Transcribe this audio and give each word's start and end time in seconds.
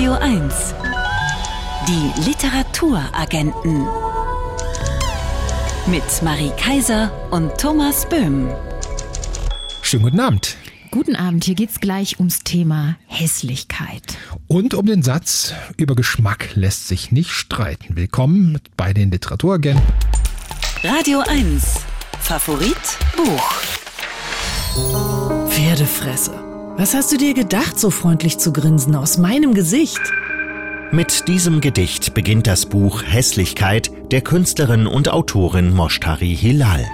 Radio 0.00 0.14
1. 0.14 0.54
Die 1.86 2.10
Literaturagenten. 2.26 3.86
Mit 5.88 6.22
Marie 6.22 6.52
Kaiser 6.56 7.12
und 7.30 7.54
Thomas 7.58 8.08
Böhm. 8.08 8.48
Schönen 9.82 10.04
guten 10.04 10.20
Abend. 10.20 10.56
Guten 10.90 11.16
Abend, 11.16 11.44
hier 11.44 11.54
geht's 11.54 11.80
gleich 11.80 12.18
ums 12.18 12.38
Thema 12.38 12.96
Hässlichkeit. 13.08 14.16
Und 14.46 14.72
um 14.72 14.86
den 14.86 15.02
Satz, 15.02 15.52
über 15.76 15.94
Geschmack 15.94 16.48
lässt 16.54 16.88
sich 16.88 17.12
nicht 17.12 17.32
streiten. 17.32 17.94
Willkommen 17.94 18.58
bei 18.78 18.94
den 18.94 19.10
Literaturagenten. 19.10 19.84
Radio 20.82 21.22
1. 21.28 21.74
Favorit 22.22 22.96
Buch. 23.18 23.52
Pferdefresse. 25.50 26.49
Was 26.76 26.94
hast 26.94 27.12
du 27.12 27.18
dir 27.18 27.34
gedacht, 27.34 27.78
so 27.78 27.90
freundlich 27.90 28.38
zu 28.38 28.52
grinsen 28.52 28.94
aus 28.94 29.18
meinem 29.18 29.54
Gesicht? 29.54 30.00
Mit 30.92 31.28
diesem 31.28 31.60
Gedicht 31.60 32.14
beginnt 32.14 32.46
das 32.46 32.66
Buch 32.66 33.02
Hässlichkeit 33.04 33.90
der 34.10 34.22
Künstlerin 34.22 34.86
und 34.86 35.08
Autorin 35.08 35.74
Moshtari 35.74 36.34
Hilal. 36.34 36.86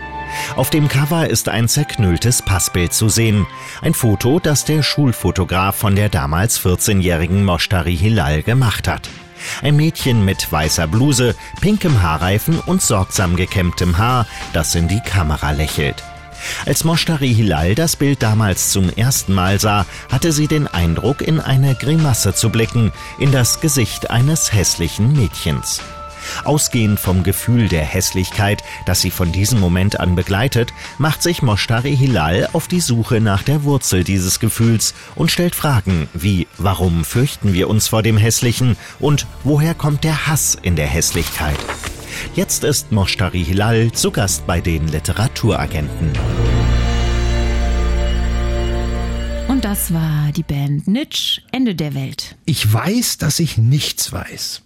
Auf 0.56 0.70
dem 0.70 0.88
Cover 0.88 1.28
ist 1.28 1.48
ein 1.48 1.68
zerknülltes 1.68 2.42
Passbild 2.42 2.92
zu 2.92 3.08
sehen. 3.08 3.46
Ein 3.80 3.94
Foto, 3.94 4.40
das 4.40 4.64
der 4.64 4.82
Schulfotograf 4.82 5.76
von 5.76 5.95
der 5.95 6.08
damals 6.08 6.60
14-jährigen 6.60 7.45
Moshtari 7.45 7.96
Hilal 7.96 8.42
gemacht 8.42 8.88
hat. 8.88 9.08
Ein 9.62 9.76
Mädchen 9.76 10.24
mit 10.24 10.50
weißer 10.50 10.88
Bluse, 10.88 11.36
pinkem 11.60 12.02
Haarreifen 12.02 12.58
und 12.60 12.82
sorgsam 12.82 13.36
gekämmtem 13.36 13.98
Haar, 13.98 14.26
das 14.52 14.74
in 14.74 14.88
die 14.88 15.00
Kamera 15.00 15.52
lächelt. 15.52 16.02
Als 16.64 16.84
Moshtari 16.84 17.34
Hilal 17.34 17.74
das 17.74 17.96
Bild 17.96 18.22
damals 18.22 18.70
zum 18.70 18.90
ersten 18.90 19.32
Mal 19.32 19.60
sah, 19.60 19.86
hatte 20.10 20.32
sie 20.32 20.46
den 20.46 20.66
Eindruck, 20.66 21.22
in 21.22 21.40
eine 21.40 21.74
Grimasse 21.74 22.34
zu 22.34 22.50
blicken, 22.50 22.92
in 23.18 23.32
das 23.32 23.60
Gesicht 23.60 24.10
eines 24.10 24.52
hässlichen 24.52 25.12
Mädchens. 25.12 25.80
Ausgehend 26.45 27.01
vom 27.01 27.23
Gefühl 27.23 27.68
der 27.68 27.84
Hässlichkeit, 27.84 28.62
das 28.84 29.01
sie 29.01 29.10
von 29.10 29.32
diesem 29.32 29.60
Moment 29.60 30.01
an 30.01 30.14
begleitet, 30.14 30.73
macht 30.98 31.23
sich 31.23 31.42
Moshtari 31.42 31.96
Hilal 31.96 32.48
auf 32.52 32.68
die 32.68 32.80
Suche 32.80 33.20
nach 33.20 33.42
der 33.42 33.64
Wurzel 33.64 34.04
dieses 34.04 34.40
Gefühls 34.40 34.95
und 35.14 35.30
stellt 35.30 35.54
Fragen 35.54 36.09
wie 36.14 36.46
warum 36.59 37.04
fürchten 37.04 37.52
wir 37.52 37.68
uns 37.68 37.88
vor 37.88 38.02
dem 38.02 38.16
Hässlichen 38.16 38.76
und 38.98 39.26
woher 39.45 39.74
kommt 39.74 40.04
der 40.04 40.26
Hass 40.26 40.57
in 40.60 40.76
der 40.76 40.87
Hässlichkeit? 40.87 41.59
Jetzt 42.34 42.64
ist 42.64 42.92
Moshtari 42.92 43.45
Hilal 43.45 43.92
zu 43.92 44.10
Gast 44.10 44.46
bei 44.46 44.60
den 44.60 44.88
Literaturagenten. 44.88 46.12
Und 49.48 49.64
das 49.64 49.92
war 49.92 50.32
die 50.32 50.42
Band 50.42 50.86
Nitsch, 50.86 51.40
Ende 51.52 51.74
der 51.74 51.95
Welt. 51.95 52.36
Ich 52.45 52.73
weiß, 52.73 53.18
dass 53.18 53.38
ich 53.38 53.56
nichts 53.56 54.12
weiß. 54.12 54.62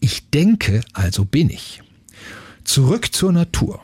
Ich 0.00 0.30
denke, 0.30 0.82
also 0.92 1.24
bin 1.24 1.50
ich. 1.50 1.82
Zurück 2.64 3.14
zur 3.14 3.32
Natur. 3.32 3.80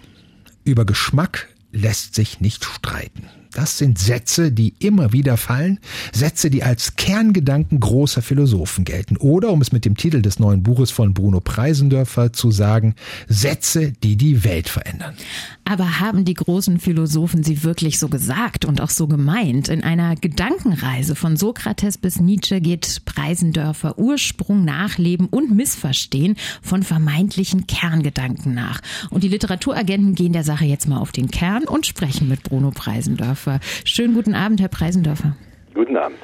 Über 0.65 0.85
Geschmack 0.85 1.49
lässt 1.73 2.15
sich 2.15 2.41
nicht 2.41 2.65
streiten. 2.65 3.29
Das 3.53 3.79
sind 3.79 3.99
Sätze, 3.99 4.53
die 4.53 4.75
immer 4.79 5.13
wieder 5.13 5.37
fallen, 5.37 5.81
Sätze, 6.13 6.51
die 6.51 6.63
als 6.63 6.95
Kerngedanken 6.95 7.81
großer 7.81 8.23
Philosophen 8.23 8.85
gelten. 8.85 9.17
Oder, 9.17 9.51
um 9.51 9.61
es 9.61 9.73
mit 9.73 9.85
dem 9.85 9.97
Titel 9.97 10.23
des 10.23 10.39
neuen 10.39 10.63
Buches 10.63 10.93
von 10.93 11.15
Bruno 11.15 11.41
Preisendörfer 11.41 12.33
zu 12.33 12.53
sagen, 12.53 12.95
Sätze, 13.29 13.93
die 13.93 14.17
die 14.17 14.45
Welt 14.45 14.69
verändern. 14.69 15.15
Aber 15.65 15.99
haben 15.99 16.25
die 16.25 16.35
großen 16.35 16.79
Philosophen 16.79 17.43
sie 17.43 17.65
wirklich 17.65 17.99
so 17.99 18.09
gesagt 18.09 18.65
und 18.65 18.81
auch 18.81 18.91
so 18.91 19.09
gemeint? 19.09 19.69
In 19.69 19.83
einer 19.83 20.15
Gedankenreise 20.15 21.17
von 21.17 21.37
Sokrates 21.37 21.99
bis 21.99 22.21
Nietzsche 22.21 22.61
geht 22.61 23.03
Preisendörfer 23.05 23.99
Ursprung, 23.99 24.65
Nachleben 24.65 25.27
und 25.27 25.55
Missverstehen 25.55 26.37
von 26.63 26.83
vermeintlichen 26.83 27.67
Kerngedanken 27.67 28.55
nach. 28.55 28.81
Und 29.11 29.25
die 29.25 29.29
Literaturagenten 29.29 30.15
gehen 30.15 30.33
der 30.33 30.45
Sache 30.45 30.65
jetzt 30.65 30.89
mal 30.89 30.99
auf 30.99 31.13
den 31.13 31.31
Kern 31.31 31.65
und 31.65 31.87
sprechen 31.87 32.29
mit 32.29 32.45
Bruno 32.45 32.71
Preisendörfer. 32.71 33.40
Preisendörfer. 33.41 33.61
Schönen 33.85 34.15
guten 34.15 34.35
Abend, 34.35 34.61
Herr 34.61 34.69
Preisendörfer. 34.69 35.37
Guten 35.75 35.97
Abend. 35.97 36.19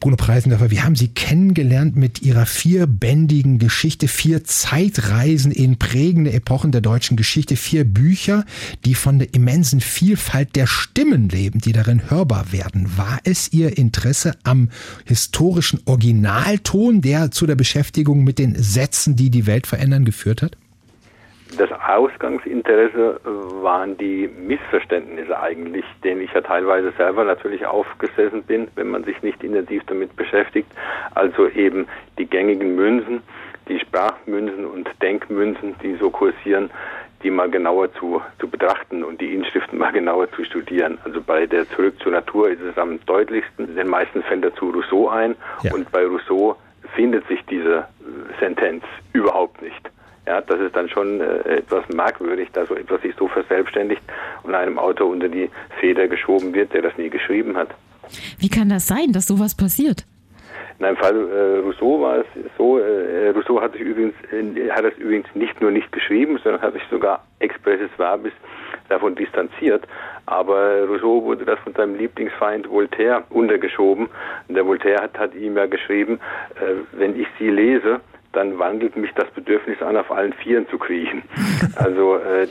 Bruno 0.00 0.16
Preisendörfer, 0.16 0.70
wir 0.70 0.84
haben 0.84 0.96
Sie 0.96 1.08
kennengelernt 1.08 1.96
mit 1.96 2.22
Ihrer 2.22 2.44
vierbändigen 2.44 3.58
Geschichte, 3.58 4.08
vier 4.08 4.44
Zeitreisen 4.44 5.52
in 5.52 5.78
prägende 5.78 6.32
Epochen 6.32 6.72
der 6.72 6.80
deutschen 6.80 7.16
Geschichte, 7.16 7.56
vier 7.56 7.84
Bücher, 7.84 8.44
die 8.84 8.94
von 8.94 9.20
der 9.20 9.32
immensen 9.32 9.80
Vielfalt 9.80 10.56
der 10.56 10.66
Stimmen 10.66 11.28
leben, 11.28 11.60
die 11.60 11.72
darin 11.72 12.10
hörbar 12.10 12.52
werden. 12.52 12.98
War 12.98 13.20
es 13.24 13.52
Ihr 13.52 13.78
Interesse 13.78 14.34
am 14.42 14.70
historischen 15.04 15.80
Originalton, 15.84 17.00
der 17.00 17.30
zu 17.30 17.46
der 17.46 17.56
Beschäftigung 17.56 18.24
mit 18.24 18.38
den 18.38 18.60
Sätzen, 18.60 19.14
die 19.14 19.30
die 19.30 19.46
Welt 19.46 19.68
verändern, 19.68 20.04
geführt 20.04 20.42
hat? 20.42 20.56
Das 21.58 21.70
Ausgangsinteresse 21.72 23.20
waren 23.24 23.96
die 23.98 24.28
Missverständnisse 24.28 25.38
eigentlich, 25.38 25.84
denen 26.02 26.22
ich 26.22 26.32
ja 26.32 26.40
teilweise 26.40 26.92
selber 26.92 27.24
natürlich 27.24 27.66
aufgesessen 27.66 28.42
bin, 28.44 28.68
wenn 28.74 28.88
man 28.88 29.04
sich 29.04 29.22
nicht 29.22 29.42
intensiv 29.44 29.82
damit 29.86 30.16
beschäftigt. 30.16 30.70
Also 31.14 31.48
eben 31.48 31.86
die 32.18 32.26
gängigen 32.26 32.74
Münzen, 32.74 33.22
die 33.68 33.78
Sprachmünzen 33.78 34.66
und 34.66 34.88
Denkmünzen, 35.02 35.74
die 35.82 35.94
so 35.96 36.10
kursieren, 36.10 36.70
die 37.22 37.30
mal 37.30 37.50
genauer 37.50 37.92
zu, 37.94 38.20
zu 38.38 38.48
betrachten 38.48 39.04
und 39.04 39.20
die 39.20 39.34
Inschriften 39.34 39.78
mal 39.78 39.92
genauer 39.92 40.30
zu 40.32 40.44
studieren. 40.44 40.98
Also 41.04 41.20
bei 41.20 41.46
der 41.46 41.68
Zurück 41.68 42.00
zur 42.00 42.12
Natur 42.12 42.50
ist 42.50 42.60
es 42.60 42.76
am 42.78 42.98
deutlichsten. 43.06 43.74
Den 43.74 43.88
meisten 43.88 44.22
fällt 44.22 44.44
dazu 44.44 44.70
Rousseau 44.70 45.08
ein 45.08 45.36
ja. 45.62 45.72
und 45.74 45.90
bei 45.92 46.04
Rousseau 46.04 46.56
findet 46.94 47.26
sich 47.28 47.44
diese 47.46 47.86
Sentenz 48.40 48.84
überhaupt 49.12 49.62
nicht. 49.62 49.90
Ja, 50.26 50.40
das 50.40 50.60
ist 50.60 50.76
dann 50.76 50.88
schon 50.88 51.20
äh, 51.20 51.58
etwas 51.58 51.88
merkwürdig, 51.88 52.48
dass 52.52 52.68
so 52.68 52.74
etwas 52.76 53.02
sich 53.02 53.14
so 53.16 53.26
verselbstständigt 53.26 54.02
und 54.44 54.54
einem 54.54 54.78
Autor 54.78 55.08
unter 55.08 55.28
die 55.28 55.50
Feder 55.80 56.06
geschoben 56.06 56.54
wird, 56.54 56.72
der 56.72 56.82
das 56.82 56.96
nie 56.96 57.10
geschrieben 57.10 57.56
hat. 57.56 57.68
Wie 58.38 58.48
kann 58.48 58.68
das 58.68 58.86
sein, 58.86 59.12
dass 59.12 59.26
sowas 59.26 59.56
passiert? 59.56 60.04
In 60.78 60.86
einem 60.86 60.96
Fall 60.96 61.14
äh, 61.14 61.58
Rousseau 61.58 62.00
war 62.00 62.18
es 62.18 62.26
so, 62.58 62.78
äh, 62.78 63.28
Rousseau 63.30 63.60
hat 63.60 63.72
sich 63.72 63.82
übrigens 63.82 64.14
äh, 64.32 64.70
hat 64.70 64.84
das 64.84 64.96
übrigens 64.98 65.26
nicht 65.34 65.60
nur 65.60 65.70
nicht 65.70 65.92
geschrieben, 65.92 66.38
sondern 66.42 66.62
hat 66.62 66.72
sich 66.72 66.82
sogar 66.90 67.24
expressis 67.38 67.90
verbis 67.96 68.32
davon 68.88 69.14
distanziert. 69.14 69.84
Aber 70.26 70.84
Rousseau 70.88 71.22
wurde 71.22 71.44
das 71.44 71.58
von 71.60 71.72
seinem 71.74 71.96
Lieblingsfeind 71.96 72.68
Voltaire 72.68 73.22
untergeschoben. 73.30 74.08
Und 74.48 74.54
der 74.54 74.66
Voltaire 74.66 75.02
hat, 75.02 75.18
hat 75.18 75.34
ihm 75.34 75.56
ja 75.56 75.66
geschrieben, 75.66 76.20
äh, 76.56 76.98
wenn 76.98 77.18
ich 77.20 77.26
sie 77.38 77.50
lese, 77.50 78.00
dann 78.32 78.58
wandelt 78.58 78.96
mich 78.96 79.10
das 79.14 79.30
Bedürfnis 79.30 79.80
an, 79.82 79.96
auf 79.96 80.10
allen 80.10 80.32
Vieren 80.34 80.68
zu 80.68 80.78
kriechen. 80.78 81.22
Also 81.74 82.16
äh, 82.16 82.46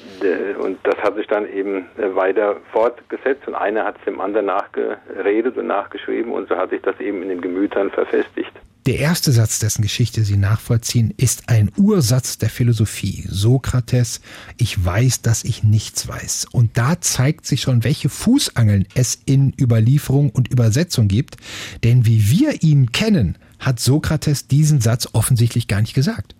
und 0.58 0.80
das 0.84 0.97
hat 0.97 1.16
sich 1.16 1.28
dann 1.28 1.47
eben 1.47 1.86
äh, 1.97 2.16
weiter 2.16 2.58
fortgesetzt 2.72 3.47
und 3.47 3.53
einer 3.53 3.86
hat 3.86 3.97
es 4.00 4.06
dem 4.06 4.20
anderen 4.20 4.47
nachgeredet 4.47 5.58
und 5.58 5.68
nachgeschrieben 5.68 6.31
und 6.31 6.50
so 6.50 6.58
hat 6.58 6.72
sich 6.72 6.81
das 6.81 7.00
eben 7.00 7.22
in 7.22 7.30
den 7.30 7.41
Gemütern 7.41 7.91
verfestigt. 7.91 8.52
Der 8.88 8.97
erste 8.97 9.31
Satz, 9.31 9.59
dessen 9.59 9.84
Geschichte 9.84 10.24
Sie 10.24 10.38
nachvollziehen, 10.38 11.14
ist 11.16 11.50
ein 11.50 11.72
Ursatz 11.78 12.40
der 12.40 12.50
Philosophie. 12.50 13.25
Sokrates, 13.30 14.22
ich 14.58 14.84
weiß, 14.84 15.22
dass 15.22 15.44
ich 15.44 15.62
nichts 15.62 16.08
weiß. 16.08 16.47
Und 16.52 16.80
da 16.80 17.00
zeigt 17.00 17.46
sich 17.46 17.62
schon, 17.62 17.84
welche 17.84 18.09
Fußangeln 18.09 18.88
es 18.96 19.22
in 19.25 19.53
Überlieferung 19.62 20.31
und 20.31 20.52
Übersetzung 20.52 21.08
gibt. 21.08 21.38
Denn 21.84 22.08
wie 22.08 22.31
wir 22.31 22.64
ihn 22.64 22.91
kennen, 22.91 23.38
hat 23.61 23.79
Sokrates 23.79 24.47
diesen 24.47 24.81
Satz 24.81 25.09
offensichtlich 25.13 25.67
gar 25.67 25.81
nicht 25.81 25.94
gesagt. 25.94 26.35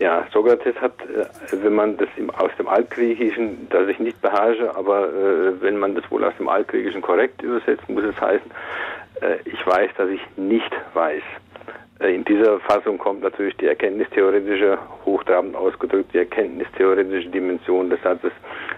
Ja, 0.00 0.24
Sokrates 0.32 0.76
hat, 0.76 0.94
äh, 1.02 1.26
wenn 1.62 1.74
man 1.74 1.96
das 1.96 2.08
aus 2.36 2.50
dem 2.56 2.68
Altgriechischen, 2.68 3.68
das 3.70 3.88
ich 3.88 3.98
nicht 3.98 4.20
beherrsche, 4.20 4.76
aber 4.76 5.08
äh, 5.08 5.60
wenn 5.60 5.76
man 5.76 5.96
das 5.96 6.08
wohl 6.10 6.22
aus 6.24 6.34
dem 6.38 6.48
Altgriechischen 6.48 7.02
korrekt 7.02 7.42
übersetzt, 7.42 7.88
muss 7.88 8.04
es 8.04 8.20
heißen, 8.20 8.50
äh, 9.22 9.36
ich 9.44 9.66
weiß, 9.66 9.90
dass 9.96 10.08
ich 10.10 10.20
nicht 10.36 10.70
weiß. 10.94 11.22
In 12.00 12.24
dieser 12.24 12.60
Fassung 12.60 12.96
kommt 12.96 13.22
natürlich 13.22 13.56
die 13.56 13.66
erkenntnistheoretische, 13.66 14.78
hochtrabend 15.04 15.56
ausgedrückt, 15.56 16.14
die 16.14 16.18
erkenntnistheoretische 16.18 17.28
Dimension 17.30 17.90
des 17.90 18.00
Satzes 18.02 18.30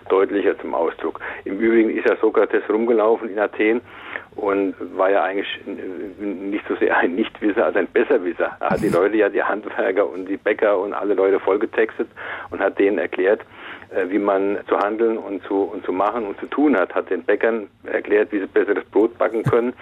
deutlicher 0.09 0.59
zum 0.59 0.75
Ausdruck. 0.75 1.21
Im 1.45 1.59
Übrigen 1.59 1.91
ist 1.91 2.09
ja 2.09 2.17
Sokrates 2.17 2.63
rumgelaufen 2.71 3.29
in 3.29 3.39
Athen 3.39 3.83
und 4.37 4.75
war 4.97 5.11
ja 5.11 5.25
eigentlich 5.25 5.49
nicht 6.19 6.65
so 6.69 6.77
sehr 6.77 6.97
ein 6.97 7.15
Nichtwisser 7.15 7.67
als 7.67 7.77
ein 7.77 7.89
Besserwisser. 7.89 8.57
Er 8.61 8.71
hat 8.71 8.81
die 8.81 8.89
Leute 8.93 9.17
ja, 9.17 9.29
die 9.29 9.43
Handwerker 9.43 10.09
und 10.09 10.27
die 10.27 10.37
Bäcker 10.37 10.79
und 10.79 10.95
alle 10.95 11.15
Leute 11.15 11.41
vollgetextet 11.41 12.09
und 12.51 12.61
hat 12.61 12.79
denen 12.79 12.99
erklärt, 12.99 13.41
äh, 13.91 14.09
wie 14.09 14.19
man 14.19 14.59
zu 14.69 14.79
handeln 14.79 15.19
und 15.19 15.43
zu, 15.45 15.63
und 15.63 15.85
zu 15.85 15.93
machen 15.93 16.25
und 16.27 16.39
zu 16.39 16.47
tun 16.47 16.77
hat, 16.77 16.95
hat 16.95 17.11
den 17.11 17.25
Bäckern 17.25 17.69
erklärt, 17.85 18.31
wie 18.31 18.39
sie 18.39 18.47
besseres 18.47 18.85
Brot 18.85 19.19
backen 19.19 19.43
können. 19.43 19.73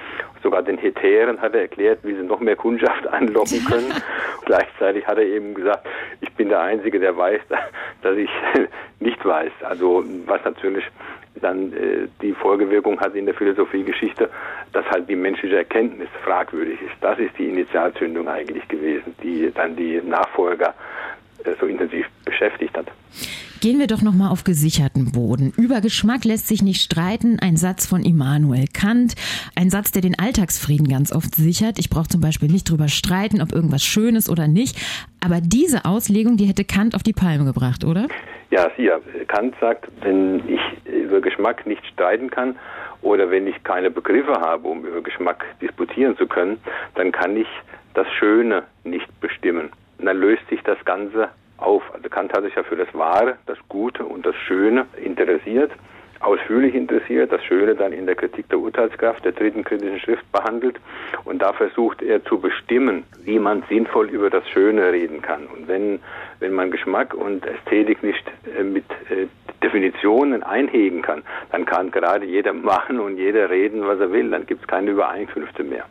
Sogar 0.42 0.62
den 0.62 0.78
Hetären 0.78 1.40
hat 1.40 1.54
er 1.54 1.62
erklärt, 1.62 1.98
wie 2.02 2.14
sie 2.14 2.22
noch 2.22 2.40
mehr 2.40 2.56
Kundschaft 2.56 3.06
anlocken 3.12 3.64
können. 3.66 3.92
Gleichzeitig 4.46 5.06
hat 5.06 5.18
er 5.18 5.24
eben 5.24 5.54
gesagt, 5.54 5.86
ich 6.22 6.32
bin 6.32 6.48
der 6.48 6.60
Einzige, 6.60 6.98
der 6.98 7.16
weiß, 7.16 7.40
dass 8.02 8.16
ich 8.16 8.30
nicht 9.00 9.22
weiß. 9.24 9.52
Also 9.62 10.04
was 10.26 10.42
natürlich 10.44 10.84
dann 11.38 11.72
äh, 11.72 12.08
die 12.22 12.32
Folgewirkung 12.32 13.00
hat 13.00 13.14
in 13.14 13.26
der 13.26 13.34
Philosophiegeschichte, 13.34 14.28
dass 14.72 14.84
halt 14.86 15.08
die 15.08 15.16
menschliche 15.16 15.56
Erkenntnis 15.56 16.08
fragwürdig 16.24 16.80
ist. 16.82 16.94
Das 17.00 17.18
ist 17.18 17.36
die 17.38 17.48
Initialzündung 17.48 18.28
eigentlich 18.28 18.66
gewesen, 18.68 19.14
die 19.22 19.50
dann 19.54 19.76
die 19.76 20.00
Nachfolger 20.02 20.74
äh, 21.44 21.50
so 21.60 21.66
intensiv 21.66 22.06
beschäftigt 22.24 22.76
hat. 22.76 22.86
Gehen 23.60 23.80
wir 23.80 23.88
doch 23.88 24.02
noch 24.02 24.14
mal 24.14 24.28
auf 24.28 24.44
gesicherten 24.44 25.10
Boden. 25.10 25.52
Über 25.56 25.80
Geschmack 25.80 26.24
lässt 26.24 26.46
sich 26.46 26.62
nicht 26.62 26.80
streiten. 26.80 27.40
Ein 27.40 27.56
Satz 27.56 27.86
von 27.86 28.04
Immanuel 28.04 28.66
Kant, 28.72 29.14
ein 29.56 29.68
Satz, 29.68 29.90
der 29.90 30.00
den 30.00 30.16
Alltagsfrieden 30.16 30.86
ganz 30.86 31.10
oft 31.10 31.34
sichert. 31.34 31.80
Ich 31.80 31.90
brauche 31.90 32.06
zum 32.06 32.20
Beispiel 32.20 32.48
nicht 32.48 32.70
drüber 32.70 32.86
streiten, 32.86 33.42
ob 33.42 33.50
irgendwas 33.52 33.82
schön 33.82 34.14
ist 34.14 34.30
oder 34.30 34.46
nicht. 34.46 34.76
Aber 35.20 35.40
diese 35.40 35.86
Auslegung, 35.86 36.36
die 36.36 36.44
hätte 36.44 36.64
Kant 36.64 36.94
auf 36.94 37.02
die 37.02 37.12
Palme 37.12 37.44
gebracht, 37.44 37.84
oder? 37.84 38.06
Ja, 38.50 38.70
ja. 38.78 38.98
Kant 39.26 39.54
sagt, 39.60 39.88
wenn 40.00 40.42
ich 40.48 40.60
über 40.86 41.20
Geschmack 41.20 41.66
nicht 41.66 41.84
streiten 41.86 42.30
kann 42.30 42.56
oder 43.02 43.30
wenn 43.30 43.46
ich 43.46 43.62
keine 43.62 43.90
Begriffe 43.90 44.40
habe, 44.40 44.68
um 44.68 44.84
über 44.84 45.02
Geschmack 45.02 45.44
disputieren 45.60 46.16
zu 46.16 46.26
können, 46.26 46.58
dann 46.94 47.12
kann 47.12 47.36
ich 47.36 47.48
das 47.94 48.06
Schöne 48.18 48.64
nicht 48.84 49.08
bestimmen. 49.20 49.70
Und 49.98 50.06
dann 50.06 50.18
löst 50.18 50.48
sich 50.48 50.62
das 50.62 50.82
Ganze 50.84 51.28
auf. 51.58 51.82
Also 51.92 52.08
Kant 52.08 52.32
hat 52.32 52.44
sich 52.44 52.54
ja 52.54 52.62
für 52.62 52.76
das 52.76 52.92
Wahre, 52.94 53.36
das 53.46 53.58
Gute 53.68 54.04
und 54.04 54.24
das 54.24 54.36
Schöne 54.36 54.86
interessiert, 54.96 55.72
ausführlich 56.20 56.74
interessiert, 56.74 57.32
das 57.32 57.44
Schöne 57.44 57.74
dann 57.74 57.92
in 57.92 58.06
der 58.06 58.14
Kritik 58.14 58.48
der 58.48 58.58
Urteilskraft 58.58 59.24
der 59.24 59.32
dritten 59.32 59.64
kritischen 59.64 60.00
Schrift 60.00 60.30
behandelt 60.32 60.76
und 61.24 61.40
da 61.40 61.52
versucht 61.52 62.02
er 62.02 62.24
zu 62.24 62.38
bestimmen, 62.38 63.04
wie 63.24 63.38
man 63.38 63.62
sinnvoll 63.68 64.08
über 64.10 64.30
das 64.30 64.48
Schöne 64.48 64.92
reden 64.92 65.22
kann. 65.22 65.46
Und 65.46 65.68
wenn, 65.68 66.00
wenn 66.40 66.52
man 66.52 66.70
Geschmack 66.70 67.14
und 67.14 67.46
Ästhetik 67.46 68.02
nicht 68.02 68.24
äh, 68.58 68.62
mit 68.62 68.84
äh, 69.10 69.26
Definitionen 69.62 70.42
einhegen 70.42 71.02
kann, 71.02 71.22
dann 71.50 71.64
kann 71.64 71.90
gerade 71.90 72.26
jeder 72.26 72.52
machen 72.72 73.00
und 73.00 73.16
jeder 73.16 73.50
reden, 73.50 73.86
was 73.86 74.00
er 74.00 74.12
will, 74.12 74.30
dann 74.30 74.46
gibt 74.46 74.62
es 74.62 74.66
keine 74.66 74.90
Übereinkünfte 74.90 75.64
mehr. 75.64 75.84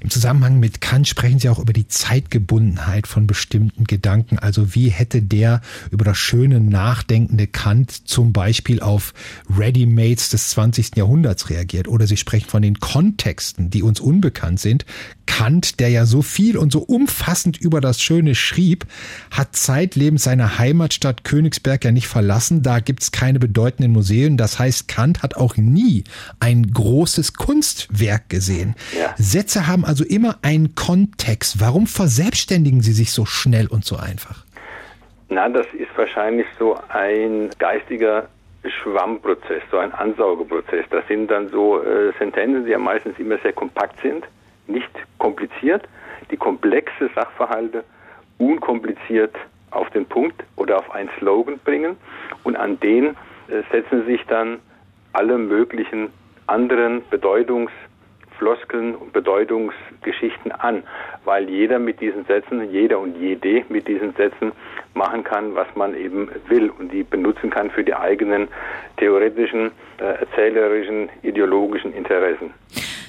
Im 0.00 0.10
Zusammenhang 0.10 0.60
mit 0.60 0.80
Kant 0.80 1.08
sprechen 1.08 1.38
Sie 1.38 1.48
auch 1.48 1.58
über 1.58 1.72
die 1.72 1.88
Zeitgebundenheit 1.88 3.06
von 3.06 3.26
bestimmten 3.26 3.84
Gedanken. 3.84 4.38
Also 4.38 4.74
wie 4.74 4.88
hätte 4.88 5.22
der 5.22 5.60
über 5.90 6.04
das 6.04 6.18
schöne, 6.18 6.60
nachdenkende 6.60 7.46
Kant 7.46 8.08
zum 8.08 8.32
Beispiel 8.32 8.80
auf 8.80 9.14
Ready-Mates 9.56 10.30
des 10.30 10.50
20. 10.50 10.96
Jahrhunderts 10.96 11.50
reagiert? 11.50 11.88
Oder 11.88 12.06
Sie 12.06 12.16
sprechen 12.16 12.48
von 12.48 12.62
den 12.62 12.80
Kontexten, 12.80 13.70
die 13.70 13.82
uns 13.82 14.00
unbekannt 14.00 14.60
sind. 14.60 14.84
Kant, 15.26 15.80
der 15.80 15.88
ja 15.88 16.06
so 16.06 16.22
viel 16.22 16.56
und 16.56 16.70
so 16.70 16.80
umfassend 16.80 17.56
über 17.56 17.80
das 17.80 18.00
Schöne 18.00 18.34
schrieb, 18.34 18.86
hat 19.30 19.56
zeitlebens 19.56 20.24
seine 20.24 20.58
Heimatstadt 20.58 21.24
Königsberg 21.24 21.84
ja 21.84 21.92
nicht 21.92 22.08
verlassen. 22.08 22.62
Da 22.62 22.80
gibt's 22.80 23.10
keine 23.10 23.38
bedeutenden 23.38 23.92
Museen. 23.92 24.36
Das 24.36 24.58
heißt, 24.58 24.86
Kant 24.86 25.22
hat 25.22 25.34
auch 25.36 25.56
nie 25.56 26.04
ein 26.40 26.70
großes 26.70 27.34
Kunstwerk 27.34 28.28
gesehen. 28.28 28.74
Ja. 28.98 29.14
Sätze 29.44 29.66
haben 29.66 29.84
also 29.84 30.04
immer 30.04 30.36
einen 30.40 30.74
Kontext. 30.74 31.60
Warum 31.60 31.86
verselbstständigen 31.86 32.80
sie 32.80 32.92
sich 32.92 33.12
so 33.12 33.26
schnell 33.26 33.66
und 33.66 33.84
so 33.84 33.96
einfach? 33.96 34.42
Na, 35.28 35.50
das 35.50 35.66
ist 35.74 35.90
wahrscheinlich 35.96 36.46
so 36.58 36.78
ein 36.88 37.50
geistiger 37.58 38.26
Schwammprozess, 38.64 39.62
so 39.70 39.76
ein 39.76 39.92
Ansaugeprozess. 39.92 40.86
Das 40.88 41.06
sind 41.08 41.30
dann 41.30 41.50
so 41.50 41.82
äh, 41.82 42.12
Sentenzen, 42.18 42.64
die 42.64 42.70
ja 42.70 42.78
meistens 42.78 43.18
immer 43.18 43.36
sehr 43.42 43.52
kompakt 43.52 44.00
sind 44.00 44.24
nicht 44.66 44.88
kompliziert, 45.18 45.86
die 46.30 46.38
komplexe 46.38 47.10
Sachverhalte 47.14 47.84
unkompliziert 48.38 49.36
auf 49.72 49.90
den 49.90 50.06
Punkt 50.06 50.42
oder 50.56 50.78
auf 50.78 50.90
einen 50.90 51.10
Slogan 51.18 51.58
bringen 51.58 51.98
und 52.44 52.56
an 52.56 52.80
den 52.80 53.08
äh, 53.48 53.60
setzen 53.70 54.06
sich 54.06 54.22
dann 54.26 54.58
alle 55.12 55.36
möglichen 55.36 56.08
anderen 56.46 57.02
Bedeutungsfloskeln 58.38 58.94
und 58.94 59.12
Bedeutungsgeschichten 59.12 60.52
an, 60.52 60.82
weil 61.24 61.48
jeder 61.48 61.78
mit 61.78 62.00
diesen 62.00 62.24
Sätzen, 62.24 62.70
jeder 62.70 62.98
und 62.98 63.16
jede 63.16 63.64
mit 63.68 63.88
diesen 63.88 64.14
Sätzen 64.14 64.52
machen 64.94 65.24
kann, 65.24 65.54
was 65.54 65.66
man 65.74 65.94
eben 65.96 66.28
will 66.48 66.70
und 66.70 66.92
die 66.92 67.02
benutzen 67.02 67.50
kann 67.50 67.70
für 67.70 67.84
die 67.84 67.94
eigenen 67.94 68.48
theoretischen, 68.96 69.72
äh, 69.98 70.20
erzählerischen, 70.20 71.08
ideologischen 71.22 71.92
Interessen. 71.92 72.52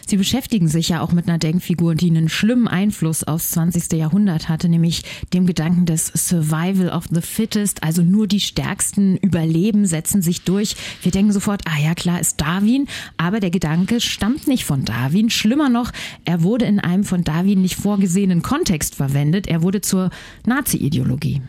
Sie 0.07 0.17
beschäftigen 0.17 0.67
sich 0.67 0.89
ja 0.89 1.01
auch 1.01 1.13
mit 1.13 1.27
einer 1.27 1.39
Denkfigur, 1.39 1.95
die 1.95 2.09
einen 2.09 2.29
schlimmen 2.29 2.67
Einfluss 2.67 3.23
aufs 3.23 3.51
20. 3.51 3.97
Jahrhundert 3.97 4.49
hatte, 4.49 4.69
nämlich 4.69 5.01
dem 5.33 5.47
Gedanken 5.47 5.87
des 5.87 6.07
Survival 6.07 6.89
of 6.89 7.05
the 7.09 7.21
Fittest, 7.21 7.83
also 7.83 8.03
nur 8.03 8.27
die 8.27 8.39
Stärksten 8.39 9.17
überleben, 9.17 9.85
setzen 9.85 10.21
sich 10.21 10.43
durch. 10.43 10.75
Wir 11.01 11.11
denken 11.11 11.31
sofort, 11.31 11.63
ah 11.67 11.81
ja, 11.83 11.95
klar 11.95 12.19
ist 12.19 12.39
Darwin, 12.39 12.87
aber 13.17 13.39
der 13.39 13.49
Gedanke 13.49 13.99
stammt 13.99 14.47
nicht 14.47 14.65
von 14.65 14.85
Darwin. 14.85 15.31
Schlimmer 15.31 15.69
noch, 15.69 15.91
er 16.23 16.43
wurde 16.43 16.65
in 16.65 16.79
einem 16.79 17.03
von 17.03 17.23
Darwin 17.23 17.63
nicht 17.63 17.75
vorgesehenen 17.75 18.43
Kontext 18.43 18.95
verwendet. 18.95 19.47
Er 19.47 19.63
wurde 19.63 19.81
zur 19.81 20.11
Nazi-Ideologie. 20.45 21.41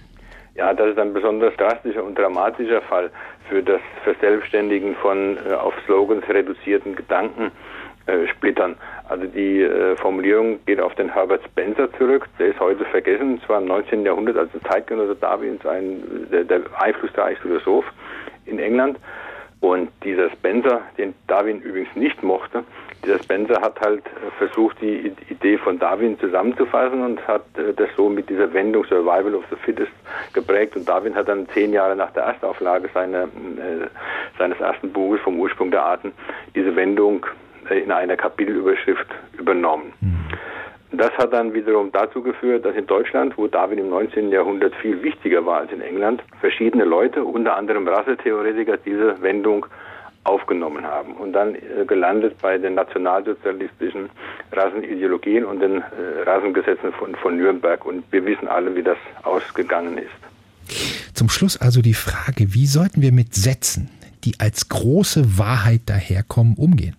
Ja, 0.54 0.72
das 0.72 0.92
ist 0.92 0.98
ein 0.98 1.12
besonders 1.12 1.54
drastischer 1.58 2.02
und 2.02 2.16
dramatischer 2.16 2.80
Fall 2.80 3.10
für 3.50 3.62
das 3.62 3.80
Verselbstständigen 4.04 4.94
von 4.96 5.36
äh, 5.36 5.52
auf 5.52 5.74
Slogans 5.84 6.26
reduzierten 6.28 6.96
Gedanken 6.96 7.52
äh, 8.06 8.26
splittern. 8.28 8.76
Also 9.08 9.26
die 9.26 9.62
äh, 9.62 9.96
Formulierung 9.96 10.58
geht 10.66 10.80
auf 10.80 10.94
den 10.94 11.12
Herbert 11.12 11.42
Spencer 11.44 11.92
zurück. 11.94 12.28
Der 12.38 12.48
ist 12.48 12.60
heute 12.60 12.84
vergessen. 12.84 13.40
Es 13.42 13.48
war 13.48 13.60
im 13.60 13.66
19. 13.66 14.04
Jahrhundert, 14.04 14.36
also 14.36 14.58
Zeitgenosse 14.70 15.16
Darwins, 15.16 15.64
ein, 15.66 16.28
der, 16.30 16.44
der 16.44 16.60
einflussreichste 16.78 17.42
Philosoph 17.42 17.84
in 18.44 18.58
England. 18.58 18.98
Und 19.60 19.90
dieser 20.04 20.30
Spencer, 20.30 20.82
den 20.98 21.14
Darwin 21.26 21.60
übrigens 21.62 21.94
nicht 21.96 22.22
mochte, 22.22 22.62
dieser 23.04 23.18
Spencer 23.22 23.60
hat 23.60 23.80
halt 23.80 24.02
versucht, 24.38 24.80
die 24.80 25.12
Idee 25.28 25.58
von 25.58 25.78
Darwin 25.78 26.18
zusammenzufassen 26.18 27.02
und 27.02 27.26
hat 27.26 27.44
äh, 27.56 27.72
das 27.74 27.88
so 27.96 28.08
mit 28.08 28.28
dieser 28.28 28.52
Wendung 28.52 28.84
Survival 28.84 29.34
of 29.34 29.44
the 29.50 29.56
Fittest 29.56 29.92
geprägt. 30.32 30.76
Und 30.76 30.88
Darwin 30.88 31.14
hat 31.14 31.28
dann 31.28 31.48
zehn 31.50 31.72
Jahre 31.72 31.96
nach 31.96 32.10
der 32.12 32.24
Erstauflage 32.24 32.88
seiner, 32.92 33.24
äh, 33.24 33.88
seines 34.38 34.58
ersten 34.60 34.92
Buches 34.92 35.20
vom 35.22 35.38
Ursprung 35.38 35.70
der 35.70 35.84
Arten 35.84 36.12
diese 36.54 36.74
Wendung 36.74 37.26
in 37.74 37.92
einer 37.92 38.16
Kapitelüberschrift 38.16 39.06
übernommen. 39.38 39.92
Mhm. 40.00 40.16
Das 40.92 41.10
hat 41.18 41.32
dann 41.32 41.52
wiederum 41.52 41.90
dazu 41.92 42.22
geführt, 42.22 42.64
dass 42.64 42.74
in 42.76 42.86
Deutschland, 42.86 43.36
wo 43.36 43.48
Darwin 43.48 43.78
im 43.78 43.90
19. 43.90 44.30
Jahrhundert 44.30 44.74
viel 44.76 45.02
wichtiger 45.02 45.44
war 45.44 45.60
als 45.60 45.72
in 45.72 45.80
England, 45.80 46.22
verschiedene 46.40 46.84
Leute, 46.84 47.24
unter 47.24 47.56
anderem 47.56 47.86
Rassetheoretiker, 47.86 48.78
diese 48.78 49.20
Wendung 49.20 49.66
aufgenommen 50.26 50.84
haben 50.84 51.14
und 51.14 51.32
dann 51.32 51.54
äh, 51.54 51.84
gelandet 51.86 52.36
bei 52.42 52.58
den 52.58 52.74
nationalsozialistischen 52.74 54.10
Rassenideologien 54.52 55.44
und 55.44 55.60
den 55.60 55.78
äh, 55.78 56.22
Rassengesetzen 56.24 56.92
von, 56.92 57.14
von 57.14 57.36
Nürnberg. 57.36 57.84
Und 57.84 58.04
wir 58.10 58.24
wissen 58.24 58.48
alle, 58.48 58.74
wie 58.74 58.82
das 58.82 58.98
ausgegangen 59.22 59.98
ist. 59.98 61.14
Zum 61.14 61.28
Schluss 61.28 61.60
also 61.60 61.80
die 61.80 61.94
Frage, 61.94 62.54
wie 62.54 62.66
sollten 62.66 63.02
wir 63.02 63.12
mit 63.12 63.34
Sätzen, 63.34 63.90
die 64.24 64.34
als 64.38 64.68
große 64.68 65.38
Wahrheit 65.38 65.82
daherkommen, 65.86 66.54
umgehen? 66.56 66.96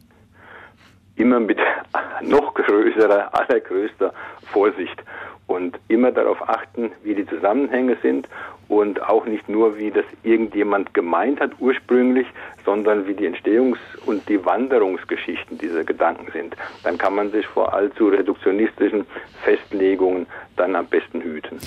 Immer 1.18 1.40
mit 1.40 1.60
noch 2.22 2.54
größerer, 2.54 3.34
allergrößter 3.34 4.14
Vorsicht 4.52 5.04
und 5.48 5.80
immer 5.88 6.12
darauf 6.12 6.48
achten, 6.48 6.92
wie 7.04 7.16
die 7.16 7.26
Zusammenhänge 7.26 7.98
sind 8.02 8.28
und 8.68 9.02
auch 9.02 9.26
nicht 9.26 9.48
nur, 9.48 9.78
wie 9.78 9.92
das 9.92 10.06
irgendjemand 10.24 10.94
gemeint 10.94 11.40
hat 11.40 11.52
ursprünglich, 11.60 12.28
sondern 12.68 13.08
wie 13.08 13.14
die 13.14 13.26
Entstehungs- 13.26 13.78
und 14.06 14.28
die 14.28 14.44
Wanderungsgeschichten 14.44 15.58
dieser 15.58 15.86
Gedanken 15.86 16.30
sind. 16.34 16.54
Dann 16.84 16.98
kann 16.98 17.16
man 17.16 17.32
sich 17.32 17.48
vor 17.48 17.74
allzu 17.74 18.10
reduktionistischen 18.10 19.06
Festlegungen 19.42 20.28
dann 20.58 20.76
am 20.76 20.86
besten 20.86 21.22
hüten. 21.22 21.60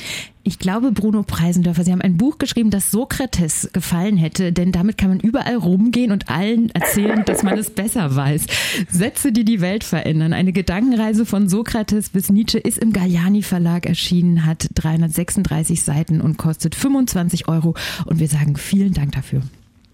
Ich 0.42 0.58
glaube, 0.58 0.92
Bruno 0.92 1.22
Preisendörfer, 1.22 1.84
Sie 1.84 1.92
haben 1.92 2.02
ein 2.02 2.18
Buch 2.18 2.36
geschrieben, 2.36 2.70
das 2.70 2.90
Sokrates 2.90 3.70
gefallen 3.72 4.18
hätte, 4.18 4.52
denn 4.52 4.72
damit 4.72 4.98
kann 4.98 5.08
man 5.08 5.20
überall 5.20 5.56
rumgehen 5.56 6.12
und 6.12 6.28
allen 6.28 6.68
erzählen, 6.74 7.24
dass 7.24 7.42
man 7.42 7.56
es 7.56 7.70
besser 7.70 8.14
weiß. 8.14 8.46
Sätze, 8.90 9.32
die 9.32 9.46
die 9.46 9.62
Welt 9.62 9.84
verändern. 9.84 10.34
Eine 10.34 10.52
Gedankenreise 10.52 11.24
von 11.24 11.48
Sokrates 11.48 12.10
bis 12.10 12.28
Nietzsche 12.28 12.58
ist 12.58 12.76
im 12.76 12.92
Galliani 12.92 13.40
Verlag 13.42 13.86
erschienen, 13.86 14.44
hat 14.44 14.68
336 14.74 15.82
Seiten 15.82 16.20
und 16.20 16.36
kostet 16.36 16.74
25 16.74 17.48
Euro. 17.48 17.74
Und 18.04 18.20
wir 18.20 18.28
sagen 18.28 18.56
vielen 18.56 18.92
Dank 18.92 19.12
dafür. 19.12 19.40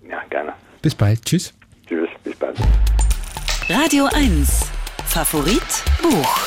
Ja, 0.09 0.21
gerne. 0.31 0.53
Bis 0.87 0.95
bald. 0.95 1.25
Tschüss. 1.25 1.53
Tschüss. 1.89 2.09
Bis 2.23 2.37
bald. 2.37 2.57
Radio 3.69 4.09
1. 4.15 4.67
Favorit 5.05 5.61
Buch. 6.01 6.39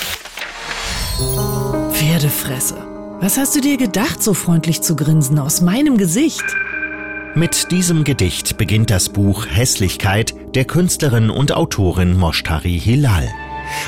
Pferdefresse. 1.92 2.78
Was 3.20 3.38
hast 3.38 3.58
du 3.58 3.60
dir 3.60 3.76
gedacht, 3.76 4.24
so 4.24 4.34
freundlich 4.34 4.80
zu 4.80 4.96
grinsen 4.96 5.40
aus 5.40 5.60
meinem 5.60 5.98
Gesicht? 5.98 6.46
Mit 7.36 7.70
diesem 7.72 8.06
Gedicht 8.06 8.58
beginnt 8.58 8.92
das 8.92 9.10
Buch 9.10 9.46
Hässlichkeit 9.46 10.34
der 10.56 10.64
Künstlerin 10.64 11.30
und 11.30 11.52
Autorin 11.52 12.18
Moshtari 12.18 12.80
Hilal. 12.80 13.28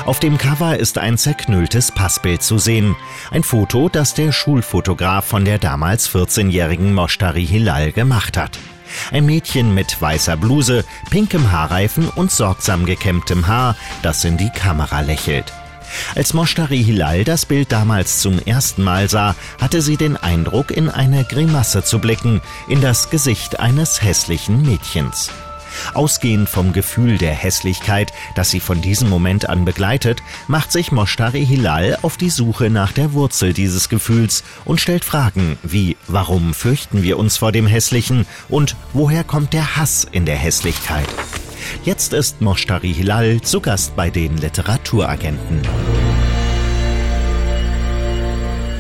Auf 0.06 0.20
dem 0.20 0.38
Cover 0.38 0.78
ist 0.78 0.98
ein 0.98 1.18
zerknülltes 1.18 1.94
Passbild 1.94 2.44
zu 2.44 2.58
sehen. 2.58 2.98
Ein 3.32 3.44
Foto, 3.44 3.88
das 3.88 4.16
der 4.16 4.34
Schulfotograf 4.34 5.24
von 5.24 5.46
der 5.46 5.60
damals 5.60 6.14
14-jährigen 6.14 6.94
Moshtari 6.94 7.48
Hilal 7.48 7.94
gemacht 7.94 8.36
hat. 8.36 8.60
Ein 9.12 9.26
Mädchen 9.26 9.74
mit 9.74 10.02
weißer 10.02 10.38
Bluse, 10.38 10.84
pinkem 11.10 11.52
Haarreifen 11.52 12.10
und 12.10 12.32
sorgsam 12.32 12.86
gekämmtem 12.86 13.48
Haar, 13.48 13.76
das 14.02 14.24
in 14.24 14.38
die 14.38 14.50
Kamera 14.50 15.02
lächelt. 15.02 15.54
Als 16.16 16.34
Moshtari 16.34 16.84
Hilal 16.84 17.24
das 17.24 17.46
Bild 17.46 17.72
damals 17.72 18.20
zum 18.20 18.40
ersten 18.40 18.84
Mal 18.84 19.10
sah, 19.10 19.36
hatte 19.60 19.82
sie 19.82 19.98
den 19.98 20.18
Eindruck, 20.18 20.72
in 20.72 20.90
eine 20.90 21.26
Grimasse 21.26 21.84
zu 21.84 22.00
blicken, 22.00 22.42
in 22.68 22.82
das 22.82 23.10
Gesicht 23.10 23.60
eines 23.60 24.02
hässlichen 24.02 24.62
Mädchens. 24.62 25.30
Ausgehend 25.94 26.50
vom 26.50 26.74
Gefühl 26.74 27.18
der 27.18 27.34
Hässlichkeit, 27.34 28.12
das 28.36 28.52
sie 28.52 28.60
von 28.60 28.82
diesem 28.82 29.10
Moment 29.10 29.50
an 29.50 29.66
begleitet, 29.66 30.22
macht 30.48 30.72
sich 30.72 30.92
Moshtari 30.92 31.46
Hilal 31.46 31.98
auf 32.02 32.18
die 32.18 32.30
Suche 32.30 32.70
nach 32.70 32.92
der 32.92 33.14
Wurzel 33.14 33.54
dieses 33.54 33.90
Gefühls 33.90 34.44
und 34.66 34.82
stellt 34.82 35.06
Fragen 35.06 35.58
wie 35.64 35.98
warum 36.08 36.54
fürchten 36.54 37.04
wir 37.04 37.18
uns 37.18 37.38
vor 37.38 37.52
dem 37.52 37.68
Hässlichen 37.68 38.26
und 38.50 38.76
woher 38.94 39.24
kommt 39.24 39.54
der 39.54 39.78
Hass 39.78 40.06
in 40.12 40.26
der 40.26 40.36
Hässlichkeit? 40.36 41.08
Jetzt 41.84 42.14
ist 42.14 42.42
Moshtari 42.42 42.94
Hilal 42.94 43.42
zu 43.42 43.62
Gast 43.62 43.96
bei 43.96 44.10
den 44.10 44.38
Literaturagenten. 44.38 45.62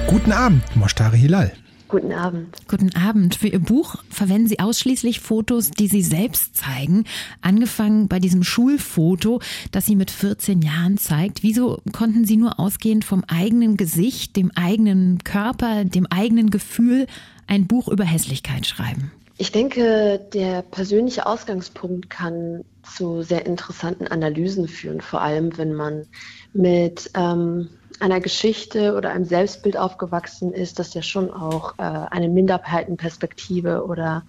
Guten 0.08 0.32
Abend, 0.32 0.76
Moshtari 0.76 1.20
Hilal. 1.20 1.54
Guten 1.92 2.14
Abend. 2.14 2.56
Guten 2.70 2.96
Abend. 2.96 3.36
Für 3.36 3.50
Ihr 3.50 3.60
Buch 3.60 3.98
verwenden 4.10 4.48
Sie 4.48 4.62
ausschließlich 4.62 5.20
Fotos, 5.20 5.72
die 5.72 5.88
Sie 5.88 6.04
selbst 6.04 6.56
zeigen. 6.56 7.04
Angefangen 7.42 8.08
bei 8.08 8.20
diesem 8.20 8.44
Schulfoto, 8.44 9.42
das 9.74 9.88
Sie 9.88 9.98
mit 9.98 10.10
14 10.10 10.62
Jahren 10.62 10.98
zeigt. 10.98 11.44
Wieso 11.44 11.82
konnten 11.92 12.24
Sie 12.24 12.38
nur 12.38 12.62
ausgehend 12.62 13.04
vom 13.04 13.26
eigenen 13.28 13.76
Gesicht, 13.76 14.38
dem 14.38 14.52
eigenen 14.56 15.22
Körper, 15.26 15.84
dem 15.84 16.08
eigenen 16.10 16.50
Gefühl 16.50 17.08
ein 17.46 17.68
Buch 17.68 17.90
über 17.90 18.06
Hässlichkeit 18.06 18.66
schreiben? 18.66 19.12
Ich 19.38 19.52
denke, 19.52 20.22
der 20.34 20.62
persönliche 20.62 21.26
Ausgangspunkt 21.26 22.10
kann 22.10 22.64
zu 22.84 23.22
sehr 23.22 23.46
interessanten 23.46 24.08
Analysen 24.08 24.70
führen, 24.70 25.02
vor 25.02 25.22
allem 25.22 25.58
wenn 25.58 25.74
man 25.74 26.06
mit 26.54 27.12
ähm, 27.16 27.68
einer 28.00 28.20
Geschichte 28.20 28.96
oder 28.96 29.12
einem 29.12 29.26
Selbstbild 29.26 29.78
aufgewachsen 29.78 30.54
ist, 30.54 30.80
das 30.80 30.94
ja 30.94 31.02
schon 31.02 31.32
auch 31.32 31.74
äh, 31.78 31.82
eine 31.82 32.30
Minderheitenperspektive 32.30 33.86
oder 33.86 34.24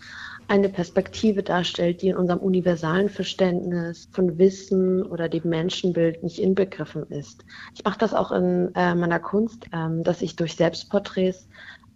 eine 0.48 0.68
Perspektive 0.68 1.42
darstellt, 1.42 2.02
die 2.02 2.08
in 2.08 2.16
unserem 2.16 2.40
universalen 2.40 3.08
Verständnis 3.08 4.08
von 4.12 4.38
Wissen 4.38 5.02
oder 5.02 5.28
dem 5.28 5.48
Menschenbild 5.48 6.22
nicht 6.22 6.40
inbegriffen 6.40 7.06
ist. 7.10 7.44
Ich 7.74 7.84
mache 7.84 7.98
das 7.98 8.12
auch 8.12 8.32
in 8.32 8.70
äh, 8.74 8.94
meiner 8.94 9.20
Kunst, 9.20 9.66
ähm, 9.72 10.02
dass 10.02 10.20
ich 10.20 10.36
durch 10.36 10.56
Selbstporträts 10.56 11.48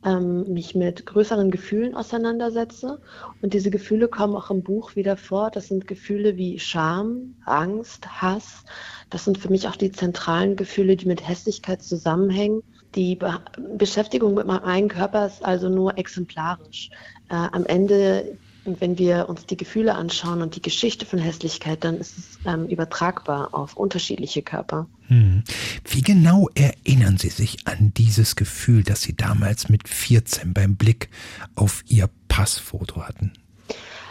ähm, 0.07 0.53
mich 0.53 0.75
mit 0.75 1.05
größeren 1.05 1.51
Gefühlen 1.51 1.95
auseinandersetze. 1.95 3.01
Und 3.43 3.53
diese 3.53 3.71
Gefühle 3.71 4.09
kommen 4.09 4.37
auch 4.37 4.51
im 4.51 4.63
Buch 4.63 4.95
wieder 4.95 5.17
vor. 5.17 5.51
Das 5.51 5.67
sind 5.67 5.89
Gefühle 5.89 6.37
wie 6.37 6.59
Scham, 6.61 7.35
Angst, 7.45 8.07
Hass. 8.23 8.65
Das 9.11 9.25
sind 9.25 9.37
für 9.37 9.51
mich 9.51 9.67
auch 9.69 9.77
die 9.77 9.91
zentralen 9.91 10.55
Gefühle, 10.55 10.97
die 10.97 11.07
mit 11.07 11.27
Hässlichkeit 11.27 11.83
zusammenhängen. 11.83 12.63
Die 12.95 13.17
Be 13.17 13.41
Beschäftigung 13.77 14.35
mit 14.35 14.47
meinem 14.47 14.65
eigenen 14.65 14.91
Körper 14.91 15.27
ist 15.27 15.45
also 15.45 15.69
nur 15.69 15.99
exemplarisch. 15.99 16.91
Äh, 17.29 17.35
am 17.35 17.67
Ende 17.67 18.39
und 18.67 18.81
wenn 18.81 18.99
wir 18.99 19.29
uns 19.29 19.47
die 19.47 19.57
Gefühle 19.57 19.95
anschauen 19.95 20.43
und 20.43 20.57
die 20.57 20.63
Geschichte 20.63 21.07
von 21.07 21.19
Hässlichkeit, 21.19 21.85
dann 21.85 21.99
ist 21.99 22.19
es 22.19 22.39
ähm, 22.45 22.67
übertragbar 22.67 23.55
auf 23.55 23.77
unterschiedliche 23.77 24.43
Körper. 24.43 24.87
Hm. 25.09 25.45
Wie 25.85 26.03
genau 26.03 26.49
erinnern 26.55 27.17
Sie 27.17 27.31
sich 27.31 27.67
an 27.67 27.93
dieses 27.97 28.37
Gefühl, 28.37 28.83
das 28.83 29.03
Sie 29.03 29.17
damals 29.17 29.69
mit 29.69 29.89
14 29.89 30.53
beim 30.53 30.77
Blick 30.77 31.09
auf 31.55 31.85
Ihr 31.87 32.11
Passfoto 32.29 33.03
hatten? 33.03 33.33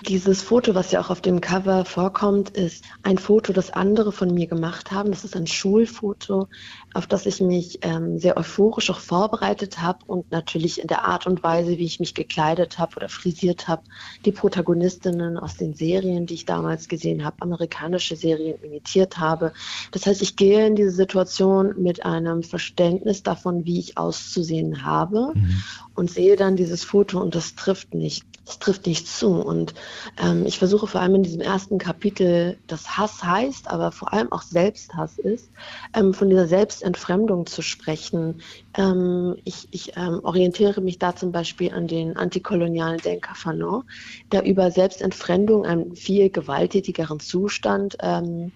Dieses 0.08 0.42
Foto, 0.42 0.76
was 0.76 0.92
ja 0.92 1.00
auch 1.00 1.10
auf 1.10 1.22
dem 1.22 1.42
Cover 1.42 1.86
vorkommt, 1.86 2.50
ist 2.50 2.84
ein 3.04 3.18
Foto, 3.18 3.54
das 3.54 3.72
andere 3.72 4.12
von 4.12 4.34
mir 4.34 4.46
gemacht 4.46 4.92
haben. 4.92 5.10
Das 5.10 5.24
ist 5.24 5.36
ein 5.36 5.48
Schulfoto, 5.48 6.48
auf 6.94 7.08
das 7.08 7.26
ich 7.26 7.40
mich 7.42 7.80
ähm, 7.82 8.20
sehr 8.20 8.38
euphorisch 8.38 8.90
auch 8.90 9.00
vorbereitet 9.00 9.82
habe 9.82 10.00
und 10.06 10.32
natürlich 10.32 10.82
in 10.82 10.88
der 10.88 11.06
Art 11.06 11.28
und 11.28 11.44
Weise, 11.44 11.78
wie 11.78 11.86
ich 11.86 12.00
mich 12.00 12.14
gekleidet 12.14 12.78
habe 12.78 12.98
oder 12.98 13.10
frisiert 13.10 13.68
habe, 13.68 13.84
die 14.26 14.32
Protagonistinnen 14.32 15.38
aus 15.38 15.56
den 15.56 15.74
Serien, 15.74 16.26
die 16.26 16.36
ich 16.36 16.46
damals 16.46 16.88
gesehen 16.88 17.24
habe, 17.24 17.42
amerikanische 17.42 18.16
Serien 18.16 18.62
imitiert 18.62 19.18
habe. 19.18 19.54
Das 19.92 20.06
heißt, 20.06 20.22
ich 20.22 20.36
gehe 20.36 20.68
in 20.68 20.76
diese 20.76 20.92
Situation 20.92 21.74
mit 21.78 22.06
einem 22.06 22.44
Verständnis 22.44 23.24
davon, 23.24 23.66
wie 23.66 23.80
ich 23.80 23.98
auszusehen 23.98 24.86
habe 24.86 25.32
mhm. 25.34 25.64
und 25.96 26.12
sehe 26.12 26.36
dann 26.36 26.56
dieses 26.56 26.84
Foto 26.84 27.22
und 27.22 27.34
das 27.34 27.56
trifft 27.56 27.94
nicht. 27.94 28.26
Das 28.46 28.60
trifft 28.60 28.86
nicht 28.86 29.08
zu. 29.08 29.30
Und 29.34 29.74
ähm, 30.22 30.46
ich 30.46 30.60
versuche 30.60 30.86
vor 30.86 31.02
allem 31.02 31.16
in 31.16 31.24
diesem 31.24 31.42
ersten 31.42 31.80
Kapitel, 31.80 32.58
das 32.68 32.98
Hass 32.98 33.24
heißt, 33.24 33.70
aber 33.70 33.92
vor 33.92 34.14
allem 34.14 34.32
auch 34.32 34.44
Selbsthass 34.44 35.18
ist, 35.18 35.50
ähm, 35.96 36.14
von 36.14 36.30
dieser 36.30 36.48
Selbstentfremdung 36.48 37.48
zu 37.48 37.64
sprechen. 37.64 38.42
Ähm, 38.78 39.36
ich 39.46 39.68
ich 39.72 39.98
ähm, 39.98 40.20
orientiere 40.24 40.80
mich 40.82 41.00
da 41.00 41.16
zum 41.16 41.32
Beispiel 41.32 41.74
an 41.74 41.88
den 41.88 42.18
antikolonialen 42.18 43.00
Denker 43.00 43.34
Fanon, 43.34 43.84
der 44.32 44.46
über 44.46 44.70
Selbstentfremdung, 44.70 45.66
einen 45.66 45.96
viel 45.96 46.30
gewalttätigeren 46.30 47.20
Zustand, 47.20 47.98
ähm, 48.02 48.52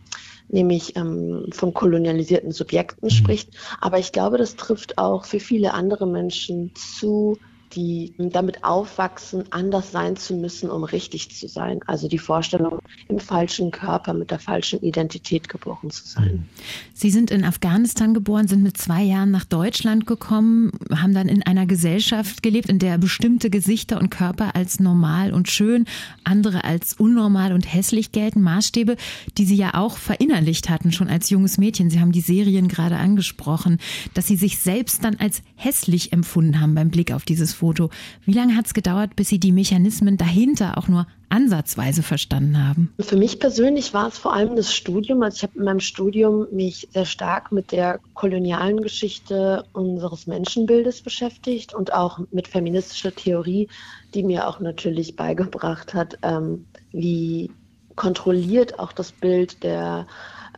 nämlich 0.50 0.96
ähm, 0.96 1.48
von 1.52 1.74
kolonialisierten 1.74 2.52
Subjekten 2.52 3.08
mhm. 3.08 3.12
spricht. 3.12 3.50
Aber 3.82 3.98
ich 3.98 4.12
glaube, 4.12 4.38
das 4.38 4.56
trifft 4.56 4.98
auch 5.00 5.26
für 5.26 5.40
viele 5.40 5.74
andere 5.74 6.06
Menschen 6.06 6.74
zu, 6.76 7.38
die 7.74 8.14
damit 8.18 8.64
aufwachsen, 8.64 9.44
anders 9.52 9.92
sein 9.92 10.16
zu 10.16 10.36
müssen, 10.36 10.70
um 10.70 10.84
richtig 10.84 11.36
zu 11.36 11.48
sein. 11.48 11.80
Also 11.86 12.08
die 12.08 12.18
Vorstellung, 12.18 12.80
im 13.08 13.20
falschen 13.20 13.72
Körper 13.72 14.14
mit 14.14 14.32
der 14.32 14.40
falschen 14.40 14.82
Identität 14.82 15.50
geboren 15.50 15.90
zu 15.92 16.08
sein. 16.08 16.48
Sie 16.94 17.12
sind 17.12 17.32
in 17.32 17.44
Afghanistan 17.44 18.14
geboren, 18.14 18.48
sind 18.48 18.64
mit 18.64 18.78
zwei 18.78 19.04
Jahren 19.04 19.32
nach 19.32 19.46
Deutschland 19.46 20.08
gekommen, 20.08 20.72
haben 20.92 21.14
dann 21.14 21.28
in 21.28 21.44
einer 21.44 21.66
Gesellschaft 21.66 22.42
gelebt, 22.42 22.70
in 22.70 22.80
der 22.80 22.98
bestimmte 22.98 23.50
Gesichter 23.50 24.00
und 24.00 24.10
Körper 24.10 24.56
als 24.56 24.80
normal 24.80 25.34
und 25.34 25.50
schön, 25.50 25.86
andere 26.24 26.64
als 26.64 26.94
unnormal 26.94 27.54
und 27.54 27.72
hässlich 27.72 28.12
gelten. 28.12 28.42
Maßstäbe, 28.42 28.96
die 29.38 29.46
Sie 29.46 29.56
ja 29.56 29.76
auch 29.76 29.98
verinnerlicht 29.98 30.70
hatten, 30.70 30.92
schon 30.92 31.10
als 31.10 31.30
junges 31.30 31.58
Mädchen. 31.58 31.90
Sie 31.90 32.00
haben 32.00 32.12
die 32.12 32.22
Serien 32.22 32.68
gerade 32.68 32.98
angesprochen, 32.98 33.80
dass 34.14 34.28
Sie 34.28 34.36
sich 34.36 34.58
selbst 34.60 35.04
dann 35.04 35.16
als 35.16 35.42
hässlich 35.56 36.14
empfunden 36.14 36.60
haben 36.60 36.76
beim 36.76 36.90
Blick 36.90 37.12
auf 37.12 37.26
dieses 37.26 37.54
Foto. 37.60 37.90
Wie 38.26 38.34
lange 38.34 38.56
hat 38.56 38.66
es 38.66 38.74
gedauert, 38.74 39.16
bis 39.16 39.30
Sie 39.30 39.40
die 39.40 39.52
Mechanismen 39.52 40.18
dahinter 40.18 40.78
auch 40.78 40.88
nur 40.88 41.08
ansatzweise 41.30 42.04
verstanden 42.04 42.58
haben? 42.58 42.94
Für 43.00 43.18
mich 43.18 43.40
persönlich 43.40 43.94
war 43.94 44.08
es 44.08 44.18
vor 44.18 44.34
allem 44.34 44.56
das 44.56 44.74
Studium. 44.74 45.22
Also 45.22 45.36
ich 45.38 45.44
habe 45.44 45.58
in 45.58 45.66
meinem 45.66 45.80
Studium 45.80 46.48
mich 46.52 46.88
sehr 46.92 47.06
stark 47.06 47.52
mit 47.52 47.72
der 47.72 48.00
kolonialen 48.14 48.82
Geschichte 48.82 49.66
unseres 49.74 50.26
Menschenbildes 50.26 51.02
beschäftigt 51.02 51.74
und 51.74 51.94
auch 51.94 52.20
mit 52.32 52.48
feministischer 52.48 53.14
Theorie, 53.14 53.68
die 54.14 54.24
mir 54.24 54.48
auch 54.48 54.60
natürlich 54.60 55.16
beigebracht 55.16 55.94
hat, 55.94 56.18
ähm, 56.24 56.66
wie 56.92 57.52
kontrolliert 57.96 58.80
auch 58.80 58.94
das 58.94 59.12
Bild 59.12 59.62
der, 59.64 60.08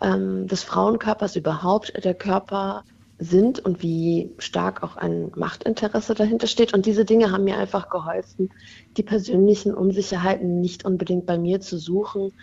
ähm, 0.01 0.47
des 0.47 0.63
Frauenkörpers 0.63 1.35
überhaupt 1.35 1.91
der 2.03 2.13
Körper 2.13 2.83
sind 3.21 3.63
und 3.63 3.83
wie 3.83 4.33
stark 4.39 4.81
auch 4.81 4.97
ein 4.97 5.31
Machtinteresse 5.35 6.15
dahinter 6.15 6.47
steht. 6.47 6.73
Und 6.73 6.87
diese 6.87 7.05
Dinge 7.05 7.31
haben 7.31 7.43
mir 7.43 7.57
einfach 7.57 7.89
geholfen, 7.89 8.49
die 8.97 9.03
persönlichen 9.03 9.73
Unsicherheiten 9.73 10.59
nicht 10.59 10.85
unbedingt 10.85 11.27
bei 11.27 11.37
mir 11.37 11.61
zu 11.61 11.77
suchen, 11.77 12.33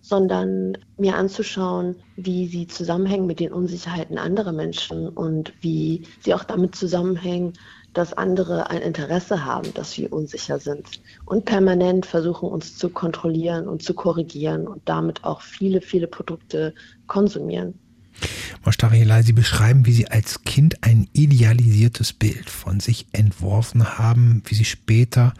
sondern 0.00 0.78
mir 0.96 1.16
anzuschauen, 1.16 1.96
wie 2.16 2.46
sie 2.46 2.66
zusammenhängen 2.66 3.26
mit 3.26 3.40
den 3.40 3.52
Unsicherheiten 3.52 4.18
anderer 4.18 4.52
Menschen 4.52 5.08
und 5.08 5.52
wie 5.60 6.06
sie 6.20 6.34
auch 6.34 6.44
damit 6.44 6.74
zusammenhängen, 6.74 7.52
dass 7.92 8.14
andere 8.14 8.70
ein 8.70 8.80
Interesse 8.80 9.44
haben, 9.44 9.72
dass 9.74 9.96
wir 9.98 10.12
unsicher 10.12 10.58
sind 10.58 11.02
und 11.26 11.44
permanent 11.44 12.06
versuchen, 12.06 12.48
uns 12.48 12.78
zu 12.78 12.88
kontrollieren 12.88 13.68
und 13.68 13.82
zu 13.82 13.92
korrigieren 13.92 14.66
und 14.66 14.80
damit 14.86 15.24
auch 15.24 15.42
viele, 15.42 15.82
viele 15.82 16.06
Produkte 16.06 16.74
konsumieren. 17.06 17.78
Mostarelai, 18.64 19.22
Sie 19.22 19.32
beschreiben, 19.32 19.86
wie 19.86 19.92
Sie 19.92 20.08
als 20.08 20.44
Kind 20.44 20.82
ein 20.82 21.08
idealisiertes 21.12 22.12
Bild 22.12 22.48
von 22.48 22.80
sich 22.80 23.06
entworfen 23.12 23.98
haben, 23.98 24.42
wie 24.46 24.54
Sie 24.54 24.64
später 24.64 25.34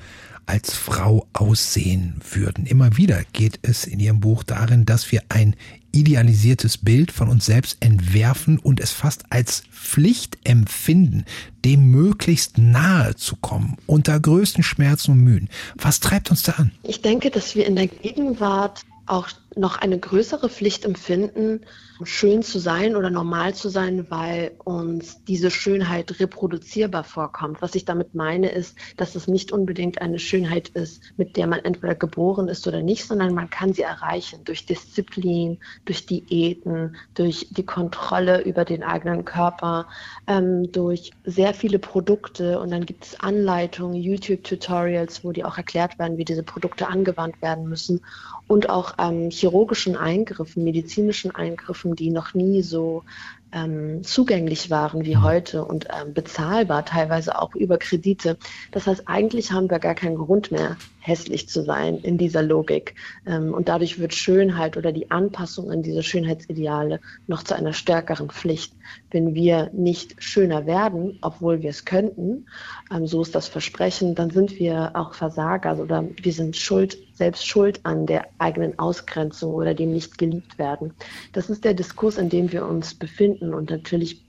als 0.46 0.74
Frau 0.74 1.26
aussehen 1.32 2.20
würden. 2.32 2.66
Immer 2.66 2.96
wieder 2.96 3.22
geht 3.32 3.60
es 3.62 3.84
in 3.84 4.00
Ihrem 4.00 4.20
Buch 4.20 4.42
darin, 4.42 4.84
dass 4.84 5.12
wir 5.12 5.22
ein 5.28 5.56
idealisiertes 5.92 6.78
Bild 6.78 7.12
von 7.12 7.28
uns 7.28 7.46
selbst 7.46 7.76
entwerfen 7.80 8.58
und 8.58 8.80
es 8.80 8.90
fast 8.90 9.24
als 9.30 9.62
Pflicht 9.70 10.38
empfinden, 10.44 11.24
dem 11.64 11.90
möglichst 11.90 12.58
nahe 12.58 13.14
zu 13.14 13.36
kommen, 13.36 13.76
unter 13.86 14.18
größten 14.18 14.62
Schmerzen 14.62 15.12
und 15.12 15.20
Mühen. 15.20 15.48
Was 15.76 16.00
treibt 16.00 16.30
uns 16.30 16.42
da 16.42 16.52
an? 16.52 16.72
Ich 16.82 17.02
denke, 17.02 17.30
dass 17.30 17.54
wir 17.54 17.66
in 17.66 17.76
der 17.76 17.88
Gegenwart 17.88 18.82
auch 19.06 19.28
noch 19.56 19.78
eine 19.78 19.98
größere 19.98 20.48
Pflicht 20.48 20.84
empfinden, 20.84 21.60
schön 22.04 22.42
zu 22.42 22.58
sein 22.58 22.96
oder 22.96 23.10
normal 23.10 23.54
zu 23.54 23.68
sein, 23.68 24.06
weil 24.08 24.52
uns 24.64 25.24
diese 25.24 25.50
Schönheit 25.50 26.20
reproduzierbar 26.20 27.04
vorkommt. 27.04 27.60
Was 27.60 27.74
ich 27.74 27.84
damit 27.84 28.14
meine, 28.14 28.50
ist, 28.50 28.76
dass 28.96 29.14
es 29.14 29.28
nicht 29.28 29.52
unbedingt 29.52 30.00
eine 30.00 30.18
Schönheit 30.18 30.68
ist, 30.70 31.02
mit 31.16 31.36
der 31.36 31.46
man 31.46 31.60
entweder 31.60 31.94
geboren 31.94 32.48
ist 32.48 32.66
oder 32.66 32.82
nicht, 32.82 33.04
sondern 33.04 33.34
man 33.34 33.50
kann 33.50 33.72
sie 33.72 33.82
erreichen 33.82 34.44
durch 34.44 34.66
Disziplin, 34.66 35.58
durch 35.84 36.06
Diäten, 36.06 36.96
durch 37.14 37.48
die 37.50 37.66
Kontrolle 37.66 38.42
über 38.42 38.64
den 38.64 38.82
eigenen 38.82 39.24
Körper, 39.24 39.86
ähm, 40.26 40.72
durch 40.72 41.10
sehr 41.24 41.54
viele 41.54 41.78
Produkte 41.78 42.58
und 42.58 42.70
dann 42.70 42.86
gibt 42.86 43.04
es 43.04 43.20
Anleitungen, 43.20 43.94
YouTube-Tutorials, 43.94 45.24
wo 45.24 45.32
die 45.32 45.44
auch 45.44 45.56
erklärt 45.56 45.98
werden, 45.98 46.16
wie 46.16 46.24
diese 46.24 46.42
Produkte 46.42 46.88
angewandt 46.88 47.40
werden 47.42 47.68
müssen 47.68 48.00
und 48.48 48.68
auch 48.68 48.94
ähm, 48.98 49.30
chirurgischen 49.30 49.96
Eingriffen, 49.96 50.64
medizinischen 50.64 51.34
Eingriffen, 51.34 51.96
die 51.96 52.10
noch 52.10 52.34
nie 52.34 52.62
so 52.62 53.04
ähm, 53.52 54.02
zugänglich 54.02 54.70
waren 54.70 55.04
wie 55.04 55.16
mhm. 55.16 55.22
heute 55.22 55.64
und 55.64 55.86
ähm, 55.90 56.14
bezahlbar, 56.14 56.84
teilweise 56.84 57.40
auch 57.40 57.54
über 57.54 57.78
Kredite. 57.78 58.38
Das 58.70 58.86
heißt, 58.86 59.02
eigentlich 59.06 59.52
haben 59.52 59.70
wir 59.70 59.78
gar 59.78 59.94
keinen 59.94 60.16
Grund 60.16 60.50
mehr, 60.50 60.76
hässlich 61.02 61.48
zu 61.48 61.64
sein 61.64 61.98
in 61.98 62.16
dieser 62.16 62.42
Logik. 62.42 62.94
Ähm, 63.26 63.52
und 63.52 63.68
dadurch 63.68 63.98
wird 63.98 64.14
Schönheit 64.14 64.76
oder 64.76 64.92
die 64.92 65.10
Anpassung 65.10 65.70
an 65.70 65.82
diese 65.82 66.02
Schönheitsideale 66.02 67.00
noch 67.26 67.42
zu 67.42 67.54
einer 67.54 67.72
stärkeren 67.72 68.30
Pflicht. 68.30 68.72
Wenn 69.10 69.34
wir 69.34 69.70
nicht 69.72 70.22
schöner 70.22 70.64
werden, 70.64 71.18
obwohl 71.20 71.60
wir 71.60 71.70
es 71.70 71.84
könnten, 71.84 72.46
ähm, 72.94 73.06
so 73.06 73.20
ist 73.20 73.34
das 73.34 73.48
Versprechen, 73.48 74.14
dann 74.14 74.30
sind 74.30 74.58
wir 74.60 74.92
auch 74.94 75.14
Versager 75.14 75.76
oder 75.78 76.04
wir 76.22 76.32
sind 76.32 76.56
schuld, 76.56 76.96
selbst 77.14 77.46
schuld 77.46 77.80
an 77.82 78.06
der 78.06 78.26
eigenen 78.38 78.78
Ausgrenzung 78.78 79.54
oder 79.54 79.74
dem 79.74 79.92
nicht 79.92 80.18
geliebt 80.18 80.56
werden. 80.56 80.94
Das 81.32 81.50
ist 81.50 81.64
der 81.64 81.74
Diskurs, 81.74 82.16
in 82.16 82.28
dem 82.28 82.52
wir 82.52 82.64
uns 82.64 82.94
befinden 82.94 83.54
und 83.54 83.70
natürlich 83.70 84.24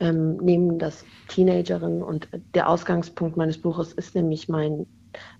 ähm, 0.00 0.38
nehmen 0.38 0.78
das 0.78 1.04
Teenagerinnen 1.28 2.02
und 2.02 2.28
der 2.54 2.68
Ausgangspunkt 2.68 3.36
meines 3.36 3.58
Buches 3.58 3.92
ist 3.92 4.14
nämlich 4.14 4.48
mein 4.48 4.86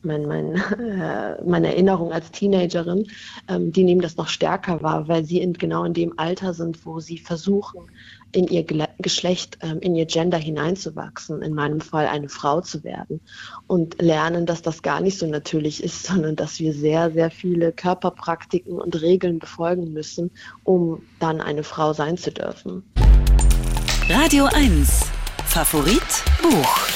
mein, 0.03 0.27
mein, 0.27 0.55
äh, 0.55 1.43
meine 1.45 1.69
Erinnerung 1.69 2.13
als 2.13 2.31
Teenagerin, 2.31 3.07
ähm, 3.49 3.73
die 3.73 3.85
nehmen 3.85 4.01
das 4.01 4.17
noch 4.17 4.29
stärker 4.29 4.83
wahr, 4.83 5.09
weil 5.09 5.25
sie 5.25 5.41
in, 5.41 5.55
genau 5.55 5.85
in 5.85 5.95
dem 5.95 6.19
Alter 6.19 6.55
sind, 6.55 6.85
wo 6.87 7.01
sie 7.01 7.19
versuchen, 7.19 7.91
in 8.33 8.49
ihr 8.49 8.65
Geschlecht, 8.99 9.59
ähm, 9.63 9.79
in 9.81 9.95
ihr 9.95 10.07
Gender 10.07 10.39
hineinzuwachsen, 10.39 11.43
in 11.43 11.55
meinem 11.55 11.81
Fall 11.81 12.07
eine 12.07 12.29
Frau 12.29 12.61
zu 12.61 12.83
werden. 12.83 13.21
Und 13.67 14.01
lernen, 14.03 14.45
dass 14.45 14.63
das 14.63 14.83
gar 14.83 15.01
nicht 15.01 15.19
so 15.19 15.27
natürlich 15.27 15.83
ist, 15.83 16.03
sondern 16.07 16.37
dass 16.37 16.59
wir 16.59 16.75
sehr, 16.75 17.11
sehr 17.13 17.31
viele 17.31 17.73
Körperpraktiken 17.73 18.81
und 18.81 19.01
Regeln 19.01 19.39
befolgen 19.39 19.93
müssen, 19.93 20.31
um 20.65 21.03
dann 21.21 21.41
eine 21.41 21.63
Frau 21.63 21.93
sein 21.93 22.17
zu 22.17 22.33
dürfen. 22.33 22.83
Radio 24.09 24.47
1 24.53 25.11
Favorit 25.47 26.25
Buch 26.43 26.94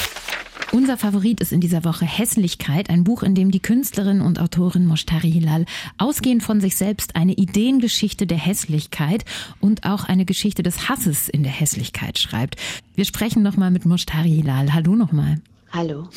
unser 0.72 0.96
Favorit 0.96 1.40
ist 1.40 1.52
in 1.52 1.60
dieser 1.60 1.84
Woche 1.84 2.04
Hässlichkeit, 2.04 2.90
ein 2.90 3.04
Buch, 3.04 3.22
in 3.22 3.34
dem 3.34 3.50
die 3.50 3.60
Künstlerin 3.60 4.20
und 4.20 4.38
Autorin 4.38 4.87
Moshtari 4.87 5.30
Hilal 5.30 5.64
ausgehend 5.96 6.42
von 6.42 6.60
sich 6.60 6.76
selbst 6.76 7.16
eine 7.16 7.32
Ideengeschichte 7.32 8.26
der 8.26 8.38
Hässlichkeit 8.38 9.25
und 9.60 9.84
auch 9.84 10.04
eine 10.04 10.25
Geschichte 10.25 10.62
des 10.62 10.88
Hasses 10.88 11.28
in 11.28 11.42
der 11.42 11.52
Hässlichkeit 11.52 12.18
schreibt. 12.18 12.56
Wir 12.94 13.04
sprechen 13.04 13.42
nochmal 13.42 13.70
mit 13.70 13.87
Moshtari 13.87 14.30
Hilal. 14.30 14.75
Hallo 14.75 14.94
nochmal. 14.94 15.40
Hallo. 15.70 16.08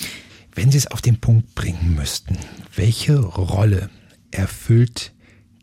Wenn 0.53 0.72
Sie 0.72 0.77
es 0.77 0.88
auf 0.88 1.01
den 1.01 1.20
Punkt 1.20 1.55
bringen 1.55 1.96
müssten, 1.96 2.38
welche 2.75 3.20
Rolle 3.20 3.89
erfüllt 4.31 5.13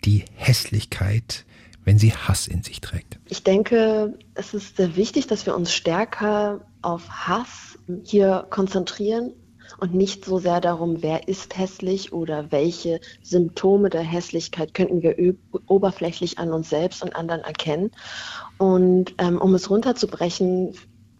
die 0.04 0.24
Hässlichkeit 0.34 1.44
wenn 1.88 1.98
sie 1.98 2.12
Hass 2.12 2.46
in 2.46 2.62
sich 2.62 2.82
trägt? 2.82 3.18
Ich 3.30 3.44
denke, 3.44 4.18
es 4.34 4.52
ist 4.52 4.76
sehr 4.76 4.94
wichtig, 4.96 5.26
dass 5.26 5.46
wir 5.46 5.56
uns 5.56 5.72
stärker 5.72 6.60
auf 6.82 7.08
Hass 7.08 7.78
hier 8.04 8.46
konzentrieren 8.50 9.32
und 9.80 9.94
nicht 9.94 10.26
so 10.26 10.38
sehr 10.38 10.60
darum, 10.60 11.02
wer 11.02 11.28
ist 11.28 11.56
hässlich 11.56 12.12
oder 12.12 12.52
welche 12.52 13.00
Symptome 13.22 13.88
der 13.88 14.02
Hässlichkeit 14.02 14.74
könnten 14.74 15.00
wir 15.00 15.16
oberflächlich 15.66 16.38
an 16.38 16.52
uns 16.52 16.68
selbst 16.68 17.02
und 17.02 17.16
anderen 17.16 17.40
erkennen. 17.40 17.90
Und 18.58 19.14
ähm, 19.16 19.40
um 19.40 19.54
es 19.54 19.70
runterzubrechen, 19.70 20.74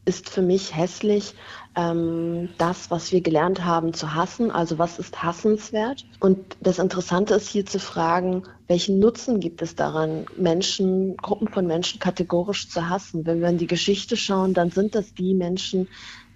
ist 0.09 0.31
für 0.31 0.41
mich 0.41 0.75
hässlich 0.75 1.35
ähm, 1.77 2.49
das, 2.57 2.91
was 2.91 3.13
wir 3.13 3.21
gelernt 3.21 3.63
haben 3.65 3.93
zu 3.93 4.15
hassen. 4.15 4.51
Also 4.51 4.79
was 4.79 4.99
ist 4.99 5.23
hassenswert? 5.23 6.07
Und 6.19 6.57
das 6.61 6.79
Interessante 6.79 7.35
ist 7.35 7.51
hier 7.51 7.67
zu 7.67 7.79
fragen, 7.79 8.43
welchen 8.69 8.99
Nutzen 8.99 9.39
gibt 9.39 9.61
es 9.61 9.75
daran, 9.75 10.25
Menschen, 10.37 11.17
Gruppen 11.19 11.49
von 11.49 11.67
Menschen 11.67 12.01
kategorisch 12.01 12.71
zu 12.71 12.89
hassen? 12.89 13.27
Wenn 13.27 13.41
wir 13.41 13.49
in 13.51 13.59
die 13.59 13.67
Geschichte 13.67 14.17
schauen, 14.17 14.55
dann 14.55 14.71
sind 14.71 14.95
das 14.95 15.13
die 15.13 15.35
Menschen, 15.35 15.89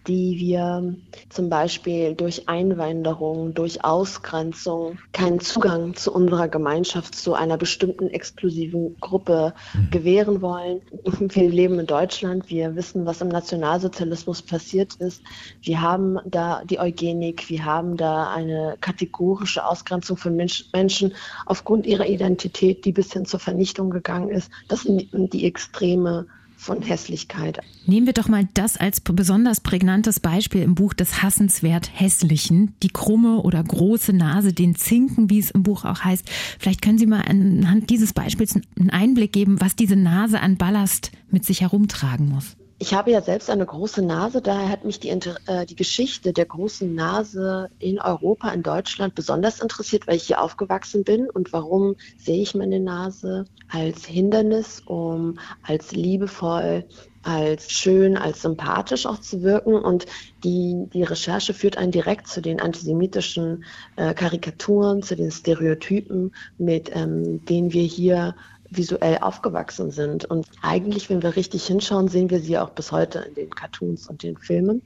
die 0.06 0.38
wir 0.38 0.94
zum 1.28 1.48
Beispiel 1.48 2.14
durch 2.14 2.48
Einwanderung, 2.48 3.54
durch 3.54 3.84
Ausgrenzung 3.84 4.98
keinen 5.12 5.40
Zugang 5.40 5.94
zu 5.94 6.12
unserer 6.12 6.48
Gemeinschaft, 6.48 7.14
zu 7.14 7.34
einer 7.34 7.56
bestimmten 7.56 8.08
exklusiven 8.08 8.96
Gruppe 9.00 9.54
mhm. 9.74 9.90
gewähren 9.90 10.42
wollen. 10.42 10.82
Wir 11.32 11.48
leben 11.48 11.78
in 11.78 11.86
Deutschland, 11.86 12.50
wir 12.50 12.74
wissen, 12.76 13.06
was 13.06 13.20
im 13.20 13.28
Nationalsozialismus 13.28 14.42
passiert 14.42 14.94
ist. 14.96 15.22
Wir 15.62 15.80
haben 15.80 16.18
da 16.24 16.62
die 16.64 16.78
Eugenik, 16.78 17.48
wir 17.48 17.64
haben 17.64 17.96
da 17.96 18.30
eine 18.30 18.76
kategorische 18.80 19.64
Ausgrenzung 19.64 20.16
von 20.16 20.36
Menschen 20.36 21.14
aufgrund 21.46 21.86
ihrer 21.86 22.06
Identität, 22.06 22.84
die 22.84 22.92
bis 22.92 23.12
hin 23.12 23.24
zur 23.24 23.40
Vernichtung 23.40 23.90
gegangen 23.90 24.28
ist. 24.28 24.50
Das 24.68 24.82
sind 24.82 25.08
die 25.12 25.46
Extreme 25.46 26.26
von 26.62 26.81
Hässlichkeit. 26.81 27.59
Nehmen 27.87 28.07
wir 28.07 28.12
doch 28.12 28.29
mal 28.29 28.48
das 28.55 28.77
als 28.77 29.01
besonders 29.01 29.61
prägnantes 29.61 30.20
Beispiel 30.20 30.62
im 30.62 30.77
Buch 30.77 30.94
des 30.94 31.20
hassenswert 31.20 31.90
Hässlichen, 31.92 32.75
die 32.85 32.88
krumme 32.88 33.42
oder 33.42 33.62
große 33.62 34.12
Nase, 34.12 34.53
den 34.53 34.77
Zinken, 34.77 35.29
wie 35.29 35.40
es 35.40 35.51
im 35.51 35.64
Buch 35.64 35.85
auch 35.85 36.01
heißt. 36.05 36.25
Vielleicht 36.61 36.81
können 36.81 36.98
Sie 36.98 37.07
mal 37.07 37.22
anhand 37.22 37.90
dieses 37.90 38.12
Beispiels 38.12 38.55
einen 38.79 38.90
Einblick 38.90 39.33
geben, 39.33 39.61
was 39.61 39.75
diese 39.75 39.96
Nase 39.96 40.38
an 40.38 40.57
Ballast 40.57 41.11
mit 41.31 41.44
sich 41.44 41.62
herumtragen 41.62 42.29
muss. 42.29 42.57
Ich 42.83 42.95
habe 42.95 43.12
ja 43.12 43.23
selbst 43.23 43.49
eine 43.49 43.64
große 43.64 44.03
Nase, 44.03 44.42
daher 44.42 44.68
hat 44.68 44.85
mich 44.85 44.99
die, 44.99 45.11
äh, 45.11 45.66
die 45.66 45.77
Geschichte 45.77 46.33
der 46.33 46.47
großen 46.47 46.92
Nase 46.92 47.71
in 47.79 48.01
Europa, 48.01 48.49
in 48.49 48.64
Deutschland 48.64 49.14
besonders 49.14 49.61
interessiert, 49.61 50.09
weil 50.09 50.16
ich 50.16 50.25
hier 50.25 50.42
aufgewachsen 50.42 51.05
bin. 51.05 51.31
Und 51.31 51.53
warum 51.53 51.95
sehe 52.18 52.42
ich 52.42 52.57
meine 52.57 52.81
Nase 52.81 53.45
als 53.68 54.05
Hindernis, 54.05 54.83
um 54.85 55.38
als 55.62 55.92
liebevoll, 55.92 56.85
als 57.23 57.71
schön, 57.71 58.16
als 58.16 58.42
sympathisch 58.42 59.07
auch 59.07 59.21
zu 59.21 59.45
wirken. 59.45 59.77
Und 59.77 60.07
die, 60.42 60.88
die 60.92 61.05
Recherche 61.05 61.55
führt 61.55 61.79
einen 61.79 61.92
direkt 61.92 62.27
zu 62.27 62.42
den 62.42 62.61
antisemitischen 62.61 63.62
äh, 63.95 64.12
Karikaturen, 64.12 65.05
zu 65.05 65.14
den 65.14 65.31
Stereotypen, 65.31 66.35
mit 66.59 66.90
ähm, 66.92 67.45
denen 67.45 67.73
wir 67.73 67.85
hier 67.85 68.35
visuell 68.76 69.18
aufgewachsen 69.18 69.90
sind. 69.90 70.24
Und 70.24 70.46
eigentlich, 70.62 71.11
wenn 71.11 71.22
wir 71.22 71.37
richtig 71.37 71.66
hinschauen, 71.66 72.08
sehen 72.08 72.30
wir 72.30 72.40
sie 72.40 72.58
auch 72.58 72.70
bis 72.70 72.92
heute 72.92 73.20
in 73.20 73.35
den 73.35 73.50
Cartoons 73.50 74.08
und 74.08 74.22
den 74.22 74.37
Filmen. 74.37 74.82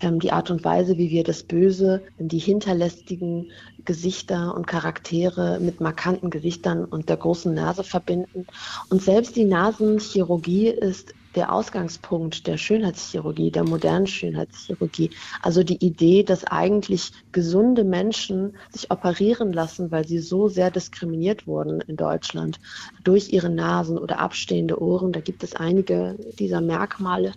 Ähm, 0.00 0.20
die 0.20 0.32
Art 0.32 0.50
und 0.50 0.64
Weise, 0.64 0.96
wie 0.98 1.10
wir 1.10 1.24
das 1.24 1.42
Böse, 1.42 2.02
die 2.18 2.38
hinterlästigen 2.38 3.50
Gesichter 3.84 4.54
und 4.54 4.66
Charaktere 4.66 5.58
mit 5.60 5.80
markanten 5.80 6.30
Gesichtern 6.30 6.84
und 6.84 7.08
der 7.08 7.16
großen 7.16 7.52
Nase 7.52 7.84
verbinden. 7.84 8.46
Und 8.88 9.02
selbst 9.02 9.36
die 9.36 9.44
Nasenchirurgie 9.44 10.68
ist 10.68 11.14
der 11.34 11.52
Ausgangspunkt 11.52 12.46
der 12.46 12.56
Schönheitschirurgie, 12.56 13.50
der 13.50 13.64
modernen 13.64 14.06
Schönheitschirurgie. 14.06 15.10
Also 15.42 15.62
die 15.62 15.84
Idee, 15.84 16.22
dass 16.22 16.44
eigentlich 16.44 17.12
gesunde 17.32 17.84
Menschen 17.84 18.56
sich 18.70 18.90
operieren 18.90 19.52
lassen, 19.52 19.90
weil 19.90 20.06
sie 20.06 20.18
so 20.18 20.48
sehr 20.48 20.70
diskriminiert 20.70 21.46
wurden 21.46 21.80
in 21.82 21.96
Deutschland 21.96 22.60
durch 23.02 23.32
ihre 23.32 23.50
Nasen 23.50 23.98
oder 23.98 24.18
abstehende 24.20 24.80
Ohren. 24.80 25.12
Da 25.12 25.20
gibt 25.20 25.42
es 25.42 25.54
einige 25.56 26.16
dieser 26.38 26.60
Merkmale, 26.60 27.32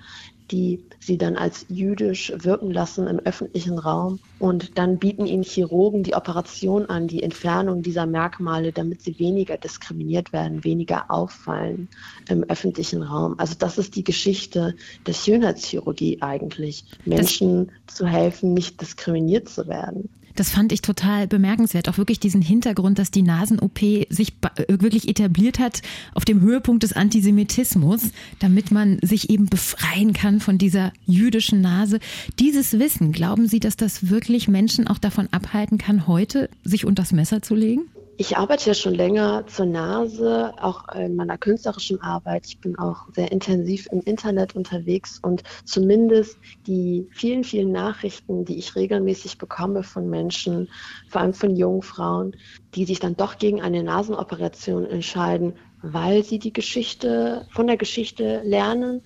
die 0.52 0.84
sie 1.00 1.18
dann 1.18 1.36
als 1.36 1.66
jüdisch 1.70 2.34
wirken 2.36 2.72
lassen 2.72 3.08
im 3.08 3.20
öffentlichen 3.20 3.78
Raum. 3.80 4.20
Und 4.40 4.78
dann 4.78 4.98
bieten 4.98 5.26
ihnen 5.26 5.44
Chirurgen 5.44 6.04
die 6.04 6.16
Operation 6.16 6.86
an, 6.88 7.08
die 7.08 7.24
Entfernung 7.24 7.82
dieser 7.82 8.06
Merkmale, 8.06 8.72
damit 8.72 9.02
sie 9.02 9.20
weniger 9.20 9.58
diskriminiert 9.58 10.34
werden, 10.34 10.64
weniger 10.64 11.10
auffallen 11.10 11.88
im 12.30 12.44
öffentlichen 12.44 13.04
Raum. 13.04 13.36
Also 13.38 13.56
das 13.58 13.78
ist 13.78 13.96
die 13.96 14.04
Geschichte 14.04 14.76
der 15.06 15.14
Schönheitschirurgie 15.14 16.22
eigentlich, 16.22 16.86
Menschen 17.06 17.72
das 17.86 17.96
zu 17.96 18.08
helfen, 18.08 18.54
nicht 18.54 18.80
diskriminiert 18.82 19.50
zu 19.50 19.68
werden. 19.68 20.10
Das 20.38 20.52
fand 20.52 20.72
ich 20.72 20.84
total 20.84 21.28
bemerkenswert. 21.28 21.90
Auch 21.90 21.98
wirklich 21.98 22.20
diesen 22.20 22.44
Hintergrund, 22.44 23.00
dass 23.00 23.10
die 23.10 23.24
Nasen-OP 23.24 23.80
sich 24.10 24.34
äh, 24.56 24.80
wirklich 24.80 25.10
etabliert 25.10 25.58
hat 25.58 25.82
auf 26.14 26.26
dem 26.26 26.42
Höhepunkt 26.42 26.84
des 26.84 26.94
Antisemitismus, 26.94 28.12
damit 28.38 28.72
man 28.72 29.00
sich 29.02 29.32
eben 29.32 29.48
befreien 29.48 30.14
kann 30.14 30.40
von 30.40 30.60
dieser 30.60 30.94
jüdischen 31.08 31.62
Nase. 31.62 32.00
Dieses 32.38 32.78
Wissen, 32.78 33.12
glauben 33.14 33.48
Sie, 33.48 33.60
dass 33.60 33.78
das 33.78 34.10
wirklich 34.10 34.48
Menschen 34.48 34.88
auch 34.88 35.00
davon 35.00 35.28
abhalten 35.32 35.80
kann, 35.80 36.06
heute 36.06 36.52
sich 36.64 36.86
unters 36.86 37.12
Messer 37.12 37.42
zu 37.42 37.56
legen? 37.56 37.86
Ich 38.20 38.36
arbeite 38.36 38.66
ja 38.66 38.74
schon 38.74 38.96
länger 38.96 39.46
zur 39.46 39.68
Nase, 39.68 40.52
auch 40.60 40.88
in 40.96 41.16
meiner 41.16 41.38
künstlerischen 41.38 42.02
Arbeit. 42.02 42.48
Ich 42.48 42.60
bin 42.60 42.76
auch 42.76 43.08
sehr 43.14 43.32
intensiv 43.32 43.88
im 43.92 44.02
Internet 44.02 44.56
unterwegs 44.56 45.20
und 45.22 45.44
zumindest 45.66 46.40
die 46.66 47.08
vielen, 47.12 47.44
vielen 47.44 47.72
Nachrichten, 47.72 48.44
die 48.44 48.58
ich 48.58 48.76
regelmäßig 48.76 49.38
bekomme 49.38 49.84
von 49.84 50.10
Menschen, 50.10 50.68
vor 51.10 51.22
allem 51.22 51.36
von 51.36 51.56
jungen 51.56 51.84
Frauen, 51.84 52.36
die 52.74 52.86
sich 52.86 53.00
dann 53.00 53.16
doch 53.16 53.38
gegen 53.38 53.62
eine 53.62 53.84
Nasenoperation 53.84 54.88
entscheiden, 54.88 55.54
weil 55.84 56.24
sie 56.24 56.40
die 56.40 56.54
Geschichte 56.54 57.46
von 57.52 57.68
der 57.68 57.78
Geschichte 57.78 58.42
lernen, 58.44 59.04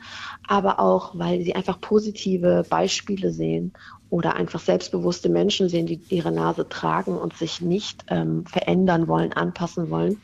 aber 0.48 0.80
auch 0.80 1.20
weil 1.20 1.42
sie 1.42 1.54
einfach 1.54 1.82
positive 1.82 2.64
Beispiele 2.70 3.34
sehen 3.34 3.74
oder 4.12 4.36
einfach 4.36 4.60
selbstbewusste 4.60 5.30
Menschen 5.30 5.70
sehen, 5.70 5.88
die 5.88 6.02
ihre 6.10 6.34
Nase 6.34 6.68
tragen 6.68 7.18
und 7.18 7.36
sich 7.36 7.62
nicht 7.62 8.04
ähm, 8.10 8.46
verändern 8.46 9.08
wollen, 9.08 9.32
anpassen 9.32 9.90
wollen. 9.90 10.20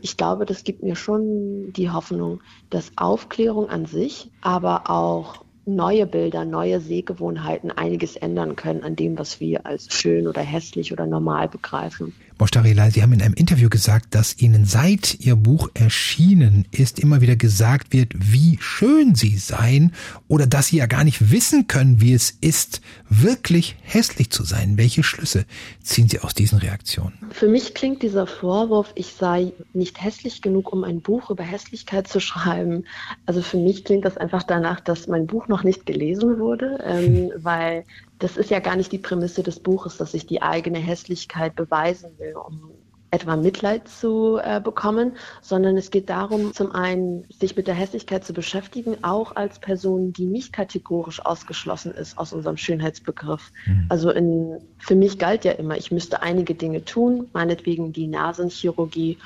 Ich 0.00 0.16
glaube, 0.16 0.46
das 0.46 0.62
gibt 0.62 0.82
mir 0.84 0.94
schon 0.94 1.72
die 1.72 1.90
Hoffnung, 1.90 2.40
dass 2.70 2.92
Aufklärung 2.96 3.68
an 3.68 3.84
sich, 3.84 4.30
aber 4.40 4.88
auch 4.88 5.44
neue 5.64 6.06
Bilder, 6.06 6.44
neue 6.44 6.80
Sehgewohnheiten 6.80 7.72
einiges 7.72 8.14
ändern 8.14 8.54
können 8.54 8.84
an 8.84 8.94
dem, 8.94 9.18
was 9.18 9.40
wir 9.40 9.66
als 9.66 9.88
schön 9.92 10.28
oder 10.28 10.40
hässlich 10.40 10.92
oder 10.92 11.06
normal 11.06 11.48
begreifen. 11.48 12.14
Moshtarila, 12.38 12.90
Sie 12.90 13.02
haben 13.02 13.12
in 13.12 13.22
einem 13.22 13.34
Interview 13.34 13.68
gesagt, 13.68 14.14
dass 14.14 14.38
Ihnen 14.38 14.64
seit 14.64 15.20
Ihr 15.20 15.36
Buch 15.36 15.68
erschienen 15.74 16.66
ist, 16.70 16.98
immer 16.98 17.20
wieder 17.20 17.36
gesagt 17.36 17.92
wird, 17.92 18.12
wie 18.14 18.58
schön 18.60 19.14
Sie 19.14 19.36
seien 19.36 19.92
oder 20.28 20.46
dass 20.46 20.68
Sie 20.68 20.78
ja 20.78 20.86
gar 20.86 21.04
nicht 21.04 21.30
wissen 21.30 21.68
können, 21.68 22.00
wie 22.00 22.14
es 22.14 22.36
ist, 22.40 22.80
wirklich 23.08 23.76
hässlich 23.82 24.30
zu 24.30 24.44
sein. 24.44 24.76
Welche 24.76 25.02
Schlüsse 25.02 25.44
ziehen 25.82 26.08
Sie 26.08 26.20
aus 26.20 26.34
diesen 26.34 26.58
Reaktionen? 26.58 27.12
Für 27.30 27.48
mich 27.48 27.74
klingt 27.74 28.02
dieser 28.02 28.26
Vorwurf, 28.26 28.92
ich 28.94 29.12
sei 29.12 29.52
nicht 29.72 30.02
hässlich 30.02 30.42
genug, 30.42 30.72
um 30.72 30.84
ein 30.84 31.00
Buch 31.00 31.30
über 31.30 31.44
Hässlichkeit 31.44 32.08
zu 32.08 32.20
schreiben. 32.20 32.84
Also 33.26 33.42
für 33.42 33.58
mich 33.58 33.84
klingt 33.84 34.04
das 34.04 34.16
einfach 34.16 34.42
danach, 34.42 34.80
dass 34.80 35.06
mein 35.06 35.26
Buch 35.26 35.48
noch 35.48 35.62
nicht 35.62 35.86
gelesen 35.86 36.38
wurde, 36.38 36.78
ähm, 36.84 37.30
weil 37.36 37.84
das 38.22 38.36
ist 38.36 38.50
ja 38.50 38.60
gar 38.60 38.76
nicht 38.76 38.92
die 38.92 38.98
Prämisse 38.98 39.42
des 39.42 39.58
Buches, 39.58 39.96
dass 39.96 40.14
ich 40.14 40.26
die 40.26 40.42
eigene 40.42 40.78
Hässlichkeit 40.78 41.56
beweisen 41.56 42.10
will, 42.18 42.36
um 42.36 42.70
etwa 43.10 43.36
Mitleid 43.36 43.88
zu 43.88 44.38
äh, 44.42 44.58
bekommen, 44.58 45.16
sondern 45.42 45.76
es 45.76 45.90
geht 45.90 46.08
darum, 46.08 46.54
zum 46.54 46.72
einen 46.72 47.26
sich 47.28 47.56
mit 47.56 47.66
der 47.66 47.74
Hässlichkeit 47.74 48.24
zu 48.24 48.32
beschäftigen, 48.32 48.96
auch 49.02 49.36
als 49.36 49.58
Person, 49.58 50.14
die 50.14 50.24
nicht 50.24 50.52
kategorisch 50.52 51.20
ausgeschlossen 51.24 51.92
ist 51.92 52.16
aus 52.16 52.32
unserem 52.32 52.56
Schönheitsbegriff. 52.56 53.52
Mhm. 53.66 53.86
Also 53.90 54.10
in, 54.10 54.58
für 54.78 54.94
mich 54.94 55.18
galt 55.18 55.44
ja 55.44 55.52
immer, 55.52 55.76
ich 55.76 55.90
müsste 55.90 56.22
einige 56.22 56.54
Dinge 56.54 56.86
tun, 56.86 57.28
meinetwegen 57.34 57.92
die 57.92 58.06
Nasenchirurgie 58.06 59.18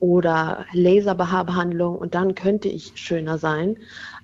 oder 0.00 0.64
Laserbehaarbehandlung 0.72 1.96
und 1.96 2.14
dann 2.14 2.34
könnte 2.34 2.68
ich 2.68 2.92
schöner 2.94 3.36
sein. 3.36 3.76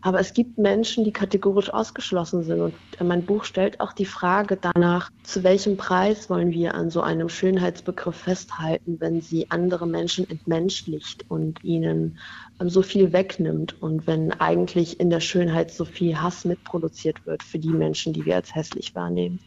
Aber 0.03 0.21
es 0.21 0.33
gibt 0.33 0.59
Menschen, 0.59 1.05
die 1.05 1.13
kategorisch 1.13 1.71
ausgeschlossen 1.71 2.43
sind. 2.43 2.61
Und 2.61 2.75
mein 3.03 3.25
Buch 3.25 3.45
stellt 3.45 3.81
auch 3.81 3.93
die 3.93 4.07
Frage 4.07 4.59
danach, 4.61 5.11
zu 5.23 5.43
welchem 5.43 5.77
Preis 5.77 6.31
wollen 6.31 6.53
wir 6.53 6.75
an 6.75 6.91
so 6.91 7.03
einem 7.03 7.29
Schönheitsbegriff 7.29 8.17
festhalten, 8.17 8.97
wenn 9.01 9.21
sie 9.21 9.51
andere 9.51 9.87
Menschen 9.87 10.29
entmenschlicht 10.31 11.25
und 11.29 11.63
ihnen 11.63 12.19
ähm, 12.61 12.69
so 12.71 12.83
viel 12.83 13.13
wegnimmt 13.13 13.81
und 13.83 14.07
wenn 14.07 14.33
eigentlich 14.33 15.01
in 15.01 15.11
der 15.11 15.21
Schönheit 15.21 15.71
so 15.71 15.85
viel 15.85 16.21
Hass 16.21 16.45
mitproduziert 16.45 17.27
wird 17.27 17.43
für 17.43 17.59
die 17.59 17.69
Menschen, 17.69 18.13
die 18.13 18.25
wir 18.25 18.37
als 18.37 18.55
hässlich 18.55 18.95
wahrnehmen. 18.95 19.39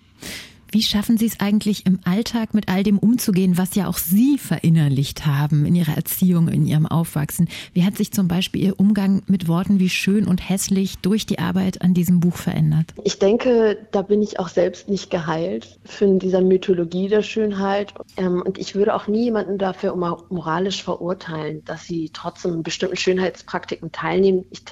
Wie 0.73 0.81
schaffen 0.81 1.17
Sie 1.17 1.27
es 1.27 1.39
eigentlich 1.39 1.85
im 1.85 1.99
Alltag 2.03 2.55
mit 2.55 2.67
all 2.67 2.81
dem 2.81 2.97
umzugehen, 2.97 3.59
was 3.59 3.75
ja 3.75 3.87
auch 3.87 3.99
Sie 3.99 4.39
verinnerlicht 4.39 5.27
haben 5.27 5.67
in 5.67 5.75
Ihrer 5.75 5.95
Erziehung, 5.95 6.47
in 6.47 6.65
Ihrem 6.65 6.87
Aufwachsen? 6.87 7.47
Wie 7.73 7.85
hat 7.85 7.95
sich 7.95 8.11
zum 8.11 8.27
Beispiel 8.27 8.63
Ihr 8.63 8.79
Umgang 8.79 9.21
mit 9.27 9.47
Worten 9.47 9.79
wie 9.79 9.89
schön 9.89 10.25
und 10.25 10.49
hässlich 10.49 10.97
durch 10.97 11.27
die 11.27 11.37
Arbeit 11.37 11.83
an 11.83 11.93
diesem 11.93 12.19
Buch 12.19 12.37
verändert? 12.37 12.87
Ich 13.03 13.19
denke, 13.19 13.85
da 13.91 14.01
bin 14.01 14.23
ich 14.23 14.39
auch 14.39 14.47
selbst 14.47 14.89
nicht 14.89 15.11
geheilt 15.11 15.77
von 15.85 16.17
dieser 16.17 16.41
Mythologie 16.41 17.07
der 17.07 17.21
Schönheit. 17.21 17.93
Ähm, 18.17 18.41
und 18.41 18.57
ich 18.57 18.73
würde 18.73 18.95
auch 18.95 19.05
nie 19.05 19.25
jemanden 19.25 19.59
dafür 19.59 19.95
moralisch 19.95 20.81
verurteilen, 20.81 21.63
dass 21.65 21.85
sie 21.85 22.09
trotzdem 22.11 22.63
bestimmten 22.63 22.97
Schönheitspraktiken 22.97 23.91
teilnehmen. 23.91 24.45
Ich 24.49 24.63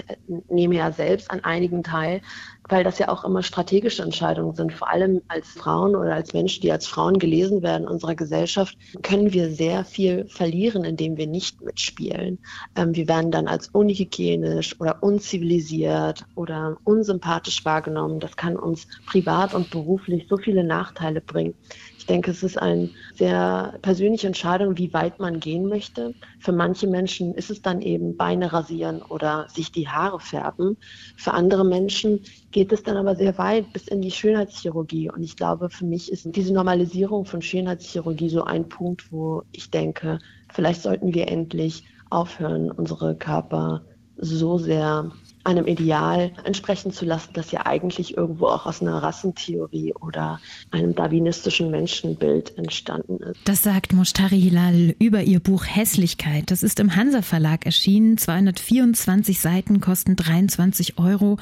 nehme 0.50 0.78
ja 0.78 0.92
selbst 0.92 1.30
an 1.30 1.44
einigen 1.44 1.84
teil 1.84 2.22
weil 2.70 2.84
das 2.84 3.00
ja 3.00 3.10
auch 3.10 3.24
immer 3.24 3.44
strategische 3.44 4.04
Entscheidungen 4.04 4.56
sind. 4.56 4.74
Vor 4.74 4.90
allem 4.90 5.22
als 5.28 5.48
Frauen 5.50 5.96
oder 5.96 6.14
als 6.14 6.34
Menschen, 6.34 6.62
die 6.62 6.72
als 6.72 6.88
Frauen 6.88 7.20
gelesen 7.20 7.62
werden 7.62 7.84
in 7.84 7.90
unserer 7.90 8.16
Gesellschaft, 8.16 8.78
können 9.02 9.34
wir 9.34 9.52
sehr 9.52 9.84
viel 9.84 10.28
verlieren, 10.28 10.84
indem 10.84 11.18
wir 11.18 11.28
nicht 11.28 11.62
mitspielen. 11.62 12.40
Ähm, 12.76 12.96
wir 12.96 13.08
werden 13.08 13.32
dann 13.32 13.48
als 13.48 13.68
unhygienisch 13.70 14.80
oder 14.80 15.02
unzivilisiert 15.02 16.26
oder 16.36 16.78
unsympathisch 16.84 17.66
wahrgenommen. 17.66 18.20
Das 18.20 18.36
kann 18.36 18.56
uns 18.56 18.88
privat 19.06 19.54
und 19.54 19.70
beruflich 19.72 20.28
so 20.30 20.38
viele 20.38 20.64
Nachteile 20.64 21.22
bringen. 21.22 21.56
Ich 22.02 22.08
denke, 22.08 22.32
es 22.32 22.42
ist 22.42 22.60
eine 22.60 22.90
sehr 23.14 23.78
persönliche 23.84 24.26
Entscheidung, 24.26 24.76
wie 24.76 24.92
weit 24.92 25.20
man 25.20 25.40
gehen 25.40 25.68
möchte. 25.68 26.16
Für 26.40 26.52
manche 26.52 26.88
Menschen 26.88 27.36
ist 27.36 27.52
es 27.52 27.62
dann 27.62 27.84
eben 27.84 28.18
Beine 28.18 28.52
rasieren 28.52 29.04
oder 29.04 29.46
sich 29.54 29.72
die 29.72 29.88
Haare 29.88 30.20
färben. 30.20 30.78
Für 31.16 31.36
andere 31.36 31.64
Menschen 31.64 32.22
geht 32.50 32.72
es 32.72 32.82
dann 32.82 32.98
aber 32.98 33.16
sehr 33.16 33.38
weit 33.38 33.72
bis 33.72 33.88
in 33.88 34.02
die 34.02 34.10
Schönheitschirurgie. 34.10 35.12
Und 35.12 35.22
ich 35.22 35.36
glaube, 35.36 35.70
für 35.70 35.86
mich 35.86 36.12
ist 36.12 36.26
diese 36.36 36.52
Normalisierung 36.56 37.26
von 37.26 37.44
Schönheitschirurgie 37.44 38.30
so 38.30 38.46
ein 38.46 38.68
Punkt, 38.68 39.12
wo 39.12 39.44
ich 39.52 39.70
denke, 39.70 40.18
vielleicht 40.52 40.82
sollten 40.82 41.14
wir 41.14 41.28
endlich 41.28 41.84
aufhören, 42.10 42.72
unsere 42.72 43.16
Körper 43.16 43.84
so 44.18 44.58
sehr 44.58 45.12
einem 45.44 45.68
Ideal 45.68 46.32
entsprechen 46.44 46.92
zu 46.92 47.06
lassen, 47.06 47.32
das 47.34 47.52
ja 47.52 47.66
eigentlich 47.66 48.18
irgendwo 48.18 48.48
auch 48.48 48.66
aus 48.66 48.82
einer 48.82 49.02
Rassentheorie 49.02 49.94
oder 49.94 50.40
einem 50.72 50.96
darwinistischen 50.96 51.72
Menschenbild 51.72 52.58
entstanden 52.58 53.18
ist. 53.18 53.40
Das 53.46 53.64
sagt 53.64 53.94
Moshtari 53.94 54.40
Hilal 54.40 54.96
über 55.00 55.24
ihr 55.24 55.40
Buch 55.40 55.66
Hässlichkeit. 55.66 56.52
Das 56.52 56.64
ist 56.64 56.80
im 56.80 56.96
Hansa 56.96 57.22
Verlag 57.22 57.66
erschienen. 57.66 58.18
224 58.18 59.40
Seiten 59.40 59.82
kosten 59.82 60.16
23 60.16 60.98
Euro. 60.98 61.38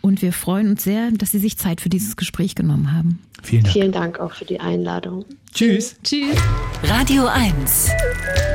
Und 0.00 0.22
wir 0.22 0.32
freuen 0.32 0.70
uns 0.70 0.84
sehr, 0.84 1.10
dass 1.12 1.32
Sie 1.32 1.38
sich 1.38 1.56
Zeit 1.58 1.80
für 1.80 1.88
dieses 1.88 2.16
Gespräch 2.16 2.54
genommen 2.54 2.92
haben. 2.92 3.20
Vielen 3.42 3.62
Dank. 3.62 3.72
Vielen 3.72 3.92
Dank 3.92 4.20
auch 4.20 4.32
für 4.32 4.44
die 4.44 4.60
Einladung. 4.60 5.24
Tschüss. 5.54 5.94
Tschüss. 6.02 6.36
Radio 6.82 7.26
1. 7.26 7.88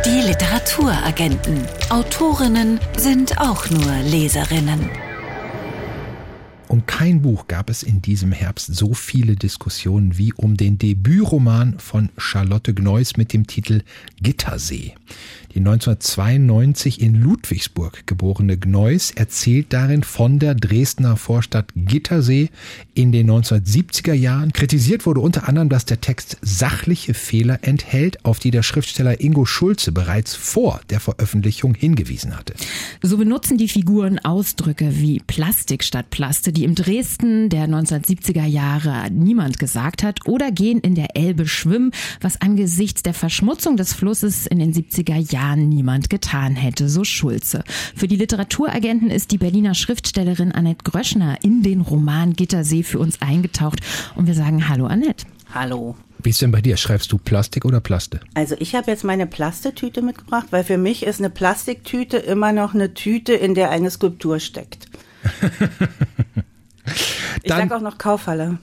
Die 0.06 0.20
Literaturagenten. 0.28 1.66
Autorinnen 1.90 2.78
sind 2.98 3.40
auch 3.40 3.70
nur 3.70 3.94
Leserinnen. 4.04 4.90
Um 6.70 6.86
kein 6.86 7.24
Buch 7.24 7.48
gab 7.48 7.72
es 7.72 7.82
in 7.82 8.04
diesem 8.04 8.32
Herbst 8.32 8.76
so 8.76 8.94
viele 8.94 9.36
Diskussionen 9.36 10.20
wie 10.20 10.34
um 10.34 10.56
den 10.56 10.78
Debütroman 10.78 11.80
von 11.80 12.10
Charlotte 12.16 12.76
Gneuss 12.76 13.18
mit 13.18 13.34
dem 13.34 13.48
Titel 13.48 13.82
Gittersee. 14.22 14.94
Die 15.56 15.60
1992 15.60 17.02
in 17.02 17.16
Ludwigsburg 17.16 18.06
geborene 18.06 18.56
Gneuss 18.56 19.10
erzählt 19.10 19.74
darin 19.74 20.04
von 20.04 20.38
der 20.38 20.54
Dresdner 20.54 21.18
Vorstadt 21.18 21.72
Gittersee 21.76 22.50
in 22.94 23.12
den 23.12 23.32
1970er 23.32 24.14
Jahren. 24.14 24.54
Kritisiert 24.54 25.08
wurde 25.08 25.22
unter 25.22 25.50
anderem, 25.50 25.70
dass 25.70 25.86
der 25.86 26.02
Text 26.02 26.38
sachliche 26.42 27.16
Fehler 27.16 27.58
enthält, 27.64 28.24
auf 28.24 28.38
die 28.38 28.52
der 28.52 28.62
Schriftsteller 28.62 29.20
Ingo 29.22 29.46
Schulze 29.46 29.92
bereits 29.92 30.36
vor 30.36 30.82
der 30.92 31.00
Veröffentlichung 31.00 31.74
hingewiesen 31.74 32.38
hatte. 32.38 32.54
So 33.02 33.18
benutzen 33.18 33.58
die 33.58 33.70
Figuren 33.70 34.20
Ausdrücke 34.20 35.00
wie 35.00 35.20
Plastik 35.26 35.84
statt 35.84 36.12
Plaste, 36.12 36.52
die 36.60 36.66
im 36.66 36.76
Dresden 36.76 37.50
der 37.50 37.68
1970er 37.68 38.46
Jahre 38.46 39.10
niemand 39.12 39.60
gesagt 39.60 40.04
hat, 40.04 40.28
oder 40.28 40.52
gehen 40.52 40.80
in 40.80 40.96
der 40.96 41.16
Elbe 41.16 41.48
schwimmen, 41.48 41.92
was 42.22 42.40
angesichts 42.40 43.02
der 43.02 43.14
Verschmutzung 43.14 43.78
des 43.78 43.94
Flusses 43.94 44.46
in 44.46 44.60
den 44.60 44.74
70er 44.74 45.18
Jahren 45.18 45.40
Jahren 45.40 45.70
niemand 45.70 46.10
getan 46.10 46.56
hätte, 46.56 46.90
so 46.90 47.04
Schulze. 47.04 47.64
Für 47.96 48.08
die 48.08 48.16
Literaturagenten 48.18 49.10
ist 49.10 49.32
die 49.32 49.38
Berliner 49.38 49.74
Schriftstellerin 49.74 50.52
Annette 50.52 50.84
Gröschner 50.84 51.38
in 51.42 51.64
den 51.64 51.82
Roman 51.82 52.34
Gittersee 52.34 52.84
für 52.84 53.00
uns 53.00 53.22
eingetaucht 53.22 53.80
und 54.16 54.28
wir 54.28 54.34
sagen 54.34 54.68
Hallo 54.68 54.86
Annette. 54.86 55.26
Hallo. 55.54 55.96
Wie 56.22 56.30
ist 56.30 56.42
denn 56.42 56.52
bei 56.52 56.62
dir? 56.62 56.78
Schreibst 56.78 57.12
du 57.12 57.18
Plastik 57.18 57.66
oder 57.66 57.80
Plaste? 57.80 58.20
Also 58.34 58.56
ich 58.60 58.76
habe 58.76 58.92
jetzt 58.92 59.04
meine 59.04 59.26
Plastetüte 59.26 60.02
mitgebracht, 60.02 60.48
weil 60.52 60.64
für 60.64 60.78
mich 60.78 61.04
ist 61.04 61.20
eine 61.20 61.30
Plastiktüte 61.30 62.18
immer 62.18 62.52
noch 62.52 62.74
eine 62.74 62.94
Tüte, 62.94 63.34
in 63.34 63.56
der 63.56 63.70
eine 63.70 63.90
Skulptur 63.90 64.40
steckt. 64.40 64.88
ich 67.44 67.52
sage 67.52 67.76
auch 67.76 67.82
noch 67.82 67.98
Kaufhalle. 67.98 68.58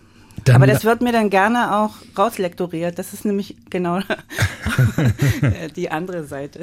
Dann 0.45 0.57
Aber 0.57 0.67
das 0.67 0.85
wird 0.85 1.01
mir 1.03 1.13
dann 1.13 1.29
gerne 1.29 1.77
auch 1.77 1.95
rauslektoriert. 2.17 2.99
Das 2.99 3.13
ist 3.13 3.25
nämlich 3.25 3.57
genau 3.69 4.01
die 5.77 5.91
andere 5.91 6.25
Seite. 6.25 6.61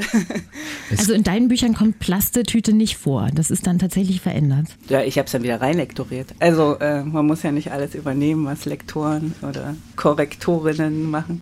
Also 0.90 1.14
in 1.14 1.24
deinen 1.24 1.48
Büchern 1.48 1.74
kommt 1.74 2.00
Plastetüte 2.00 2.74
nicht 2.74 2.98
vor. 2.98 3.30
Das 3.34 3.52
ist 3.52 3.68
dann 3.68 3.80
tatsächlich 3.80 4.22
verändert. 4.22 4.68
Ja, 4.90 5.02
ich 5.02 5.18
habe 5.18 5.26
es 5.26 5.32
dann 5.32 5.44
wieder 5.44 5.60
reinlektoriert. 5.60 6.34
Also 6.40 6.78
äh, 6.80 7.04
man 7.04 7.26
muss 7.26 7.44
ja 7.44 7.52
nicht 7.52 7.72
alles 7.72 7.96
übernehmen, 7.96 8.46
was 8.46 8.66
Lektoren 8.66 9.34
oder 9.42 9.76
Korrektorinnen 9.96 11.10
machen. 11.10 11.42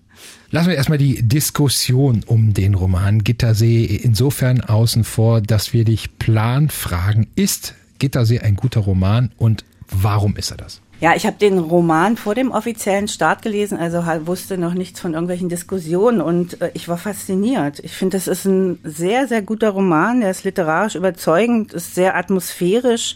Lassen 0.49 0.69
wir 0.69 0.75
erstmal 0.75 0.97
die 0.97 1.21
Diskussion 1.21 2.23
um 2.25 2.53
den 2.53 2.73
Roman 2.73 3.23
Gittersee 3.23 3.85
insofern 3.85 4.61
außen 4.61 5.03
vor, 5.03 5.41
dass 5.41 5.73
wir 5.73 5.85
dich 5.85 6.17
plan 6.17 6.69
fragen, 6.69 7.27
ist 7.35 7.75
Gittersee 7.99 8.39
ein 8.39 8.55
guter 8.55 8.81
Roman 8.81 9.31
und 9.37 9.63
warum 9.91 10.35
ist 10.35 10.51
er 10.51 10.57
das? 10.57 10.81
Ja, 10.99 11.15
ich 11.15 11.25
habe 11.25 11.37
den 11.37 11.57
Roman 11.57 12.15
vor 12.15 12.35
dem 12.35 12.51
offiziellen 12.51 13.07
Start 13.07 13.41
gelesen, 13.41 13.79
also 13.79 14.03
wusste 14.27 14.59
noch 14.59 14.75
nichts 14.75 14.99
von 14.99 15.13
irgendwelchen 15.13 15.49
Diskussionen 15.49 16.21
und 16.21 16.61
äh, 16.61 16.69
ich 16.75 16.87
war 16.87 16.97
fasziniert. 16.97 17.79
Ich 17.79 17.93
finde, 17.93 18.17
das 18.17 18.27
ist 18.27 18.45
ein 18.45 18.79
sehr, 18.83 19.27
sehr 19.27 19.41
guter 19.41 19.71
Roman. 19.71 20.21
Der 20.21 20.29
ist 20.29 20.43
literarisch 20.43 20.93
überzeugend, 20.93 21.73
ist 21.73 21.95
sehr 21.95 22.15
atmosphärisch 22.15 23.15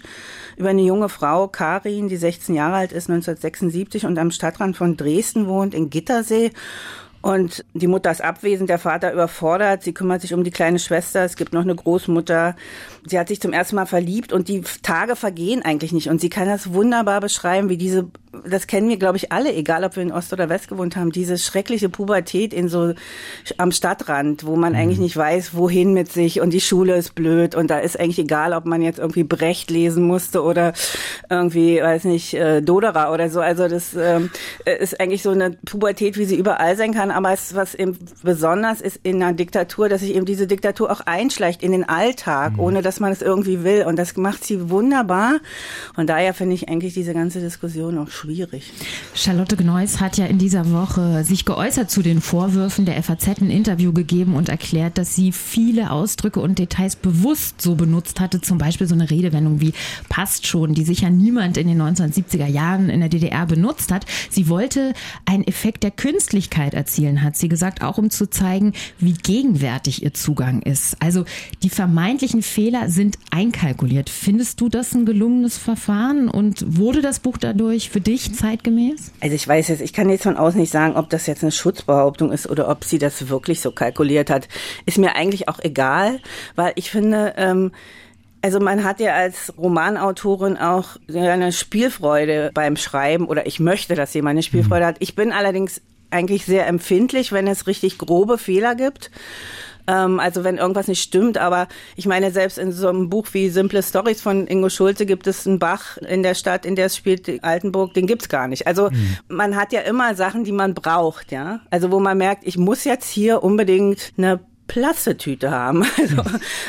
über 0.57 0.69
eine 0.69 0.81
junge 0.81 1.09
Frau, 1.09 1.47
Karin, 1.47 2.07
die 2.07 2.17
16 2.17 2.55
Jahre 2.55 2.75
alt 2.75 2.91
ist, 2.91 3.09
1976 3.09 4.05
und 4.05 4.17
am 4.17 4.31
Stadtrand 4.31 4.75
von 4.77 4.97
Dresden 4.97 5.47
wohnt, 5.47 5.73
in 5.73 5.89
Gittersee 5.89 6.51
und 7.25 7.65
die 7.73 7.87
Mutter 7.87 8.11
ist 8.11 8.23
abwesend, 8.23 8.69
der 8.69 8.77
Vater 8.77 9.11
überfordert. 9.11 9.81
Sie 9.81 9.95
kümmert 9.95 10.21
sich 10.21 10.35
um 10.35 10.43
die 10.43 10.51
kleine 10.51 10.77
Schwester. 10.77 11.25
Es 11.25 11.35
gibt 11.35 11.53
noch 11.53 11.63
eine 11.63 11.73
Großmutter. 11.73 12.55
Sie 13.03 13.17
hat 13.17 13.29
sich 13.29 13.41
zum 13.41 13.51
ersten 13.51 13.77
Mal 13.77 13.87
verliebt 13.87 14.31
und 14.31 14.47
die 14.47 14.61
Tage 14.83 15.15
vergehen 15.15 15.65
eigentlich 15.65 15.91
nicht. 15.91 16.07
Und 16.07 16.21
sie 16.21 16.29
kann 16.29 16.47
das 16.47 16.73
wunderbar 16.73 17.21
beschreiben, 17.21 17.67
wie 17.67 17.77
diese 17.77 18.09
das 18.47 18.67
kennen 18.67 18.89
wir, 18.89 18.97
glaube 18.97 19.17
ich, 19.17 19.31
alle, 19.31 19.53
egal 19.53 19.83
ob 19.83 19.95
wir 19.95 20.03
in 20.03 20.11
Ost 20.11 20.33
oder 20.33 20.49
West 20.49 20.67
gewohnt 20.67 20.95
haben, 20.95 21.11
diese 21.11 21.37
schreckliche 21.37 21.89
Pubertät 21.89 22.53
in 22.53 22.67
so 22.67 22.93
am 23.57 23.71
Stadtrand, 23.71 24.45
wo 24.45 24.55
man 24.55 24.73
mhm. 24.73 24.79
eigentlich 24.79 24.99
nicht 24.99 25.15
weiß, 25.15 25.55
wohin 25.55 25.93
mit 25.93 26.11
sich 26.11 26.41
und 26.41 26.51
die 26.51 26.61
Schule 26.61 26.95
ist 26.95 27.15
blöd 27.15 27.55
und 27.55 27.69
da 27.69 27.79
ist 27.79 27.99
eigentlich 27.99 28.19
egal, 28.19 28.53
ob 28.53 28.65
man 28.65 28.81
jetzt 28.81 28.99
irgendwie 28.99 29.23
Brecht 29.23 29.71
lesen 29.71 30.05
musste 30.05 30.43
oder 30.43 30.73
irgendwie, 31.29 31.81
weiß 31.81 32.03
nicht, 32.03 32.33
äh, 32.33 32.61
Dodera 32.61 33.13
oder 33.13 33.29
so. 33.29 33.39
Also 33.39 33.67
das 33.67 33.95
ähm, 33.95 34.29
ist 34.65 34.99
eigentlich 34.99 35.23
so 35.23 35.31
eine 35.31 35.51
Pubertät, 35.65 36.17
wie 36.17 36.25
sie 36.25 36.35
überall 36.35 36.75
sein 36.75 36.93
kann, 36.93 37.11
aber 37.11 37.31
es, 37.31 37.55
was 37.55 37.75
eben 37.75 37.97
besonders 38.21 38.81
ist 38.81 38.99
in 39.03 39.23
einer 39.23 39.33
Diktatur, 39.33 39.87
dass 39.87 40.01
sich 40.01 40.13
eben 40.15 40.25
diese 40.25 40.47
Diktatur 40.47 40.91
auch 40.91 41.01
einschleicht 41.01 41.63
in 41.63 41.71
den 41.71 41.87
Alltag, 41.87 42.53
mhm. 42.53 42.59
ohne 42.59 42.81
dass 42.81 42.99
man 42.99 43.11
es 43.11 43.21
irgendwie 43.21 43.63
will 43.63 43.85
und 43.85 43.97
das 43.97 44.17
macht 44.17 44.43
sie 44.43 44.69
wunderbar 44.69 45.39
und 45.95 46.09
daher 46.09 46.33
finde 46.33 46.55
ich 46.55 46.67
eigentlich 46.67 46.93
diese 46.93 47.13
ganze 47.13 47.39
Diskussion 47.39 47.97
auch 47.97 48.09
schön 48.09 48.24
schwierig. 48.25 48.71
Charlotte 49.13 49.55
Gneuss 49.55 49.99
hat 49.99 50.17
ja 50.17 50.25
in 50.25 50.37
dieser 50.37 50.71
Woche 50.71 51.23
sich 51.23 51.45
geäußert 51.45 51.89
zu 51.89 52.01
den 52.01 52.21
Vorwürfen 52.21 52.85
der 52.85 53.01
FAZ 53.01 53.27
ein 53.39 53.49
Interview 53.49 53.93
gegeben 53.93 54.35
und 54.35 54.49
erklärt, 54.49 54.97
dass 54.97 55.15
sie 55.15 55.31
viele 55.31 55.91
Ausdrücke 55.91 56.39
und 56.39 56.59
Details 56.59 56.95
bewusst 56.95 57.61
so 57.61 57.75
benutzt 57.75 58.19
hatte. 58.19 58.41
Zum 58.41 58.57
Beispiel 58.57 58.87
so 58.87 58.95
eine 58.95 59.09
Redewendung 59.09 59.61
wie 59.61 59.73
passt 60.09 60.47
schon, 60.47 60.73
die 60.73 60.83
sicher 60.83 61.09
niemand 61.09 61.57
in 61.57 61.67
den 61.67 61.81
1970er 61.81 62.47
Jahren 62.47 62.89
in 62.89 62.99
der 62.99 63.09
DDR 63.09 63.45
benutzt 63.45 63.91
hat. 63.91 64.05
Sie 64.29 64.49
wollte 64.49 64.93
einen 65.25 65.43
Effekt 65.43 65.83
der 65.83 65.91
Künstlichkeit 65.91 66.73
erzielen, 66.73 67.23
hat 67.23 67.35
sie 67.35 67.49
gesagt, 67.49 67.81
auch 67.81 67.97
um 67.97 68.09
zu 68.09 68.29
zeigen, 68.29 68.73
wie 68.99 69.13
gegenwärtig 69.13 70.03
ihr 70.03 70.13
Zugang 70.13 70.61
ist. 70.61 70.97
Also 71.01 71.25
die 71.63 71.69
vermeintlichen 71.69 72.41
Fehler 72.41 72.89
sind 72.89 73.17
einkalkuliert. 73.31 74.09
Findest 74.09 74.61
du 74.61 74.69
das 74.69 74.93
ein 74.93 75.05
gelungenes 75.05 75.57
Verfahren 75.57 76.27
und 76.27 76.77
wurde 76.77 77.01
das 77.01 77.19
Buch 77.19 77.37
dadurch 77.37 77.89
für 77.89 78.01
dich 78.01 78.14
dich 78.15 78.33
zeitgemäß? 78.33 79.11
Also 79.21 79.35
ich 79.35 79.47
weiß 79.47 79.67
jetzt, 79.67 79.81
ich 79.81 79.93
kann 79.93 80.09
jetzt 80.09 80.23
von 80.23 80.37
außen 80.37 80.59
nicht 80.59 80.71
sagen, 80.71 80.95
ob 80.95 81.09
das 81.09 81.27
jetzt 81.27 81.43
eine 81.43 81.51
Schutzbehauptung 81.51 82.31
ist 82.31 82.49
oder 82.49 82.69
ob 82.69 82.83
sie 82.83 82.97
das 82.97 83.29
wirklich 83.29 83.61
so 83.61 83.71
kalkuliert 83.71 84.29
hat. 84.29 84.47
Ist 84.85 84.97
mir 84.97 85.15
eigentlich 85.15 85.47
auch 85.49 85.59
egal, 85.59 86.19
weil 86.55 86.73
ich 86.75 86.89
finde, 86.89 87.33
ähm, 87.37 87.71
also 88.41 88.59
man 88.59 88.83
hat 88.83 88.99
ja 88.99 89.13
als 89.13 89.53
Romanautorin 89.57 90.57
auch 90.57 90.97
eine 91.13 91.51
Spielfreude 91.51 92.51
beim 92.53 92.75
Schreiben 92.75 93.27
oder 93.27 93.47
ich 93.47 93.59
möchte, 93.59 93.95
dass 93.95 94.13
jemand 94.13 94.35
eine 94.35 94.43
Spielfreude 94.43 94.81
mhm. 94.81 94.87
hat. 94.87 94.95
Ich 94.99 95.15
bin 95.15 95.31
allerdings 95.31 95.81
eigentlich 96.11 96.45
sehr 96.45 96.67
empfindlich, 96.67 97.31
wenn 97.31 97.47
es 97.47 97.67
richtig 97.67 97.97
grobe 97.97 98.37
Fehler 98.37 98.75
gibt. 98.75 99.11
Ähm, 99.87 100.19
also 100.19 100.43
wenn 100.43 100.57
irgendwas 100.57 100.87
nicht 100.87 101.01
stimmt. 101.01 101.37
Aber 101.37 101.67
ich 101.95 102.05
meine, 102.05 102.31
selbst 102.31 102.57
in 102.57 102.71
so 102.71 102.89
einem 102.89 103.09
Buch 103.09 103.27
wie 103.31 103.49
Simple 103.49 103.83
Stories 103.83 104.21
von 104.21 104.47
Ingo 104.47 104.69
Schulze 104.69 105.05
gibt 105.05 105.27
es 105.27 105.45
einen 105.47 105.59
Bach 105.59 105.97
in 105.97 106.23
der 106.23 106.35
Stadt, 106.35 106.65
in 106.65 106.75
der 106.75 106.87
es 106.87 106.95
spielt, 106.95 107.43
Altenburg, 107.43 107.93
den 107.93 108.07
gibt's 108.07 108.29
gar 108.29 108.47
nicht. 108.47 108.67
Also 108.67 108.89
mhm. 108.89 109.17
man 109.27 109.55
hat 109.55 109.73
ja 109.73 109.81
immer 109.81 110.15
Sachen, 110.15 110.43
die 110.43 110.51
man 110.51 110.73
braucht, 110.73 111.31
ja. 111.31 111.61
Also 111.69 111.91
wo 111.91 111.99
man 111.99 112.17
merkt, 112.17 112.45
ich 112.45 112.57
muss 112.57 112.83
jetzt 112.83 113.09
hier 113.09 113.43
unbedingt 113.43 114.13
eine 114.17 114.39
Plastetüte 114.67 115.51
haben. 115.51 115.85
Also, 116.05 116.21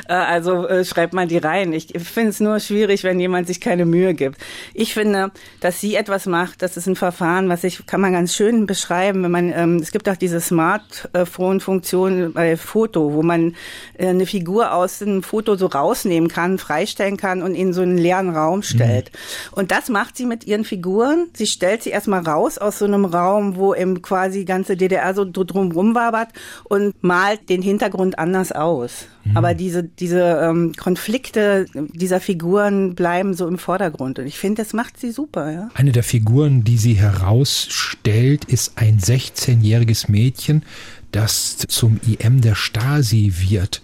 äh, 0.09 0.13
also 0.13 0.67
äh, 0.69 0.85
schreibt 0.85 1.13
man 1.13 1.29
die 1.29 1.37
rein. 1.37 1.73
Ich 1.73 1.89
finde 1.99 2.31
es 2.31 2.41
nur 2.41 2.59
schwierig, 2.61 3.05
wenn 3.05 3.21
jemand 3.21 3.47
sich 3.47 3.61
keine 3.61 3.85
Mühe 3.85 4.15
gibt. 4.15 4.39
Ich 4.73 4.95
finde, 4.95 5.31
dass 5.61 5.81
sie 5.81 5.95
etwas 5.95 6.27
macht, 6.27 6.63
das 6.63 6.77
ist 6.77 6.87
ein 6.87 6.97
Verfahren, 6.97 7.49
was 7.49 7.65
ich 7.65 7.85
kann 7.87 8.01
man 8.01 8.13
ganz 8.13 8.35
schön 8.35 8.67
beschreiben, 8.67 9.23
wenn 9.25 9.31
man 9.31 9.53
ähm, 9.53 9.77
es 9.77 9.91
gibt 9.91 10.09
auch 10.09 10.17
diese 10.17 10.41
Smartphone-Funktion 10.41 12.33
bei 12.33 12.57
Foto, 12.57 13.13
wo 13.13 13.23
man 13.23 13.55
äh, 13.99 14.09
eine 14.09 14.27
Figur 14.27 14.73
aus 14.73 15.03
einem 15.03 15.23
Foto 15.23 15.57
so 15.57 15.67
rausnehmen 15.67 16.29
kann, 16.29 16.59
freistellen 16.59 17.17
kann 17.17 17.43
und 17.43 17.55
in 17.55 17.73
so 17.73 17.83
einen 17.83 17.99
leeren 17.99 18.31
Raum 18.31 18.63
stellt. 18.63 19.11
Mhm. 19.13 19.59
Und 19.59 19.71
das 19.71 19.89
macht 19.89 20.17
sie 20.17 20.27
mit 20.27 20.47
ihren 20.47 20.65
Figuren. 20.65 21.29
Sie 21.35 21.47
stellt 21.47 21.83
sie 21.83 21.91
erstmal 21.91 22.21
raus 22.21 22.59
aus 22.59 22.79
so 22.79 22.85
einem 22.85 23.05
Raum, 23.05 23.57
wo 23.57 23.75
eben 23.75 24.01
quasi 24.03 24.45
ganze 24.45 24.77
DDR 24.77 25.15
so 25.15 25.27
drumrum 25.29 25.95
wabert 25.95 26.29
und 26.65 27.03
malt 27.03 27.49
den 27.49 27.63
Hintergrund 27.63 27.86
Hintergrund 27.87 28.19
anders 28.19 28.53
aus. 28.53 29.07
Mhm. 29.25 29.37
Aber 29.37 29.55
diese, 29.55 29.85
diese 29.85 30.41
ähm, 30.43 30.73
Konflikte 30.77 31.67
dieser 31.75 32.21
Figuren 32.21 32.95
bleiben 32.95 33.35
so 33.35 33.47
im 33.47 33.59
Vordergrund. 33.59 34.19
Und 34.19 34.27
ich 34.27 34.39
finde, 34.39 34.63
das 34.63 34.73
macht 34.73 34.99
sie 34.99 35.13
super. 35.13 35.51
Ja? 35.53 35.69
Eine 35.75 35.93
der 35.93 36.03
Figuren, 36.03 36.65
die 36.65 36.79
sie 36.79 36.95
herausstellt, 36.95 38.45
ist 38.47 38.73
ein 38.77 38.99
16-jähriges 38.99 40.11
Mädchen, 40.11 40.65
das 41.13 41.59
zum 41.59 42.01
IM 42.07 42.41
der 42.41 42.55
Stasi 42.55 43.35
wird. 43.39 43.83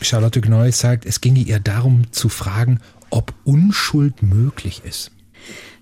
Charlotte 0.00 0.40
Gneuss 0.40 0.78
sagt, 0.78 1.04
es 1.04 1.20
ginge 1.20 1.40
ihr 1.40 1.58
darum 1.58 2.12
zu 2.12 2.28
fragen, 2.28 2.78
ob 3.10 3.34
Unschuld 3.44 4.22
möglich 4.22 4.82
ist. 4.84 5.10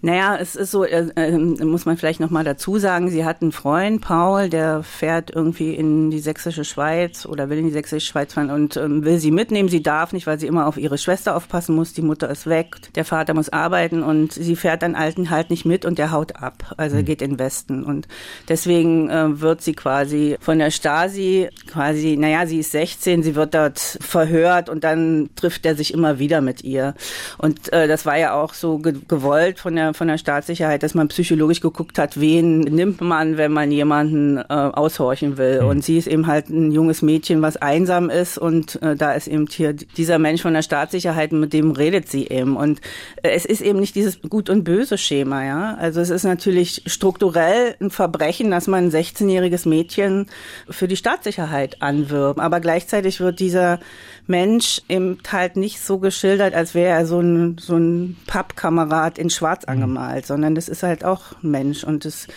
Naja, 0.03 0.37
es 0.41 0.57
ist 0.57 0.71
so, 0.71 0.85
äh, 0.85 1.09
äh, 1.17 1.37
muss 1.37 1.87
man 1.87 1.97
vielleicht 1.97 2.21
nochmal 2.21 2.45
dazu 2.45 2.79
sagen, 2.79 3.09
sie 3.11 3.25
hat 3.25 3.43
einen 3.43 3.53
Freund, 3.53 4.01
Paul, 4.01 4.49
der 4.49 4.83
fährt 4.83 5.31
irgendwie 5.31 5.75
in 5.75 6.11
die 6.11 6.19
sächsische 6.19 6.65
Schweiz 6.65 7.27
oder 7.27 7.49
will 7.49 7.59
in 7.59 7.67
die 7.67 7.73
sächsische 7.73 8.07
Schweiz 8.07 8.35
fahren 8.35 8.51
und 8.51 8.77
ähm, 8.77 9.05
will 9.05 9.19
sie 9.19 9.31
mitnehmen. 9.31 9.69
Sie 9.69 9.83
darf 9.83 10.13
nicht, 10.13 10.27
weil 10.27 10.39
sie 10.39 10.47
immer 10.47 10.67
auf 10.67 10.77
ihre 10.77 10.99
Schwester 10.99 11.35
aufpassen 11.37 11.75
muss. 11.75 11.93
Die 11.93 12.03
Mutter 12.03 12.29
ist 12.31 12.47
weg, 12.47 12.77
der 12.95 13.05
Vater 13.05 13.35
muss 13.35 13.49
arbeiten 13.49 14.03
und 14.03 14.33
sie 14.33 14.57
fährt 14.57 14.83
dann 14.83 14.95
Alten 14.95 15.31
halt 15.31 15.51
nicht 15.51 15.65
mit 15.65 15.85
und 15.85 15.99
der 15.99 16.13
haut 16.13 16.37
ab. 16.37 16.75
Also 16.77 16.97
mhm. 16.97 17.05
geht 17.05 17.23
in 17.23 17.33
den 17.33 17.39
Westen. 17.39 17.85
Und 17.85 18.07
deswegen 18.49 19.09
äh, 19.09 19.41
wird 19.41 19.63
sie 19.63 19.75
quasi 19.75 20.37
von 20.41 20.59
der 20.59 20.71
Stasi 20.71 21.49
quasi, 21.67 22.17
naja, 22.17 22.47
sie 22.47 22.61
ist 22.61 22.73
16, 22.73 23.23
sie 23.23 23.35
wird 23.35 23.55
dort 23.55 23.79
verhört 23.79 24.69
und 24.69 24.85
dann 24.85 25.31
trifft 25.37 25.67
er 25.67 25.75
sich 25.75 25.93
immer 25.95 26.19
wieder 26.19 26.41
mit 26.41 26.63
ihr. 26.65 26.95
Und 27.39 27.73
äh, 27.73 27.89
das 27.89 28.07
war 28.07 28.19
ja 28.19 28.35
auch 28.35 28.55
so 28.55 28.79
ge 28.79 28.95
gewollt 29.09 29.59
von 29.59 29.77
der 29.77 29.86
von 29.95 30.09
der 30.09 30.19
Staatssicherheit, 30.19 30.83
dass 30.83 30.95
man 30.95 31.09
psychologisch 31.09 31.61
geguckt 31.61 31.99
hat, 31.99 32.21
wen 32.21 32.61
nimmt 32.61 33.01
man, 33.01 33.37
wenn 33.37 33.53
man 33.53 33.71
jemanden 33.71 34.39
äh, 34.39 34.43
aushorchen 34.49 35.39
will. 35.39 35.63
Mhm. 35.63 35.69
Und 35.69 35.85
sie 35.85 35.99
ist 35.99 36.07
eben 36.07 36.27
halt 36.27 36.49
ein 36.49 36.73
junges 36.73 37.03
Mädchen, 37.03 37.43
was 37.43 37.57
einsam 37.57 38.11
ist 38.11 38.39
und 38.39 38.81
äh, 38.83 38.97
da 38.97 39.13
ist 39.13 39.29
eben 39.29 39.47
hier 39.47 39.73
dieser 39.73 40.19
Mensch 40.19 40.43
von 40.43 40.55
der 40.55 40.63
Staatssicherheit, 40.63 41.33
mit 41.33 41.53
dem 41.53 41.71
redet 41.71 42.09
sie 42.09 42.27
eben. 42.29 42.57
Und 42.57 42.81
äh, 43.23 43.31
es 43.31 43.45
ist 43.45 43.61
eben 43.61 43.81
nicht 43.81 43.95
dieses 43.95 44.21
Gut- 44.23 44.51
und 44.51 44.65
Böse-Schema, 44.65 45.45
ja. 45.45 45.75
Also 45.75 46.01
es 46.01 46.11
ist 46.11 46.25
natürlich 46.25 46.83
strukturell 46.87 47.75
ein 47.81 47.91
Verbrechen, 47.91 48.51
dass 48.51 48.67
man 48.67 48.87
ein 48.87 48.91
16-jähriges 48.91 49.69
Mädchen 49.69 50.27
für 50.69 50.89
die 50.89 50.97
Staatssicherheit 50.97 51.83
anwirbt. 51.83 52.41
Aber 52.41 52.61
gleichzeitig 52.61 53.21
wird 53.21 53.41
dieser 53.41 53.81
Mensch 54.27 54.83
eben 54.89 55.19
halt 55.31 55.57
nicht 55.57 55.81
so 55.81 55.99
geschildert, 55.99 56.55
als 56.55 56.75
wäre 56.75 56.91
er 56.91 57.07
so 57.07 57.21
ein, 57.21 57.57
so 57.59 57.77
ein 57.77 58.17
Pappkamerad 58.27 59.19
in 59.19 59.31
Schwarz. 59.31 59.65
Angemalt, 59.77 60.27
sondern 60.27 60.55
das 60.55 60.69
ist 60.69 60.83
halt 60.83 61.05
auch 61.05 61.23
Mensch 61.43 61.85
und 61.85 62.05
es 62.05 62.29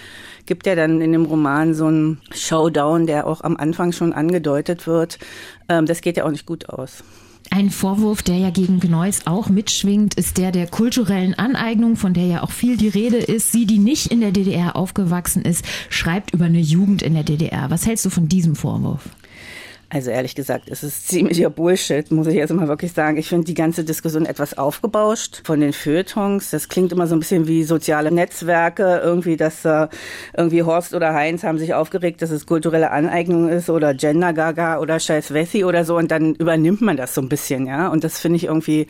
gibt 0.45 0.65
ja 0.65 0.75
dann 0.75 1.01
in 1.01 1.11
dem 1.11 1.25
Roman 1.25 1.73
so 1.73 1.85
einen 1.85 2.19
Showdown, 2.31 3.05
der 3.05 3.27
auch 3.27 3.41
am 3.41 3.55
Anfang 3.57 3.91
schon 3.91 4.13
angedeutet 4.13 4.87
wird. 4.87 5.19
Ähm, 5.67 5.85
das 5.85 6.01
geht 6.01 6.17
ja 6.17 6.25
auch 6.25 6.31
nicht 6.31 6.45
gut 6.45 6.69
aus. 6.69 7.03
Ein 7.51 7.71
Vorwurf, 7.71 8.21
der 8.21 8.37
ja 8.37 8.51
gegen 8.51 8.79
Gneuss 8.79 9.25
auch 9.25 9.49
mitschwingt, 9.49 10.13
ist 10.13 10.37
der 10.37 10.51
der 10.51 10.67
kulturellen 10.67 11.33
Aneignung, 11.33 11.95
von 11.95 12.13
der 12.13 12.25
ja 12.25 12.43
auch 12.43 12.51
viel 12.51 12.77
die 12.77 12.89
Rede 12.89 13.17
ist. 13.17 13.51
Sie, 13.51 13.65
die 13.65 13.79
nicht 13.79 14.11
in 14.11 14.21
der 14.21 14.31
DDR 14.31 14.75
aufgewachsen 14.75 15.41
ist, 15.41 15.65
schreibt 15.89 16.31
über 16.31 16.45
eine 16.45 16.59
Jugend 16.59 17.01
in 17.01 17.15
der 17.15 17.23
DDR. 17.23 17.71
Was 17.71 17.87
hältst 17.87 18.05
du 18.05 18.11
von 18.11 18.27
diesem 18.27 18.55
Vorwurf? 18.55 19.09
Also 19.91 20.11
ehrlich 20.11 20.35
gesagt, 20.35 20.69
es 20.69 20.83
ist 20.83 21.07
ziemlicher 21.07 21.49
Bullshit, 21.49 22.11
muss 22.11 22.27
ich 22.27 22.35
jetzt 22.35 22.53
mal 22.53 22.67
wirklich 22.67 22.93
sagen. 22.93 23.17
Ich 23.17 23.27
finde 23.27 23.45
die 23.45 23.55
ganze 23.55 23.83
Diskussion 23.83 24.27
etwas 24.27 24.55
aufgebauscht 24.55 25.41
von 25.43 25.59
den 25.59 25.73
Feuilletons. 25.73 26.51
Das 26.51 26.69
klingt 26.69 26.91
immer 26.91 27.07
so 27.07 27.15
ein 27.15 27.19
bisschen 27.19 27.47
wie 27.47 27.63
soziale 27.63 28.11
Netzwerke, 28.11 29.01
irgendwie, 29.03 29.35
dass 29.35 29.65
äh, 29.65 29.87
irgendwie 30.37 30.61
Horst 30.61 30.93
oder 30.93 31.15
Heinz 31.15 31.43
haben 31.43 31.57
sich 31.57 31.73
aufgeregt, 31.73 32.21
dass 32.21 32.29
es 32.29 32.45
kulturelle 32.45 32.91
Aneignung 32.91 33.49
ist 33.49 33.71
oder 33.71 33.95
Gender 33.95 34.31
Gaga 34.31 34.79
oder 34.79 34.99
Scheiß 34.99 35.33
Wessi 35.33 35.63
oder 35.63 35.83
so 35.83 35.97
und 35.97 36.11
dann 36.11 36.35
übernimmt 36.35 36.81
man 36.81 36.95
das 36.95 37.15
so 37.15 37.21
ein 37.21 37.29
bisschen, 37.29 37.65
ja. 37.65 37.87
Und 37.87 38.03
das 38.03 38.19
finde 38.19 38.37
ich 38.37 38.43
irgendwie 38.43 38.85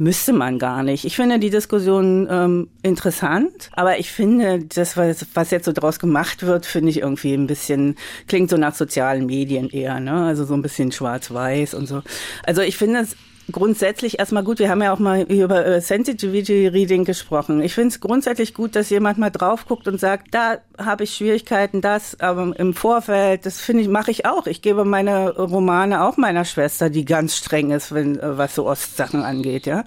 müsste 0.00 0.32
man 0.32 0.58
gar 0.58 0.82
nicht. 0.82 1.04
Ich 1.04 1.14
finde 1.14 1.38
die 1.38 1.50
Diskussion 1.50 2.26
ähm, 2.30 2.68
interessant, 2.82 3.68
aber 3.72 3.98
ich 3.98 4.10
finde, 4.10 4.60
das, 4.64 4.96
was, 4.96 5.26
was 5.34 5.50
jetzt 5.50 5.66
so 5.66 5.72
draus 5.72 5.98
gemacht 5.98 6.42
wird, 6.42 6.64
finde 6.64 6.88
ich 6.88 7.00
irgendwie 7.00 7.34
ein 7.34 7.46
bisschen, 7.46 7.96
klingt 8.26 8.48
so 8.48 8.56
nach 8.56 8.74
sozialen 8.74 9.26
Medien 9.26 9.68
eher, 9.68 10.00
ne? 10.00 10.24
Also 10.24 10.46
so 10.46 10.54
ein 10.54 10.62
bisschen 10.62 10.90
schwarz-weiß 10.90 11.74
und 11.74 11.86
so. 11.86 12.02
Also 12.44 12.62
ich 12.62 12.78
finde 12.78 13.00
es 13.00 13.14
grundsätzlich 13.52 14.18
erstmal 14.18 14.44
gut. 14.44 14.58
Wir 14.58 14.70
haben 14.70 14.82
ja 14.82 14.92
auch 14.92 14.98
mal 14.98 15.22
über 15.22 15.64
äh, 15.64 15.80
Sensitivity 15.80 16.68
Reading 16.68 17.04
gesprochen. 17.04 17.60
Ich 17.62 17.74
finde 17.74 17.88
es 17.88 18.00
grundsätzlich 18.00 18.54
gut, 18.54 18.76
dass 18.76 18.90
jemand 18.90 19.18
mal 19.18 19.30
drauf 19.30 19.66
guckt 19.66 19.88
und 19.88 19.98
sagt, 19.98 20.34
da 20.34 20.58
habe 20.78 21.04
ich 21.04 21.14
Schwierigkeiten, 21.14 21.80
das, 21.80 22.18
aber 22.20 22.58
im 22.58 22.74
Vorfeld, 22.74 23.46
das 23.46 23.60
finde 23.60 23.82
ich, 23.82 23.88
mache 23.88 24.10
ich 24.10 24.26
auch. 24.26 24.46
Ich 24.46 24.62
gebe 24.62 24.84
meine 24.84 25.36
Romane 25.36 26.02
auch 26.04 26.16
meiner 26.16 26.44
Schwester, 26.44 26.90
die 26.90 27.04
ganz 27.04 27.36
streng 27.36 27.70
ist, 27.70 27.92
wenn 27.92 28.18
äh, 28.18 28.38
was 28.38 28.54
so 28.54 28.66
Ostsachen 28.66 29.22
angeht, 29.22 29.66
ja. 29.66 29.84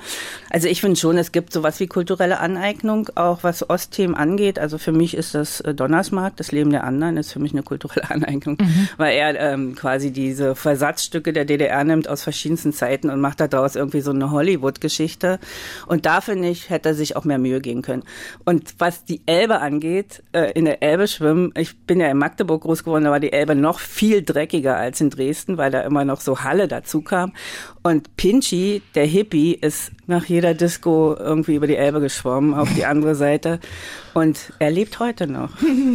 Also 0.49 0.67
ich 0.67 0.82
finde 0.82 0.99
schon, 0.99 1.17
es 1.17 1.32
gibt 1.32 1.54
sowas 1.54 1.80
wie 1.80 1.88
kulturelle 1.88 2.39
Aneignung, 2.39 3.10
auch 3.15 3.43
was 3.43 3.69
Ostthemen 3.69 4.15
angeht. 4.15 4.60
Also 4.60 4.78
für 4.78 4.91
mich 4.91 5.15
ist 5.15 5.36
das 5.36 5.62
äh, 5.62 5.73
Donnersmarkt, 5.73 6.39
das 6.39 6.52
Leben 6.52 6.69
der 6.69 6.84
anderen, 6.84 7.17
ist 7.17 7.32
für 7.32 7.39
mich 7.39 7.54
eine 7.54 7.63
kulturelle 7.63 8.10
Aneignung, 8.10 8.58
mhm. 8.60 8.89
weil 8.97 9.15
er 9.15 9.39
ähm, 9.39 9.76
quasi 9.76 10.12
diese 10.12 10.56
Versatzstücke 10.56 11.34
der 11.34 11.45
DDR 11.45 11.84
nimmt 11.84 12.08
aus 12.08 12.23
verschiedensten 12.23 12.73
Zeiten 12.73 13.10
und 13.10 13.19
macht 13.19 13.39
da 13.39 13.47
daraus 13.54 13.76
irgendwie 13.76 14.02
so 14.02 14.12
eine 14.12 14.32
Hollywood-Geschichte. 14.32 15.39
Und 15.88 16.06
da 16.06 16.22
finde 16.22 16.50
ich, 16.50 16.70
hätte 16.70 16.89
er 16.89 16.96
sich 16.96 17.16
auch 17.16 17.24
mehr 17.24 17.38
Mühe 17.38 17.62
geben 17.62 17.82
können. 17.82 18.04
Und 18.46 18.76
was 18.80 19.06
die 19.06 19.22
Elbe 19.26 19.60
angeht, 19.60 20.24
äh, 20.34 20.52
in 20.52 20.66
der 20.66 20.82
Elbe 20.84 21.08
schwimmen, 21.08 21.52
ich 21.58 21.78
bin 21.86 22.00
ja 22.00 22.10
in 22.10 22.18
Magdeburg 22.18 22.63
groß 22.63 22.84
geworden, 22.84 23.06
da 23.06 23.12
war 23.12 23.20
die 23.20 23.34
Elbe 23.34 23.56
noch 23.56 23.80
viel 23.80 24.24
dreckiger 24.24 24.78
als 24.78 25.02
in 25.02 25.10
Dresden, 25.10 25.58
weil 25.58 25.72
da 25.72 25.82
immer 25.82 26.06
noch 26.06 26.22
so 26.22 26.44
Halle 26.44 26.68
dazu 26.68 27.02
kam. 27.02 27.34
Und 27.82 28.16
Pinchy, 28.18 28.82
der 28.96 29.06
Hippie, 29.06 29.54
ist 29.54 29.92
nach 30.08 30.26
jeder 30.26 30.54
Disco 30.54 31.16
irgendwie 31.18 31.56
über 31.56 31.68
die 31.68 31.76
Elbe 31.76 32.00
geschwommen, 32.00 32.54
auf 32.54 32.74
die 32.74 32.86
andere 32.86 33.16
Seite. 33.16 33.60
Und 34.13 34.54
er 34.60 34.72
lebt 34.72 35.00
heute 35.00 35.28
noch. 35.28 35.52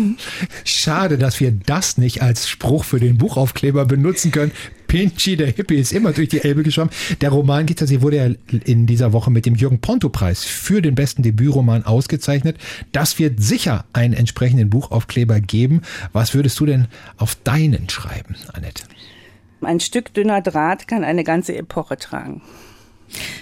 Schade, 0.64 1.18
dass 1.18 1.40
wir 1.40 1.52
das 1.52 1.98
nicht 1.98 2.22
als 2.22 2.48
Spruch 2.48 2.84
für 2.84 3.00
den 3.00 3.18
Buchaufkleber 3.18 3.84
benutzen 3.84 4.30
können. 4.30 4.52
Pinchy, 4.88 5.36
der 5.36 5.48
Hippie, 5.48 5.76
ist 5.76 5.92
immer 5.92 6.12
durch 6.12 6.28
die 6.30 6.42
Elbe 6.42 6.62
geschwommen. 6.62 6.90
Der 7.20 7.30
Roman 7.30 7.66
Gittersee 7.66 8.00
wurde 8.00 8.16
ja 8.16 8.58
in 8.64 8.86
dieser 8.86 9.12
Woche 9.12 9.30
mit 9.30 9.46
dem 9.46 9.54
Jürgen 9.54 9.80
Ponto-Preis 9.80 10.44
für 10.44 10.82
den 10.82 10.94
besten 10.94 11.22
Debütroman 11.22 11.84
ausgezeichnet. 11.84 12.56
Das 12.90 13.18
wird 13.18 13.40
sicher 13.42 13.84
einen 13.92 14.14
entsprechenden 14.14 14.70
Buchaufkleber 14.70 15.40
geben. 15.40 15.82
Was 16.12 16.34
würdest 16.34 16.58
du 16.58 16.66
denn 16.66 16.88
auf 17.18 17.36
deinen 17.36 17.88
schreiben, 17.88 18.34
Annette? 18.52 18.84
Ein 19.60 19.80
Stück 19.80 20.14
dünner 20.14 20.40
Draht 20.40 20.88
kann 20.88 21.04
eine 21.04 21.24
ganze 21.24 21.56
Epoche 21.56 21.96
tragen. 21.96 22.42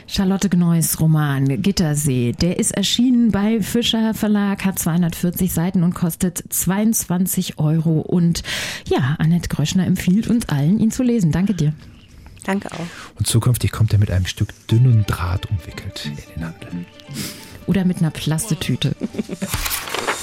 Charlotte 0.06 0.48
Gneuss 0.48 1.00
Roman 1.00 1.62
Gittersee, 1.62 2.32
der 2.32 2.58
ist 2.58 2.72
erschienen 2.72 3.30
bei 3.30 3.60
Fischer 3.60 4.14
Verlag, 4.14 4.64
hat 4.64 4.78
240 4.78 5.52
Seiten 5.52 5.82
und 5.82 5.94
kostet 5.94 6.42
22 6.48 7.58
Euro. 7.58 8.00
Und 8.00 8.42
ja, 8.88 9.16
Annette 9.18 9.48
Gröschner 9.48 9.86
empfiehlt 9.86 10.28
uns 10.28 10.48
allen, 10.48 10.78
ihn 10.78 10.90
zu 10.90 11.02
lesen. 11.02 11.32
Danke 11.32 11.54
dir. 11.54 11.72
Danke 12.44 12.70
auch. 12.72 13.18
Und 13.18 13.26
zukünftig 13.26 13.72
kommt 13.72 13.92
er 13.92 13.98
mit 13.98 14.10
einem 14.10 14.26
Stück 14.26 14.48
dünnen 14.68 15.04
Draht 15.06 15.46
umwickelt 15.50 16.06
in 16.06 16.16
den 16.34 16.44
Handel. 16.44 16.86
Oder 17.66 17.84
mit 17.84 17.98
einer 17.98 18.10
Plastetüte. 18.10 18.94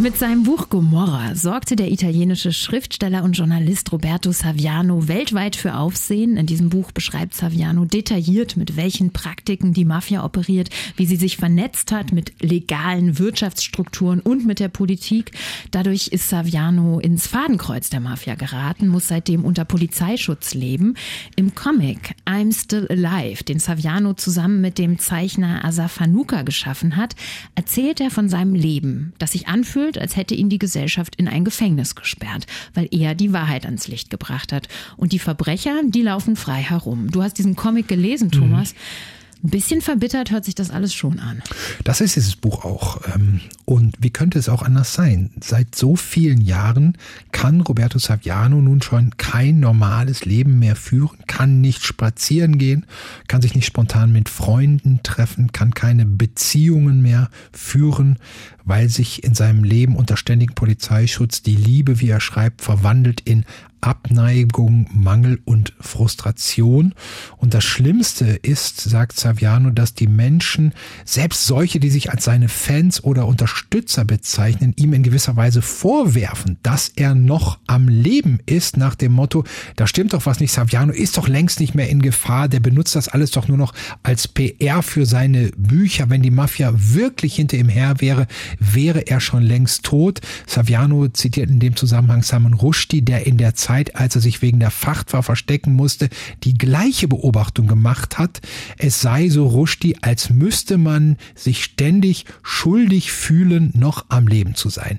Mit 0.00 0.16
seinem 0.16 0.44
Buch 0.44 0.70
Gomorra 0.70 1.34
sorgte 1.34 1.76
der 1.76 1.92
italienische 1.92 2.54
Schriftsteller 2.54 3.22
und 3.22 3.34
Journalist 3.34 3.92
Roberto 3.92 4.32
Saviano 4.32 5.08
weltweit 5.08 5.56
für 5.56 5.74
Aufsehen. 5.74 6.38
In 6.38 6.46
diesem 6.46 6.70
Buch 6.70 6.90
beschreibt 6.90 7.34
Saviano 7.34 7.84
detailliert, 7.84 8.56
mit 8.56 8.78
welchen 8.78 9.12
Praktiken 9.12 9.74
die 9.74 9.84
Mafia 9.84 10.24
operiert, 10.24 10.70
wie 10.96 11.04
sie 11.04 11.16
sich 11.16 11.36
vernetzt 11.36 11.92
hat 11.92 12.12
mit 12.12 12.32
legalen 12.42 13.18
Wirtschaftsstrukturen 13.18 14.20
und 14.20 14.46
mit 14.46 14.58
der 14.58 14.68
Politik. 14.68 15.32
Dadurch 15.70 16.08
ist 16.08 16.30
Saviano 16.30 16.98
ins 16.98 17.26
Fadenkreuz 17.26 17.90
der 17.90 18.00
Mafia 18.00 18.36
geraten, 18.36 18.88
muss 18.88 19.08
seitdem 19.08 19.44
unter 19.44 19.66
Polizeischutz 19.66 20.54
leben. 20.54 20.94
Im 21.36 21.54
Comic 21.54 22.14
I'm 22.24 22.58
Still 22.58 22.86
Alive, 22.88 23.44
den 23.44 23.58
Saviano 23.58 24.14
zusammen 24.14 24.62
mit 24.62 24.78
dem 24.78 24.98
Zeichner 24.98 25.62
Asaf 25.62 26.00
Hanuka 26.00 26.40
geschaffen 26.40 26.96
hat, 26.96 27.16
erzählt 27.54 28.00
er 28.00 28.10
von 28.10 28.30
seinem 28.30 28.54
Leben, 28.54 29.12
das 29.18 29.32
sich 29.32 29.46
anfühlt 29.46 29.89
gefühlt, 29.90 29.98
als 29.98 30.16
hätte 30.16 30.34
ihn 30.34 30.48
die 30.48 30.58
Gesellschaft 30.58 31.16
in 31.16 31.28
ein 31.28 31.44
Gefängnis 31.44 31.94
gesperrt, 31.94 32.46
weil 32.74 32.88
er 32.90 33.14
die 33.14 33.32
Wahrheit 33.32 33.64
ans 33.64 33.88
Licht 33.88 34.10
gebracht 34.10 34.52
hat. 34.52 34.68
Und 34.96 35.12
die 35.12 35.18
Verbrecher, 35.18 35.80
die 35.84 36.02
laufen 36.02 36.36
frei 36.36 36.62
herum. 36.62 37.10
Du 37.10 37.22
hast 37.22 37.38
diesen 37.38 37.56
Comic 37.56 37.88
gelesen, 37.88 38.30
Thomas. 38.30 38.74
Mhm. 38.74 39.19
Ein 39.42 39.50
bisschen 39.50 39.80
verbittert 39.80 40.30
hört 40.30 40.44
sich 40.44 40.54
das 40.54 40.70
alles 40.70 40.92
schon 40.92 41.18
an. 41.18 41.42
Das 41.82 42.02
ist 42.02 42.16
dieses 42.16 42.36
Buch 42.36 42.64
auch. 42.64 43.00
Ähm, 43.14 43.40
und 43.64 43.94
wie 43.98 44.10
könnte 44.10 44.38
es 44.38 44.50
auch 44.50 44.62
anders 44.62 44.92
sein? 44.92 45.30
Seit 45.40 45.74
so 45.74 45.96
vielen 45.96 46.42
Jahren 46.42 46.98
kann 47.32 47.62
Roberto 47.62 47.98
Saviano 47.98 48.60
nun 48.60 48.82
schon 48.82 49.16
kein 49.16 49.58
normales 49.58 50.26
Leben 50.26 50.58
mehr 50.58 50.76
führen, 50.76 51.18
kann 51.26 51.62
nicht 51.62 51.84
spazieren 51.84 52.58
gehen, 52.58 52.84
kann 53.28 53.40
sich 53.40 53.54
nicht 53.54 53.66
spontan 53.66 54.12
mit 54.12 54.28
Freunden 54.28 55.00
treffen, 55.02 55.52
kann 55.52 55.72
keine 55.72 56.04
Beziehungen 56.04 57.00
mehr 57.00 57.30
führen, 57.50 58.18
weil 58.64 58.90
sich 58.90 59.24
in 59.24 59.34
seinem 59.34 59.64
Leben 59.64 59.96
unter 59.96 60.18
ständigem 60.18 60.54
Polizeischutz 60.54 61.42
die 61.42 61.56
Liebe, 61.56 62.00
wie 62.00 62.10
er 62.10 62.20
schreibt, 62.20 62.60
verwandelt 62.60 63.22
in 63.22 63.46
Abneigung, 63.80 64.88
Mangel 64.92 65.40
und 65.44 65.74
Frustration. 65.80 66.94
Und 67.36 67.54
das 67.54 67.64
Schlimmste 67.64 68.26
ist, 68.26 68.80
sagt 68.80 69.18
Saviano, 69.18 69.70
dass 69.70 69.94
die 69.94 70.06
Menschen, 70.06 70.74
selbst 71.04 71.46
solche, 71.46 71.80
die 71.80 71.90
sich 71.90 72.10
als 72.10 72.24
seine 72.24 72.48
Fans 72.48 73.02
oder 73.02 73.26
Unterstützer 73.26 74.04
bezeichnen, 74.04 74.74
ihm 74.76 74.92
in 74.92 75.02
gewisser 75.02 75.36
Weise 75.36 75.62
vorwerfen, 75.62 76.58
dass 76.62 76.92
er 76.94 77.14
noch 77.14 77.58
am 77.66 77.88
Leben 77.88 78.38
ist, 78.46 78.76
nach 78.76 78.94
dem 78.94 79.12
Motto, 79.12 79.44
da 79.76 79.86
stimmt 79.86 80.12
doch 80.12 80.26
was 80.26 80.40
nicht, 80.40 80.52
Saviano 80.52 80.92
ist 80.92 81.16
doch 81.16 81.28
längst 81.28 81.60
nicht 81.60 81.74
mehr 81.74 81.88
in 81.88 82.02
Gefahr, 82.02 82.48
der 82.48 82.60
benutzt 82.60 82.96
das 82.96 83.08
alles 83.08 83.30
doch 83.30 83.48
nur 83.48 83.58
noch 83.58 83.72
als 84.02 84.28
PR 84.28 84.82
für 84.82 85.06
seine 85.06 85.50
Bücher. 85.56 86.10
Wenn 86.10 86.22
die 86.22 86.30
Mafia 86.30 86.72
wirklich 86.74 87.34
hinter 87.34 87.56
ihm 87.56 87.68
her 87.68 87.94
wäre, 87.98 88.26
wäre 88.58 89.06
er 89.06 89.20
schon 89.20 89.42
längst 89.42 89.84
tot. 89.84 90.20
Saviano 90.46 91.08
zitiert 91.08 91.50
in 91.50 91.60
dem 91.60 91.76
Zusammenhang 91.76 92.22
Simon 92.22 92.54
Rushdie, 92.54 93.02
der 93.02 93.26
in 93.26 93.36
der 93.36 93.54
Zeit 93.54 93.69
Zeit, 93.70 93.94
als 93.94 94.16
er 94.16 94.20
sich 94.20 94.42
wegen 94.42 94.58
der 94.58 94.72
Frachtfahrt 94.72 95.24
verstecken 95.24 95.74
musste, 95.74 96.08
die 96.42 96.54
gleiche 96.54 97.06
Beobachtung 97.06 97.68
gemacht 97.68 98.18
hat. 98.18 98.40
Es 98.78 99.00
sei 99.00 99.28
so 99.28 99.46
Rushdie, 99.46 99.96
als 100.02 100.28
müsste 100.28 100.76
man 100.76 101.16
sich 101.36 101.62
ständig 101.62 102.24
schuldig 102.42 103.12
fühlen, 103.12 103.72
noch 103.76 104.06
am 104.08 104.26
Leben 104.26 104.56
zu 104.56 104.70
sein. 104.70 104.98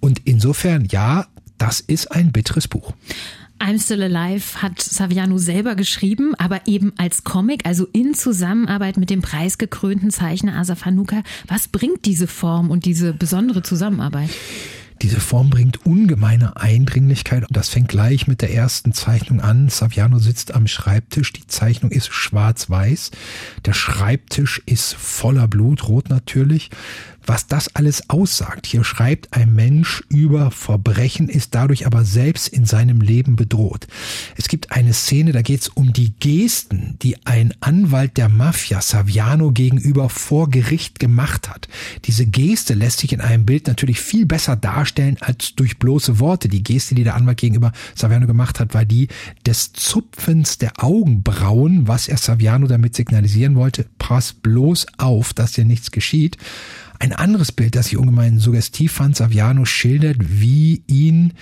Und 0.00 0.22
insofern, 0.24 0.86
ja, 0.86 1.26
das 1.58 1.80
ist 1.80 2.10
ein 2.10 2.32
bitteres 2.32 2.68
Buch. 2.68 2.94
I'm 3.58 3.82
Still 3.82 4.02
Alive 4.02 4.62
hat 4.62 4.80
Saviano 4.80 5.36
selber 5.36 5.74
geschrieben, 5.74 6.34
aber 6.36 6.66
eben 6.66 6.94
als 6.96 7.22
Comic, 7.22 7.66
also 7.66 7.86
in 7.92 8.14
Zusammenarbeit 8.14 8.96
mit 8.96 9.10
dem 9.10 9.20
preisgekrönten 9.20 10.10
Zeichner 10.10 10.56
Asaf 10.56 10.86
Hanuka. 10.86 11.22
Was 11.48 11.68
bringt 11.68 12.06
diese 12.06 12.26
Form 12.26 12.70
und 12.70 12.86
diese 12.86 13.12
besondere 13.12 13.62
Zusammenarbeit? 13.62 14.30
Diese 15.02 15.20
Form 15.20 15.50
bringt 15.50 15.84
ungemeine 15.84 16.56
Eindringlichkeit 16.56 17.42
und 17.42 17.54
das 17.56 17.68
fängt 17.68 17.88
gleich 17.88 18.26
mit 18.26 18.40
der 18.40 18.52
ersten 18.52 18.92
Zeichnung 18.92 19.40
an. 19.40 19.68
Saviano 19.68 20.18
sitzt 20.18 20.54
am 20.54 20.66
Schreibtisch, 20.66 21.32
die 21.32 21.46
Zeichnung 21.46 21.90
ist 21.90 22.12
schwarz-weiß, 22.12 23.10
der 23.66 23.74
Schreibtisch 23.74 24.62
ist 24.64 24.94
voller 24.94 25.48
Blut, 25.48 25.88
rot 25.88 26.08
natürlich 26.08 26.70
was 27.26 27.46
das 27.46 27.74
alles 27.74 28.08
aussagt. 28.08 28.66
Hier 28.66 28.84
schreibt 28.84 29.32
ein 29.36 29.54
Mensch 29.54 30.02
über 30.08 30.50
Verbrechen, 30.50 31.28
ist 31.28 31.54
dadurch 31.54 31.86
aber 31.86 32.04
selbst 32.04 32.48
in 32.48 32.64
seinem 32.64 33.00
Leben 33.00 33.36
bedroht. 33.36 33.86
Es 34.36 34.48
gibt 34.48 34.72
eine 34.72 34.92
Szene, 34.94 35.32
da 35.32 35.42
geht 35.42 35.62
es 35.62 35.68
um 35.68 35.92
die 35.92 36.12
Gesten, 36.18 36.96
die 37.02 37.16
ein 37.26 37.52
Anwalt 37.60 38.16
der 38.16 38.28
Mafia 38.28 38.80
Saviano 38.80 39.52
gegenüber 39.52 40.08
vor 40.08 40.50
Gericht 40.50 40.98
gemacht 40.98 41.48
hat. 41.48 41.68
Diese 42.04 42.26
Geste 42.26 42.74
lässt 42.74 43.00
sich 43.00 43.12
in 43.12 43.20
einem 43.20 43.44
Bild 43.44 43.66
natürlich 43.66 44.00
viel 44.00 44.26
besser 44.26 44.56
darstellen 44.56 45.16
als 45.20 45.54
durch 45.54 45.78
bloße 45.78 46.18
Worte. 46.18 46.48
Die 46.48 46.62
Geste, 46.62 46.94
die 46.94 47.04
der 47.04 47.16
Anwalt 47.16 47.38
gegenüber 47.38 47.72
Saviano 47.94 48.26
gemacht 48.26 48.60
hat, 48.60 48.74
war 48.74 48.84
die 48.84 49.08
des 49.44 49.72
Zupfens 49.72 50.58
der 50.58 50.72
Augenbrauen, 50.82 51.88
was 51.88 52.08
er 52.08 52.16
Saviano 52.16 52.66
damit 52.66 52.94
signalisieren 52.94 53.56
wollte. 53.56 53.86
Pass 53.98 54.32
bloß 54.32 54.86
auf, 54.98 55.32
dass 55.34 55.52
dir 55.52 55.64
nichts 55.64 55.90
geschieht. 55.90 56.36
Ein 56.98 57.12
anderes 57.12 57.52
Bild, 57.52 57.76
das 57.76 57.88
ich 57.88 57.96
ungemein 57.96 58.38
suggestiv 58.38 58.92
fand, 58.92 59.16
Saviano 59.16 59.64
schildert, 59.64 60.16
wie 60.20 60.82
ihn 60.86 61.32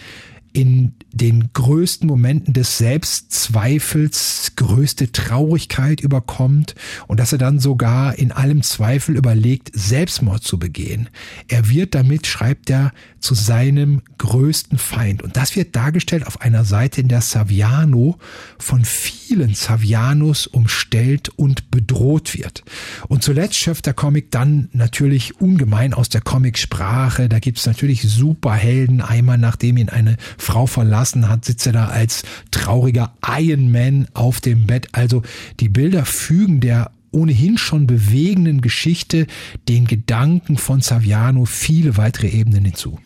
in 0.54 0.94
den 1.12 1.50
größten 1.52 2.08
Momenten 2.08 2.54
des 2.54 2.78
Selbstzweifels 2.78 4.52
größte 4.54 5.10
Traurigkeit 5.10 6.00
überkommt 6.00 6.76
und 7.08 7.18
dass 7.18 7.32
er 7.32 7.38
dann 7.38 7.58
sogar 7.58 8.16
in 8.16 8.30
allem 8.30 8.62
Zweifel 8.62 9.16
überlegt, 9.16 9.70
Selbstmord 9.74 10.44
zu 10.44 10.60
begehen. 10.60 11.08
Er 11.48 11.68
wird 11.68 11.96
damit, 11.96 12.28
schreibt 12.28 12.70
er, 12.70 12.92
zu 13.24 13.34
seinem 13.34 14.02
größten 14.18 14.76
Feind. 14.76 15.22
Und 15.22 15.38
das 15.38 15.56
wird 15.56 15.74
dargestellt 15.74 16.26
auf 16.26 16.42
einer 16.42 16.64
Seite, 16.64 17.00
in 17.00 17.08
der 17.08 17.22
Saviano 17.22 18.18
von 18.58 18.84
vielen 18.84 19.54
Savianos 19.54 20.46
umstellt 20.46 21.30
und 21.30 21.70
bedroht 21.70 22.36
wird. 22.36 22.64
Und 23.08 23.22
zuletzt 23.22 23.56
schöpft 23.56 23.86
der 23.86 23.94
Comic 23.94 24.30
dann 24.30 24.68
natürlich 24.72 25.40
ungemein 25.40 25.94
aus 25.94 26.10
der 26.10 26.20
Comicsprache. 26.20 27.30
Da 27.30 27.38
gibt's 27.38 27.64
natürlich 27.64 28.02
Superhelden. 28.02 29.00
Einmal 29.00 29.38
nachdem 29.38 29.78
ihn 29.78 29.88
eine 29.88 30.18
Frau 30.36 30.66
verlassen 30.66 31.30
hat, 31.30 31.46
sitzt 31.46 31.66
er 31.66 31.72
da 31.72 31.86
als 31.86 32.24
trauriger 32.50 33.14
Iron 33.26 33.72
Man 33.72 34.06
auf 34.12 34.42
dem 34.42 34.66
Bett. 34.66 34.88
Also 34.92 35.22
die 35.60 35.70
Bilder 35.70 36.04
fügen 36.04 36.60
der 36.60 36.90
ohnehin 37.14 37.56
schon 37.56 37.86
bewegenden 37.86 38.60
Geschichte 38.60 39.26
den 39.68 39.86
Gedanken 39.86 40.58
von 40.58 40.80
Saviano 40.80 41.44
viele 41.44 41.96
weitere 41.96 42.28
Ebenen 42.28 42.64
hinzu. 42.64 42.98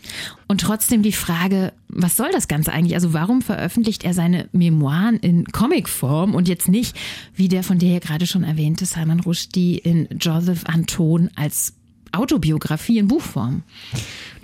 Und 0.49 0.63
trotzdem 0.63 1.03
die 1.03 1.13
Frage, 1.13 1.73
was 1.89 2.17
soll 2.17 2.31
das 2.33 2.49
Ganze 2.49 2.73
eigentlich? 2.73 2.95
Also 2.95 3.13
warum 3.13 3.43
veröffentlicht 3.43 4.05
er 4.05 4.15
seine 4.15 4.49
Memoiren 4.53 5.19
in 5.19 5.45
Comicform 5.45 6.35
und 6.35 6.49
jetzt 6.49 6.69
nicht, 6.69 6.97
wie 7.35 7.49
der 7.49 7.63
von 7.63 7.79
dir 7.79 7.93
ja 7.93 7.99
gerade 7.99 8.27
schon 8.27 8.45
erwähnte 8.45 8.87
Salman 8.87 9.21
Rushdie 9.21 9.77
in 9.77 10.09
Joseph 10.19 10.65
Anton 10.65 11.31
als 11.37 11.75
Autobiografie 12.13 12.99
in 12.99 13.09
Buchform? 13.09 13.63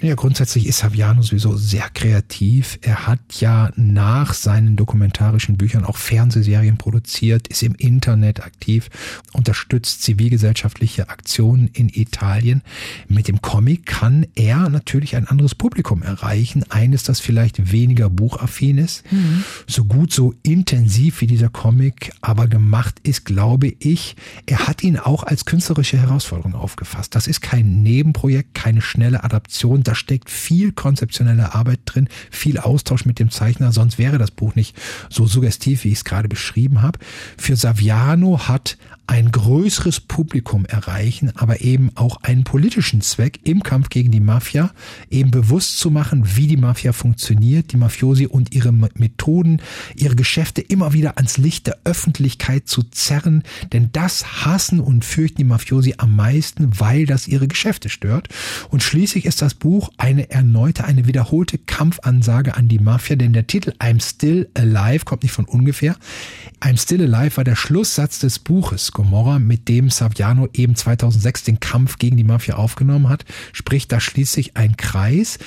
Ja, 0.05 0.17
grundsätzlich 0.17 0.67
ist 0.67 0.81
Saviano 0.81 1.23
sowieso 1.23 1.57
sehr 1.57 1.89
kreativ. 1.89 2.79
Er 2.83 3.07
hat 3.07 3.41
ja 3.41 3.71
nach 3.75 4.35
seinen 4.35 4.77
dokumentarischen 4.77 5.57
Büchern 5.57 5.87
auch 5.87 5.97
Fernsehserien 5.97 6.77
produziert, 6.77 7.49
ist 7.49 7.63
im 7.63 7.75
Internet 7.75 8.45
aktiv, 8.45 8.91
unterstützt 9.33 10.03
zivilgesellschaftliche 10.03 11.09
Aktionen 11.09 11.69
in 11.69 11.89
Italien. 11.89 12.61
Mit 13.09 13.29
dem 13.29 13.41
Comic 13.41 13.87
kann 13.87 14.27
er 14.35 14.69
natürlich 14.69 15.17
ein 15.17 15.27
anderes 15.27 15.55
Publikum 15.55 16.03
erreichen. 16.03 16.65
Eines, 16.69 17.05
das 17.05 17.21
vielleicht 17.21 17.73
weniger 17.73 18.11
buchaffin 18.11 18.77
ist. 18.77 19.11
Mhm. 19.11 19.43
So 19.67 19.87
gut, 19.87 20.13
so 20.13 20.35
intensiv 20.43 21.23
wie 21.23 21.27
dieser 21.27 21.49
Comic 21.49 22.13
aber 22.21 22.47
gemacht 22.47 22.97
ist, 23.05 23.25
glaube 23.25 23.73
ich, 23.79 24.17
er 24.45 24.69
hat 24.69 24.83
ihn 24.83 24.99
auch 24.99 25.23
als 25.23 25.47
künstlerische 25.47 25.97
Herausforderung 25.97 26.55
aufgefasst. 26.55 27.15
Das 27.15 27.27
ist 27.27 27.41
kein 27.41 27.83
Nebenprojekt, 27.83 28.53
keine 28.53 28.83
schnelle 28.83 29.25
Adaption. 29.25 29.83
Steckt 29.95 30.31
viel 30.31 30.73
konzeptionelle 30.73 31.55
Arbeit 31.55 31.81
drin, 31.85 32.09
viel 32.31 32.59
Austausch 32.59 33.05
mit 33.05 33.19
dem 33.19 33.31
Zeichner, 33.31 33.73
sonst 33.73 33.99
wäre 33.99 34.19
das 34.19 34.31
Buch 34.31 34.55
nicht 34.55 34.77
so 35.09 35.27
suggestiv, 35.27 35.85
wie 35.85 35.89
ich 35.89 35.99
es 35.99 36.05
gerade 36.05 36.29
beschrieben 36.29 36.83
habe. 36.83 36.99
Für 37.37 37.57
Saviano 37.57 38.49
hat 38.49 38.77
ein 39.07 39.31
größeres 39.31 40.01
Publikum 40.01 40.65
erreichen, 40.65 41.33
aber 41.37 41.61
eben 41.61 41.91
auch 41.95 42.23
einen 42.23 42.45
politischen 42.45 43.01
Zweck 43.03 43.41
im 43.45 43.63
Kampf 43.63 43.91
gegen 43.91 44.11
die 44.11 44.21
Mafia, 44.21 44.71
eben 45.11 45.31
bewusst 45.31 45.79
zu 45.79 45.91
machen, 45.91 46.37
wie 46.37 46.47
die 46.47 46.57
Mafia 46.57 46.93
funktioniert, 46.93 47.73
die 47.73 47.77
Mafiosi 47.77 48.27
und 48.27 48.55
ihre 48.55 48.73
Methoden, 48.73 49.61
ihre 49.95 50.17
Geschäfte 50.17 50.63
immer 50.63 50.95
wieder 50.95 51.19
ans 51.19 51.37
Licht 51.37 51.67
der 51.67 51.79
Öffentlichkeit 51.85 52.67
zu 52.67 52.83
zerren, 52.83 53.43
denn 53.73 53.91
das 53.93 54.45
hassen 54.45 54.81
und 54.81 55.05
fürchten 55.05 55.39
die 55.39 55.45
Mafiosi 55.45 55.95
am 55.99 56.17
meisten, 56.17 56.81
weil 56.81 57.05
das 57.05 57.29
ihre 57.29 57.47
Geschäfte 57.47 57.91
stört. 57.91 58.29
Und 58.71 58.83
schließlich 58.83 59.27
ist 59.27 59.43
das 59.43 59.55
Buch 59.55 59.91
eine 59.99 60.31
erneute, 60.31 60.85
eine 60.85 61.07
wiederholte 61.07 61.59
Kampfansage 61.59 62.57
an 62.57 62.69
die 62.69 62.79
Mafia, 62.79 63.17
denn 63.17 63.35
der 63.35 63.47
Titel 63.47 63.73
I'm 63.81 64.03
Still 64.03 64.49
Alive 64.55 65.05
kommt 65.05 65.25
nicht 65.25 65.33
von 65.33 65.45
ungefähr. 65.45 65.97
I'm 66.61 66.81
Still 66.81 67.03
Alive 67.03 67.37
war 67.37 67.45
der 67.45 67.57
Schlusssatz 67.57 68.19
des 68.19 68.39
Buches. 68.39 68.94
Gomorra, 68.95 69.39
mit 69.39 69.69
dem 69.69 69.91
Saviano 69.91 70.49
eben 70.55 70.75
2006 70.75 71.45
den 71.45 71.61
Kampf 71.61 71.99
gegen 71.99 72.17
die 72.17 72.25
Mafia 72.25 72.57
aufgenommen 72.57 73.11
hat, 73.11 73.27
spricht 73.53 73.93
da 73.93 74.01
schließlich 74.01 74.57
ein 74.57 74.79
Kreis. 74.79 75.39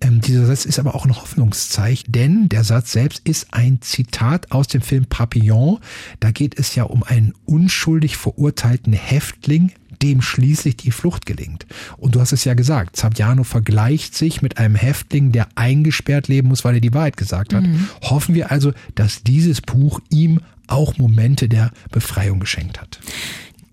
Ähm, 0.00 0.20
dieser 0.20 0.46
Satz 0.46 0.64
ist 0.64 0.78
aber 0.78 0.94
auch 0.94 1.04
ein 1.04 1.14
Hoffnungszeichen, 1.14 2.10
denn 2.10 2.48
der 2.48 2.64
Satz 2.64 2.92
selbst 2.92 3.26
ist 3.28 3.48
ein 3.52 3.80
Zitat 3.82 4.52
aus 4.52 4.68
dem 4.68 4.80
Film 4.80 5.06
Papillon. 5.06 5.78
Da 6.20 6.30
geht 6.30 6.58
es 6.58 6.74
ja 6.74 6.84
um 6.84 7.02
einen 7.02 7.34
unschuldig 7.44 8.16
verurteilten 8.16 8.92
Häftling, 8.92 9.72
dem 10.02 10.20
schließlich 10.20 10.76
die 10.76 10.90
Flucht 10.90 11.24
gelingt. 11.24 11.66
Und 11.96 12.14
du 12.14 12.20
hast 12.20 12.32
es 12.32 12.44
ja 12.44 12.54
gesagt, 12.54 12.96
Saviano 12.96 13.44
vergleicht 13.44 14.14
sich 14.14 14.42
mit 14.42 14.58
einem 14.58 14.74
Häftling, 14.74 15.32
der 15.32 15.48
eingesperrt 15.54 16.28
leben 16.28 16.48
muss, 16.48 16.64
weil 16.64 16.74
er 16.74 16.80
die 16.80 16.92
Wahrheit 16.92 17.16
gesagt 17.16 17.54
hat. 17.54 17.64
Mhm. 17.64 17.88
Hoffen 18.02 18.34
wir 18.34 18.50
also, 18.50 18.72
dass 18.94 19.22
dieses 19.22 19.60
Buch 19.60 20.00
ihm 20.10 20.40
auch 20.66 20.96
Momente 20.98 21.48
der 21.48 21.70
Befreiung 21.90 22.40
geschenkt 22.40 22.80
hat. 22.80 23.00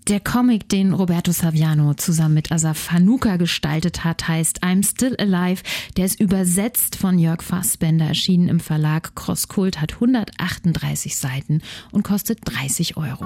Der 0.08 0.18
Comic, 0.18 0.68
den 0.68 0.94
Roberto 0.94 1.30
Saviano 1.30 1.94
zusammen 1.94 2.34
mit 2.34 2.50
Asaf 2.50 2.90
Hanuka 2.90 3.36
gestaltet 3.36 4.02
hat, 4.02 4.26
heißt 4.26 4.64
I'm 4.64 4.84
Still 4.84 5.14
Alive. 5.16 5.62
Der 5.96 6.06
ist 6.06 6.18
übersetzt 6.18 6.96
von 6.96 7.20
Jörg 7.20 7.40
Fassbender, 7.40 8.06
erschienen 8.06 8.48
im 8.48 8.58
Verlag 8.58 9.14
Crosskult, 9.14 9.80
hat 9.80 9.94
138 9.94 11.16
Seiten 11.16 11.62
und 11.92 12.02
kostet 12.02 12.40
30 12.44 12.96
Euro. 12.96 13.24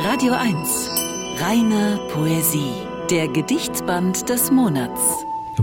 Radio 0.00 0.32
1. 0.32 0.90
Reine 1.40 2.00
Poesie. 2.12 2.72
Der 3.10 3.28
Gedichtsband 3.28 4.28
des 4.28 4.50
Monats. 4.50 5.00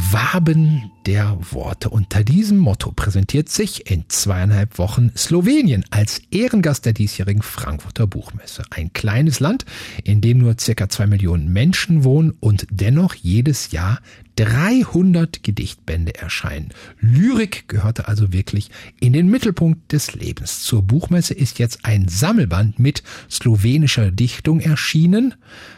Waben 0.09 0.91
der 1.05 1.37
Worte. 1.51 1.89
Unter 1.89 2.23
diesem 2.23 2.57
Motto 2.57 2.91
präsentiert 2.91 3.49
sich 3.49 3.89
in 3.89 4.05
zweieinhalb 4.07 4.77
Wochen 4.77 5.11
Slowenien 5.15 5.85
als 5.91 6.21
Ehrengast 6.31 6.85
der 6.85 6.93
diesjährigen 6.93 7.43
Frankfurter 7.43 8.07
Buchmesse. 8.07 8.63
Ein 8.71 8.93
kleines 8.93 9.39
Land, 9.39 9.65
in 10.03 10.19
dem 10.19 10.39
nur 10.39 10.55
circa 10.59 10.89
zwei 10.89 11.05
Millionen 11.07 11.53
Menschen 11.53 12.03
wohnen 12.03 12.33
und 12.39 12.65
dennoch 12.71 13.13
jedes 13.13 13.71
Jahr 13.71 13.99
300 14.37 15.43
Gedichtbände 15.43 16.15
erscheinen. 16.15 16.69
Lyrik 16.99 17.67
gehörte 17.67 18.07
also 18.07 18.33
wirklich 18.33 18.71
in 18.99 19.13
den 19.13 19.29
Mittelpunkt 19.29 19.91
des 19.91 20.15
Lebens. 20.15 20.63
Zur 20.63 20.81
Buchmesse 20.81 21.33
ist 21.33 21.59
jetzt 21.59 21.85
ein 21.85 22.07
Sammelband 22.07 22.79
mit 22.79 23.03
slowenischer 23.29 24.09
Dichtung 24.11 24.59
erschienen. 24.59 25.35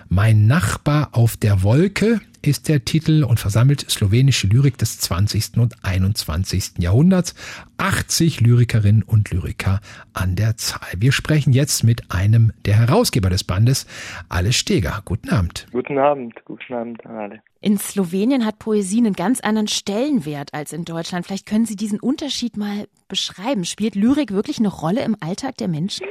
Mein 0.10 0.48
Nachbar 0.48 1.10
auf 1.14 1.38
der 1.38 1.64
Wolke 1.64 2.20
ist 2.42 2.68
der 2.68 2.84
Titel 2.84 3.24
und 3.24 3.40
versammelt 3.40 3.90
slowenische 3.90 4.48
Lyrik 4.48 4.78
des 4.78 5.00
20. 5.00 5.58
und 5.58 5.76
21. 5.84 6.74
Jahrhunderts. 6.78 7.36
80 7.78 8.42
Lyrikerinnen 8.42 9.04
und 9.04 9.32
Lyriker 9.32 9.80
an 10.14 10.36
der 10.36 10.58
Zahl. 10.58 10.88
Wir 10.98 11.12
sprechen 11.12 11.54
jetzt 11.54 11.84
mit 11.84 12.12
einem 12.12 12.52
der 12.66 12.76
Herausgeber 12.76 13.30
des 13.30 13.44
Bandes, 13.44 13.88
Alice 14.30 14.56
Steger. 14.56 15.02
Guten 15.06 15.30
Abend. 15.30 15.68
Guten 15.72 15.98
Abend, 15.98 16.34
guten 16.46 16.74
Abend 16.74 17.06
an 17.06 17.16
alle. 17.16 17.42
In 17.62 17.78
Slowenien 17.78 18.46
hat 18.46 18.60
Poesie 18.60 19.00
einen 19.00 19.14
ganz 19.14 19.40
anderen 19.40 19.68
Stellenwert 19.68 20.54
als 20.54 20.74
in 20.74 20.86
Deutschland. 20.86 21.26
Vielleicht 21.26 21.46
können 21.46 21.66
Sie 21.66 21.78
diesen 21.78 22.00
Unterschied 22.00 22.58
mal 22.58 22.88
beschreiben. 23.08 23.64
Spielt 23.64 23.96
Lyrik 23.96 24.32
wirklich 24.32 24.60
eine 24.60 24.68
Rolle 24.68 25.04
im 25.04 25.16
Alltag 25.22 25.58
der 25.58 25.70
Menschen? 25.70 26.06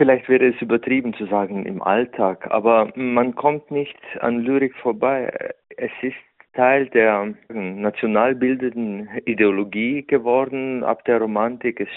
Vielleicht 0.00 0.28
wäre 0.30 0.46
es 0.46 0.62
übertrieben 0.62 1.12
zu 1.12 1.26
sagen 1.26 1.66
im 1.66 1.82
Alltag, 1.82 2.50
aber 2.50 2.90
man 2.94 3.34
kommt 3.34 3.70
nicht 3.70 3.98
an 4.20 4.38
Lyrik 4.38 4.74
vorbei. 4.76 5.30
Es 5.76 5.90
ist 6.00 6.16
Teil 6.54 6.86
der 6.86 7.34
nationalbildenden 7.50 9.10
Ideologie 9.26 10.06
geworden 10.06 10.82
ab 10.84 11.04
der 11.04 11.20
Romantik. 11.20 11.80
Es, 11.80 11.90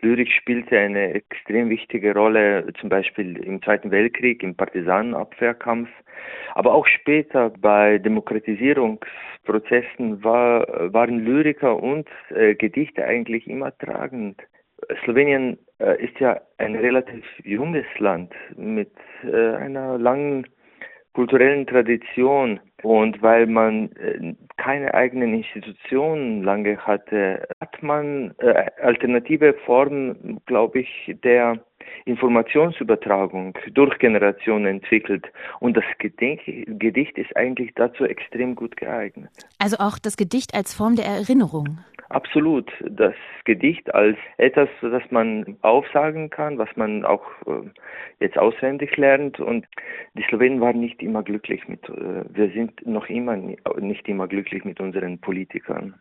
Lyrik 0.00 0.30
spielte 0.30 0.78
eine 0.78 1.12
extrem 1.12 1.70
wichtige 1.70 2.14
Rolle, 2.14 2.72
zum 2.80 2.88
Beispiel 2.88 3.36
im 3.38 3.60
Zweiten 3.62 3.90
Weltkrieg, 3.90 4.44
im 4.44 4.54
Partisanenabwehrkampf. 4.54 5.88
Aber 6.54 6.72
auch 6.72 6.86
später 6.86 7.50
bei 7.50 7.98
Demokratisierungsprozessen 7.98 10.22
war, 10.22 10.92
waren 10.92 11.18
Lyriker 11.18 11.82
und 11.82 12.06
äh, 12.28 12.54
Gedichte 12.54 13.04
eigentlich 13.04 13.48
immer 13.48 13.76
tragend. 13.78 14.40
Slowenien 15.02 15.58
ist 15.98 16.18
ja 16.20 16.40
ein 16.58 16.74
relativ 16.76 17.24
junges 17.42 17.86
Land 17.98 18.32
mit 18.56 18.92
äh, 19.24 19.54
einer 19.54 19.98
langen 19.98 20.46
kulturellen 21.12 21.66
Tradition 21.66 22.60
und 22.82 23.20
weil 23.22 23.46
man 23.46 23.90
äh, 23.92 24.34
keine 24.56 24.94
eigenen 24.94 25.34
Institutionen 25.34 26.42
lange 26.42 26.78
hatte, 26.78 27.46
hat 27.60 27.82
man 27.82 28.34
äh, 28.38 28.66
alternative 28.80 29.54
Formen, 29.66 30.40
glaube 30.46 30.80
ich, 30.80 31.14
der 31.24 31.58
Informationsübertragung 32.04 33.54
durch 33.72 33.98
Generationen 33.98 34.66
entwickelt. 34.66 35.26
Und 35.60 35.76
das 35.76 35.84
Gedicht 35.98 37.18
ist 37.18 37.36
eigentlich 37.36 37.72
dazu 37.74 38.04
extrem 38.04 38.54
gut 38.54 38.76
geeignet. 38.76 39.30
Also 39.58 39.76
auch 39.78 39.98
das 39.98 40.16
Gedicht 40.16 40.54
als 40.54 40.74
Form 40.74 40.96
der 40.96 41.06
Erinnerung. 41.06 41.78
Absolut. 42.10 42.68
Das 42.88 43.14
Gedicht 43.44 43.94
als 43.94 44.18
etwas, 44.36 44.68
das 44.80 45.02
man 45.10 45.56
aufsagen 45.62 46.28
kann, 46.28 46.58
was 46.58 46.68
man 46.74 47.04
auch 47.04 47.24
äh, 47.46 47.70
jetzt 48.18 48.36
auswendig 48.36 48.96
lernt. 48.96 49.38
Und 49.38 49.64
die 50.14 50.24
Slowenen 50.24 50.60
waren 50.60 50.80
nicht 50.80 51.02
immer 51.04 51.22
glücklich 51.22 51.68
mit, 51.68 51.88
äh, 51.88 52.24
wir 52.28 52.50
sind 52.50 52.84
noch 52.84 53.08
immer 53.08 53.36
nicht 53.36 54.08
immer 54.08 54.26
glücklich 54.26 54.64
mit 54.64 54.80
unseren 54.80 55.20
Politikern. 55.20 55.94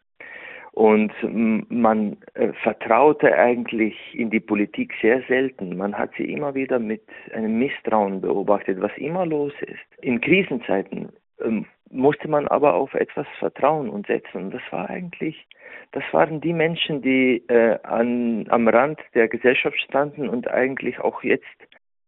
Und 0.72 1.12
man 1.22 2.18
äh, 2.34 2.54
vertraute 2.64 3.36
eigentlich 3.38 3.96
in 4.14 4.32
die 4.32 4.40
Politik 4.40 4.94
sehr 5.02 5.22
selten. 5.28 5.78
Man 5.78 5.96
hat 5.96 6.12
sie 6.18 6.32
immer 6.32 6.56
wieder 6.56 6.80
mit 6.80 7.04
einem 7.34 7.60
Misstrauen 7.60 8.22
beobachtet, 8.22 8.82
was 8.82 8.96
immer 8.98 9.26
los 9.26 9.54
ist. 9.62 10.04
In 10.04 10.22
Krisenzeiten 10.22 11.10
ähm, 11.44 11.66
musste 11.92 12.28
man 12.28 12.48
aber 12.48 12.76
auf 12.76 12.94
etwas 12.94 13.28
vertrauen 13.40 13.90
und 13.90 14.08
setzen. 14.08 14.46
Und 14.46 14.54
das 14.54 14.62
war 14.72 14.90
eigentlich, 14.90 15.48
das 15.92 16.04
waren 16.12 16.42
die 16.42 16.54
Menschen, 16.54 17.02
die 17.02 17.44
äh, 17.48 17.78
an, 17.84 18.46
am 18.50 18.68
Rand 18.68 19.00
der 19.14 19.28
Gesellschaft 19.28 19.80
standen 19.82 20.30
und 20.30 20.48
eigentlich 20.48 21.00
auch 21.00 21.24
jetzt. 21.24 21.46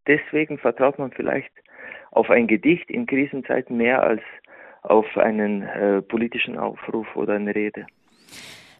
Deswegen 0.06 0.58
vertraut 0.58 0.98
man 0.98 1.12
vielleicht 1.12 1.52
auf 2.10 2.30
ein 2.30 2.46
Gedicht 2.46 2.90
in 2.90 3.06
Krisenzeiten 3.06 3.76
mehr 3.76 4.02
als 4.02 4.22
auf 4.82 5.06
einen 5.16 5.62
äh, 5.62 6.02
politischen 6.02 6.58
Aufruf 6.58 7.06
oder 7.14 7.34
eine 7.34 7.54
Rede. 7.54 7.86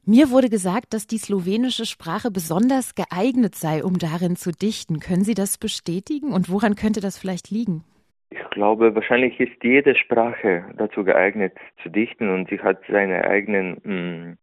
Mir 0.05 0.30
wurde 0.30 0.50
gesagt, 0.50 0.94
dass 0.94 1.07
die 1.07 1.18
slowenische 1.18 1.86
Sprache 1.86 2.32
besonders 2.32 2.96
geeignet 2.96 3.55
sei, 3.55 3.84
um 3.84 4.00
darin 4.00 4.34
zu 4.34 4.50
dichten. 4.50 4.98
Können 4.98 5.22
Sie 5.22 5.34
das 5.34 5.59
bestätigen 5.59 6.32
und 6.32 6.50
woran 6.50 6.74
könnte 6.74 7.00
das 7.00 7.18
vielleicht 7.18 7.50
liegen? 7.50 7.84
Ich 8.33 8.51
glaube, 8.51 8.95
wahrscheinlich 8.95 9.39
ist 9.41 9.62
jede 9.62 9.95
Sprache 9.95 10.64
dazu 10.78 11.05
geeignet 11.05 11.53
zu 11.83 11.91
dichten 11.91 12.30
und 12.30 12.49
sie 12.49 12.59
hat 12.61 12.80
seine 12.89 13.24
eigenen 13.24 13.72
mh, 13.72 13.85
hm, 13.85 14.39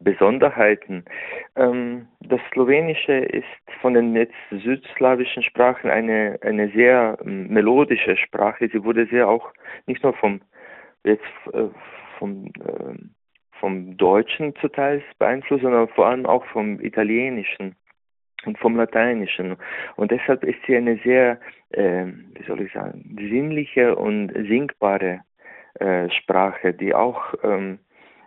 Besonderheiten. 0.00 1.04
Ähm, 1.54 2.08
das 2.20 2.40
Slowenische 2.52 3.12
ist 3.12 3.44
von 3.82 3.92
den 3.92 4.16
jetzt 4.16 4.34
südslawischen 4.50 5.42
Sprachen 5.42 5.90
eine, 5.90 6.38
eine 6.40 6.70
sehr 6.70 7.18
ähm, 7.22 7.48
melodische 7.48 8.16
Sprache. 8.16 8.68
Sie 8.72 8.82
wurde 8.82 9.06
sehr 9.06 9.28
auch 9.28 9.52
nicht 9.86 10.02
nur 10.02 10.14
vom 10.14 10.40
jetzt 11.04 11.22
äh, 11.52 11.68
vom 12.18 12.46
äh, 12.46 12.94
vom 13.60 13.96
Deutschen 13.98 14.54
zu 14.56 14.68
Teils 14.68 15.04
beeinflusst, 15.18 15.62
sondern 15.62 15.88
vor 15.88 16.06
allem 16.06 16.24
auch 16.24 16.44
vom 16.46 16.80
Italienischen 16.80 17.76
und 18.46 18.58
vom 18.58 18.76
Lateinischen. 18.76 19.56
Und 19.96 20.10
deshalb 20.10 20.44
ist 20.44 20.58
sie 20.66 20.76
eine 20.76 20.98
sehr, 21.04 21.38
äh, 21.70 22.06
wie 22.06 22.44
soll 22.46 22.60
ich 22.62 22.72
sagen, 22.72 23.16
sinnliche 23.18 23.96
und 23.96 24.32
singbare 24.32 25.20
äh, 25.80 26.08
Sprache, 26.10 26.72
die 26.72 26.94
auch 26.94 27.34
ähm, 27.42 27.78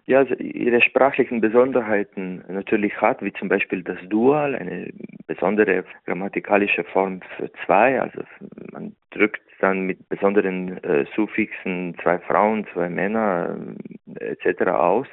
ja, 0.06 0.24
ihre 0.24 0.82
sprachlichen 0.82 1.42
Besonderheiten 1.42 2.44
natürlich 2.48 3.00
hat, 3.02 3.22
wie 3.22 3.34
zum 3.34 3.50
Beispiel 3.50 3.84
das 3.84 3.98
Dual, 4.10 4.56
eine 4.56 4.90
besondere 5.28 5.84
grammatikalische 6.06 6.86
Form 6.86 7.20
für 7.36 7.52
zwei, 7.66 8.02
also 8.02 8.22
man 8.72 8.96
drückt 9.12 9.42
dann 9.60 9.82
mit 9.82 10.10
besonderen 10.10 10.84
äh, 10.84 11.06
Suffixen 11.16 11.96
zwei 12.02 12.20
Frauen, 12.20 12.66
zwei 12.74 12.90
Männer 12.90 13.58
äh, 14.20 14.36
etc. 14.46 14.72
aus. 14.72 15.08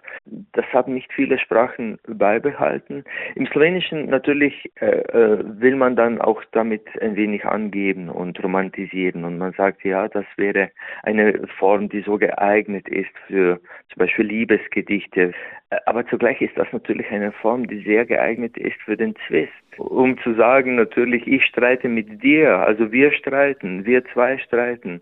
Das 0.52 0.64
haben 0.72 0.94
nicht 0.94 1.12
viele 1.12 1.38
Sprachen 1.38 1.98
beibehalten. 2.06 3.04
Im 3.34 3.46
Slowenischen 3.46 4.06
natürlich 4.06 4.70
äh, 4.80 4.86
äh, 4.86 5.44
will 5.60 5.76
man 5.76 5.96
dann 5.96 6.20
auch 6.20 6.42
damit 6.52 6.86
ein 7.00 7.16
wenig 7.16 7.44
angeben 7.44 8.08
und 8.08 8.42
romantisieren 8.42 9.24
und 9.24 9.38
man 9.38 9.52
sagt, 9.52 9.84
ja, 9.84 10.08
das 10.08 10.26
wäre 10.36 10.70
eine 11.02 11.46
Form, 11.58 11.88
die 11.88 12.02
so 12.02 12.18
geeignet 12.18 12.88
ist 12.88 13.16
für 13.26 13.60
zum 13.90 13.98
Beispiel 13.98 14.26
Liebesgedichte. 14.26 15.32
Äh, 15.70 15.76
aber 15.86 16.06
zugleich 16.06 16.40
ist 16.40 16.56
das 16.56 16.68
natürlich 16.72 17.10
eine 17.10 17.32
Form, 17.32 17.66
die 17.66 17.82
sehr 17.82 18.04
geeignet 18.06 18.56
ist 18.56 18.80
für 18.84 18.96
den 18.96 19.14
Zwist 19.26 19.52
um 19.78 20.18
zu 20.18 20.34
sagen, 20.34 20.76
natürlich, 20.76 21.26
ich 21.26 21.44
streite 21.44 21.88
mit 21.88 22.22
dir, 22.22 22.58
also 22.58 22.92
wir 22.92 23.12
streiten, 23.12 23.84
wir 23.84 24.04
zwei 24.06 24.33
streiten 24.38 25.00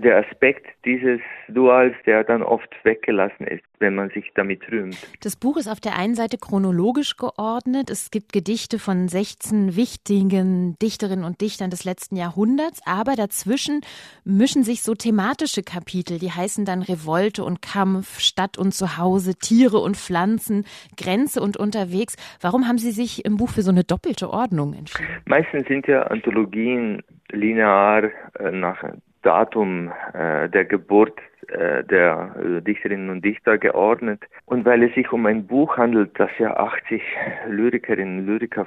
der 0.00 0.24
Aspekt 0.24 0.66
dieses 0.86 1.20
Duals, 1.48 1.94
der 2.06 2.24
dann 2.24 2.42
oft 2.42 2.70
weggelassen 2.82 3.46
ist, 3.46 3.64
wenn 3.78 3.94
man 3.94 4.08
sich 4.10 4.30
damit 4.34 4.62
rühmt. 4.70 4.96
Das 5.22 5.36
Buch 5.36 5.58
ist 5.58 5.68
auf 5.68 5.80
der 5.80 5.98
einen 5.98 6.14
Seite 6.14 6.38
chronologisch 6.38 7.16
geordnet. 7.18 7.90
Es 7.90 8.10
gibt 8.10 8.32
Gedichte 8.32 8.78
von 8.78 9.08
16 9.08 9.76
wichtigen 9.76 10.78
Dichterinnen 10.80 11.24
und 11.24 11.42
Dichtern 11.42 11.68
des 11.68 11.84
letzten 11.84 12.16
Jahrhunderts, 12.16 12.80
aber 12.86 13.16
dazwischen 13.16 13.82
mischen 14.24 14.62
sich 14.62 14.82
so 14.82 14.94
thematische 14.94 15.62
Kapitel, 15.62 16.18
die 16.18 16.30
heißen 16.30 16.64
dann 16.64 16.80
Revolte 16.80 17.44
und 17.44 17.60
Kampf, 17.60 18.18
Stadt 18.18 18.56
und 18.56 18.72
Zuhause, 18.72 19.34
Tiere 19.34 19.78
und 19.78 19.98
Pflanzen, 19.98 20.64
Grenze 20.96 21.42
und 21.42 21.58
unterwegs. 21.58 22.16
Warum 22.40 22.66
haben 22.66 22.78
Sie 22.78 22.92
sich 22.92 23.26
im 23.26 23.36
Buch 23.36 23.50
für 23.50 23.62
so 23.62 23.70
eine 23.70 23.84
doppelte 23.84 24.30
Ordnung 24.30 24.72
entschieden? 24.72 25.06
Meistens 25.26 25.68
sind 25.68 25.86
ja 25.86 26.04
Anthologien 26.04 27.02
linear 27.32 28.04
äh, 28.38 28.50
nach 28.50 28.84
Datum 29.22 29.92
äh, 30.14 30.48
der 30.48 30.64
Geburt 30.64 31.18
äh, 31.48 31.84
der 31.84 32.60
Dichterinnen 32.60 33.10
und 33.10 33.24
Dichter 33.24 33.58
geordnet. 33.58 34.22
Und 34.46 34.64
weil 34.64 34.82
es 34.82 34.94
sich 34.94 35.12
um 35.12 35.26
ein 35.26 35.46
Buch 35.46 35.76
handelt, 35.76 36.18
das 36.18 36.30
ja 36.38 36.56
80 36.56 37.02
Lyrikerinnen 37.48 38.20
und 38.20 38.26
Lyriker 38.26 38.66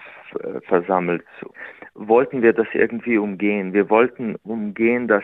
versammelt, 0.68 1.24
wollten 1.94 2.42
wir 2.42 2.54
das 2.54 2.68
irgendwie 2.74 3.18
umgehen. 3.18 3.74
Wir 3.74 3.90
wollten 3.90 4.36
umgehen, 4.44 5.08
dass 5.08 5.24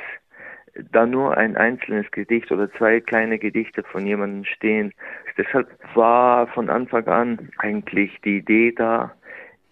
da 0.91 1.05
nur 1.05 1.37
ein 1.37 1.57
einzelnes 1.57 2.09
Gedicht 2.11 2.51
oder 2.51 2.71
zwei 2.73 3.01
kleine 3.01 3.39
Gedichte 3.39 3.83
von 3.83 4.05
jemandem 4.05 4.45
stehen. 4.45 4.93
Deshalb 5.37 5.67
war 5.95 6.47
von 6.47 6.69
Anfang 6.69 7.07
an 7.07 7.49
eigentlich 7.57 8.19
die 8.21 8.37
Idee 8.37 8.71
da, 8.71 9.13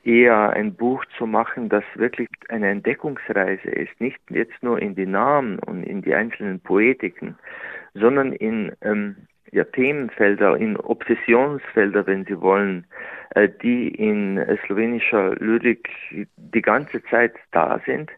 eher 0.10 0.50
ein 0.50 0.74
Buch 0.74 1.06
zu 1.18 1.28
machen, 1.28 1.70
das 1.70 1.84
wirklich 1.94 2.28
eine 2.50 2.70
Entdeckungsreise 2.70 3.70
ist, 3.70 4.02
nicht 4.02 4.20
jetzt 4.30 4.62
nur 4.62 4.82
in 4.82 4.96
die 4.96 5.06
Namen 5.06 5.60
und 5.60 5.84
in 5.84 6.02
die 6.02 6.16
einzelnen 6.16 6.60
Poetiken, 6.60 7.38
sondern 7.94 8.34
in 8.34 8.72
ähm, 8.82 9.16
ja, 9.52 9.64
Themenfelder, 9.66 10.58
in 10.58 10.78
Obsessionsfelder, 10.78 12.08
wenn 12.08 12.26
Sie 12.26 12.42
wollen, 12.42 12.86
äh, 13.36 13.50
die 13.62 13.90
in 13.90 14.44
slowenischer 14.66 15.36
Lyrik 15.36 15.88
die 16.12 16.62
ganze 16.62 17.04
Zeit 17.04 17.34
da 17.52 17.80
sind. 17.86 18.10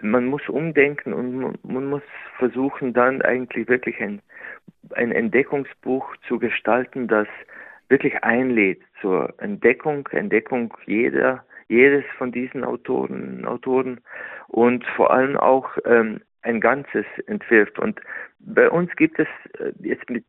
Man 0.00 0.24
muss 0.24 0.48
umdenken 0.48 1.12
und 1.12 1.62
man 1.64 1.86
muss 1.86 2.02
versuchen, 2.38 2.94
dann 2.94 3.20
eigentlich 3.20 3.68
wirklich 3.68 4.00
ein, 4.00 4.22
ein 4.94 5.12
Entdeckungsbuch 5.12 6.16
zu 6.26 6.38
gestalten, 6.38 7.08
das 7.08 7.28
wirklich 7.88 8.22
einlädt 8.24 8.80
zur 9.00 9.34
Entdeckung, 9.38 10.08
Entdeckung 10.12 10.74
jeder, 10.86 11.44
jedes 11.68 12.04
von 12.18 12.32
diesen 12.32 12.64
Autoren, 12.64 13.44
Autoren 13.44 14.00
und 14.48 14.84
vor 14.96 15.12
allem 15.12 15.36
auch 15.36 15.70
ähm, 15.84 16.20
ein 16.42 16.60
Ganzes 16.60 17.06
entwirft. 17.26 17.78
Und 17.78 18.00
bei 18.40 18.70
uns 18.70 18.94
gibt 18.96 19.18
es 19.18 19.28
äh, 19.58 19.72
jetzt 19.80 20.08
mit 20.10 20.24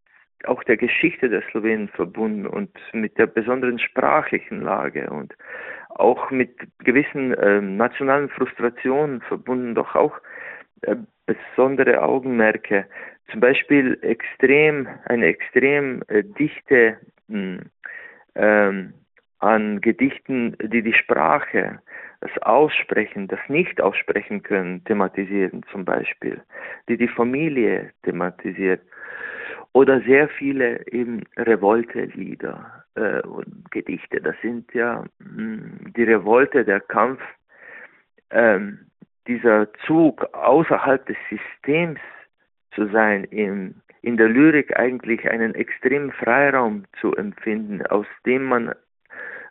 auch 0.45 0.63
der 0.63 0.77
Geschichte 0.77 1.29
der 1.29 1.41
Slowenen 1.49 1.87
verbunden 1.89 2.45
und 2.45 2.69
mit 2.93 3.17
der 3.17 3.25
besonderen 3.25 3.79
sprachlichen 3.79 4.61
Lage 4.61 5.09
und 5.09 5.33
auch 5.89 6.29
mit 6.29 6.51
gewissen 6.79 7.33
äh, 7.33 7.61
nationalen 7.61 8.29
Frustrationen 8.29 9.21
verbunden, 9.21 9.75
doch 9.75 9.95
auch 9.95 10.19
äh, 10.81 10.95
besondere 11.25 12.01
Augenmerke. 12.03 12.85
Zum 13.31 13.39
Beispiel 13.39 13.97
extrem, 14.01 14.87
eine 15.05 15.25
extrem 15.25 16.03
äh, 16.07 16.23
dichte 16.23 16.97
ähm, 17.29 18.93
an 19.39 19.81
Gedichten, 19.81 20.57
die 20.61 20.81
die 20.81 20.93
Sprache, 20.93 21.79
das 22.21 22.31
Aussprechen, 22.41 23.27
das 23.27 23.39
Nicht-Aussprechen 23.47 24.41
können, 24.43 24.83
thematisieren 24.85 25.63
zum 25.71 25.85
Beispiel, 25.85 26.41
die 26.89 26.97
die 26.97 27.07
Familie 27.07 27.91
thematisiert 28.03 28.81
oder 29.73 30.01
sehr 30.01 30.29
viele 30.29 30.87
eben 30.87 31.23
Revolte-Lieder 31.37 32.83
äh, 32.95 33.21
und 33.21 33.69
Gedichte. 33.71 34.21
Das 34.21 34.35
sind 34.41 34.73
ja 34.73 35.03
mh, 35.19 35.35
hm, 35.35 35.93
die 35.95 36.03
Revolte, 36.03 36.63
der 36.63 36.79
Kampf, 36.79 37.21
ähm, 38.31 38.79
dieser 39.27 39.71
Zug 39.85 40.23
außerhalb 40.33 41.05
des 41.05 41.17
Systems 41.29 41.99
zu 42.71 42.87
sein 42.87 43.25
im 43.25 43.75
in 44.05 44.17
der 44.17 44.29
Lyrik 44.29 44.77
eigentlich 44.77 45.27
einen 45.27 45.55
extremen 45.55 46.11
Freiraum 46.11 46.83
zu 47.01 47.15
empfinden, 47.15 47.83
aus 47.87 48.05
dem 48.23 48.43
man 48.43 48.75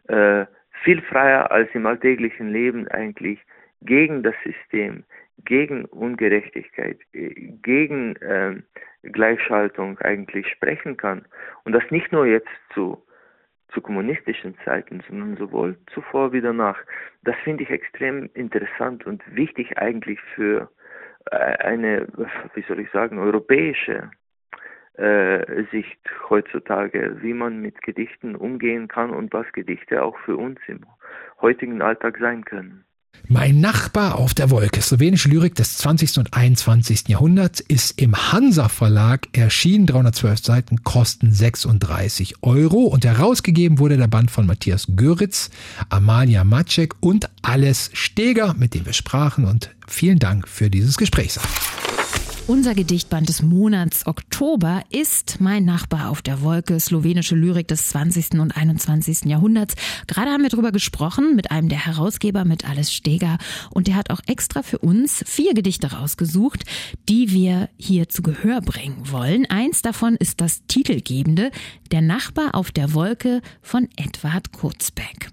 äh, 0.06 0.46
viel 0.84 1.02
freier 1.02 1.50
als 1.50 1.68
im 1.74 1.86
alltäglichen 1.86 2.50
Leben 2.50 2.86
eigentlich 2.86 3.40
gegen 3.82 4.22
das 4.22 4.36
System, 4.44 5.02
gegen 5.44 5.86
Ungerechtigkeit, 5.86 6.98
gegen 7.12 8.14
äh, 8.16 8.54
Gleichschaltung 9.02 9.98
eigentlich 9.98 10.46
sprechen 10.46 10.96
kann. 10.96 11.24
Und 11.64 11.72
das 11.72 11.90
nicht 11.90 12.12
nur 12.12 12.24
jetzt 12.24 12.54
zu, 12.72 13.02
zu 13.70 13.80
kommunistischen 13.80 14.56
Zeiten, 14.64 15.02
sondern 15.08 15.36
sowohl 15.36 15.76
zuvor 15.92 16.32
wie 16.32 16.40
danach. 16.40 16.78
Das 17.24 17.34
finde 17.42 17.64
ich 17.64 17.70
extrem 17.70 18.30
interessant 18.34 19.04
und 19.04 19.20
wichtig 19.34 19.78
eigentlich 19.78 20.20
für 20.36 20.70
äh, 21.32 21.36
eine, 21.36 22.06
wie 22.54 22.62
soll 22.68 22.78
ich 22.78 22.90
sagen, 22.92 23.18
europäische 23.18 24.12
äh, 24.94 25.64
Sicht 25.72 25.98
heutzutage, 26.30 27.18
wie 27.20 27.34
man 27.34 27.60
mit 27.60 27.82
Gedichten 27.82 28.36
umgehen 28.36 28.88
kann 28.88 29.10
und 29.10 29.32
was 29.32 29.46
Gedichte 29.52 30.02
auch 30.02 30.16
für 30.24 30.36
uns 30.36 30.58
im 30.66 30.80
heutigen 31.40 31.82
Alltag 31.82 32.18
sein 32.20 32.44
können. 32.44 32.84
Mein 33.26 33.60
Nachbar 33.60 34.18
auf 34.18 34.34
der 34.34 34.50
Wolke, 34.50 34.82
slowenische 34.82 35.30
Lyrik 35.30 35.54
des 35.54 35.78
20. 35.78 36.18
und 36.18 36.34
21. 36.34 37.08
Jahrhunderts, 37.08 37.60
ist 37.60 38.00
im 38.00 38.14
Hansa 38.14 38.68
Verlag 38.68 39.28
erschienen, 39.32 39.86
312 39.86 40.38
Seiten, 40.40 40.84
kosten 40.84 41.32
36 41.32 42.42
Euro 42.42 42.82
und 42.82 43.04
herausgegeben 43.06 43.78
wurde 43.78 43.96
der 43.96 44.08
Band 44.08 44.30
von 44.30 44.46
Matthias 44.46 44.88
Göritz, 44.94 45.50
Amalia 45.88 46.44
Maciek 46.44 46.94
und 47.00 47.30
Alles 47.40 47.90
Steger, 47.94 48.54
mit 48.58 48.74
dem 48.74 48.84
wir 48.84 48.92
sprachen 48.92 49.46
und 49.46 49.74
vielen 49.88 50.18
Dank 50.18 50.46
für 50.46 50.68
dieses 50.68 50.98
Gespräch. 50.98 51.38
Unser 52.46 52.74
Gedichtband 52.74 53.30
des 53.30 53.42
Monats 53.42 54.06
Oktober 54.06 54.82
ist 54.90 55.40
Mein 55.40 55.64
Nachbar 55.64 56.10
auf 56.10 56.20
der 56.20 56.42
Wolke, 56.42 56.78
slowenische 56.78 57.34
Lyrik 57.34 57.68
des 57.68 57.88
20. 57.88 58.38
und 58.38 58.54
21. 58.54 59.24
Jahrhunderts. 59.24 59.76
Gerade 60.06 60.30
haben 60.30 60.42
wir 60.42 60.50
darüber 60.50 60.70
gesprochen 60.70 61.36
mit 61.36 61.50
einem 61.50 61.70
der 61.70 61.86
Herausgeber, 61.86 62.44
mit 62.44 62.68
Alice 62.68 62.92
Steger. 62.92 63.38
Und 63.72 63.86
der 63.86 63.96
hat 63.96 64.10
auch 64.10 64.20
extra 64.26 64.62
für 64.62 64.76
uns 64.76 65.24
vier 65.26 65.54
Gedichte 65.54 65.94
rausgesucht, 65.94 66.64
die 67.08 67.30
wir 67.30 67.70
hier 67.78 68.10
zu 68.10 68.20
Gehör 68.20 68.60
bringen 68.60 69.10
wollen. 69.10 69.46
Eins 69.48 69.80
davon 69.80 70.14
ist 70.14 70.42
das 70.42 70.66
titelgebende 70.66 71.50
Der 71.92 72.02
Nachbar 72.02 72.54
auf 72.54 72.72
der 72.72 72.92
Wolke 72.92 73.40
von 73.62 73.88
Edward 73.96 74.52
Kurzbeck. 74.52 75.30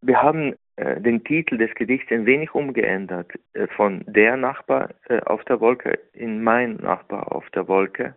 Wir 0.00 0.16
haben 0.16 0.54
den 0.76 1.22
Titel 1.24 1.58
des 1.58 1.74
Gedichts 1.74 2.10
ein 2.10 2.26
wenig 2.26 2.54
umgeändert 2.54 3.32
äh, 3.52 3.66
von 3.68 4.04
der 4.06 4.36
Nachbar 4.36 4.90
äh, 5.08 5.20
auf 5.20 5.44
der 5.44 5.60
Wolke 5.60 5.98
in 6.12 6.42
mein 6.42 6.76
Nachbar 6.76 7.32
auf 7.32 7.48
der 7.50 7.68
Wolke, 7.68 8.14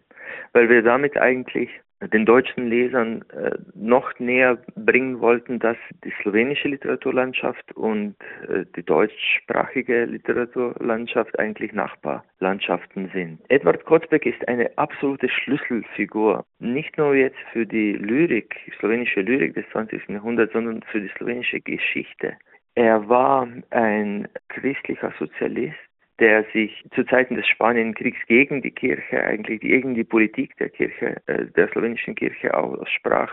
weil 0.53 0.69
wir 0.69 0.81
damit 0.81 1.17
eigentlich 1.17 1.69
den 2.01 2.25
deutschen 2.25 2.69
Lesern 2.69 3.23
äh, 3.33 3.51
noch 3.73 4.19
näher 4.19 4.57
bringen 4.75 5.19
wollten, 5.19 5.59
dass 5.59 5.77
die 6.03 6.13
slowenische 6.21 6.67
Literaturlandschaft 6.67 7.71
und 7.73 8.15
äh, 8.47 8.65
die 8.75 8.83
deutschsprachige 8.83 10.05
Literaturlandschaft 10.05 11.37
eigentlich 11.39 11.73
Nachbarlandschaften 11.73 13.09
sind. 13.13 13.39
Edward 13.49 13.83
Kotzbeck 13.85 14.25
ist 14.25 14.47
eine 14.47 14.77
absolute 14.77 15.27
Schlüsselfigur, 15.29 16.45
nicht 16.59 16.97
nur 16.97 17.15
jetzt 17.15 17.39
für 17.51 17.65
die 17.65 17.93
Lyrik, 17.93 18.55
slowenische 18.79 19.21
Lyrik 19.21 19.55
des 19.55 19.65
20. 19.71 20.09
Jahrhunderts, 20.09 20.53
sondern 20.53 20.83
für 20.83 21.01
die 21.01 21.11
slowenische 21.17 21.59
Geschichte. 21.61 22.33
Er 22.75 23.09
war 23.09 23.47
ein 23.71 24.27
christlicher 24.49 25.11
Sozialist, 25.17 25.77
der 26.19 26.45
sich 26.53 26.83
zu 26.95 27.03
Zeiten 27.05 27.35
des 27.35 27.47
Spanienkriegs 27.47 28.17
gegen 28.27 28.61
die 28.61 28.71
Kirche, 28.71 29.23
eigentlich 29.23 29.61
gegen 29.61 29.95
die 29.95 30.03
Politik 30.03 30.57
der 30.57 30.69
Kirche, 30.69 31.21
äh, 31.27 31.45
der 31.45 31.67
slowenischen 31.69 32.15
Kirche 32.15 32.53
aussprach, 32.53 33.31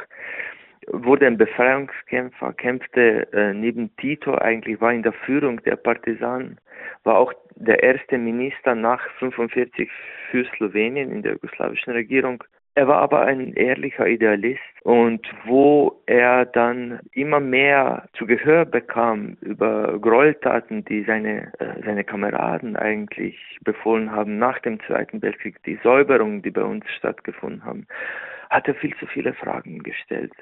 wurde 0.89 1.26
ein 1.26 1.39
Befreiungskämpfer, 1.39 2.53
kämpfte 2.53 3.26
äh, 3.32 3.55
neben 3.55 3.95
Tito 3.97 4.35
eigentlich, 4.35 4.80
war 4.80 4.93
in 4.93 5.03
der 5.03 5.12
Führung 5.12 5.62
der 5.62 5.76
Partisanen, 5.76 6.59
war 7.05 7.18
auch 7.18 7.32
der 7.57 7.82
erste 7.82 8.18
Minister 8.18 8.74
nach 8.74 9.01
45 9.18 9.91
für 10.30 10.45
Slowenien 10.57 11.11
in 11.11 11.22
der 11.22 11.32
jugoslawischen 11.32 11.93
Regierung 11.93 12.45
er 12.77 12.89
war 12.89 12.99
aber 12.99 13.22
ein 13.22 13.53
ehrlicher 13.55 14.07
Idealist 14.07 14.61
und 14.83 15.27
wo 15.45 16.03
er 16.07 16.45
dann 16.45 16.99
immer 17.12 17.39
mehr 17.39 18.09
zu 18.14 18.27
Gehör 18.27 18.64
bekam 18.64 19.37
über 19.41 19.99
Gräueltaten, 20.01 20.85
die 20.85 21.05
seine, 21.05 21.53
äh, 21.61 21.83
seine 21.85 22.03
Kameraden 22.03 22.77
eigentlich 22.77 23.39
befohlen 23.62 24.11
haben 24.11 24.39
nach 24.39 24.59
dem 24.59 24.81
Zweiten 24.81 25.22
Weltkrieg, 25.22 25.62
die 25.62 25.79
Säuberungen, 25.85 26.43
die 26.43 26.51
bei 26.51 26.62
uns 26.62 26.85
stattgefunden 26.99 27.64
haben, 27.64 27.87
hat 28.51 28.66
er 28.66 28.75
viel 28.75 28.95
zu 28.97 29.07
viele 29.07 29.35
Fragen 29.35 29.83
gestellt. 29.83 30.33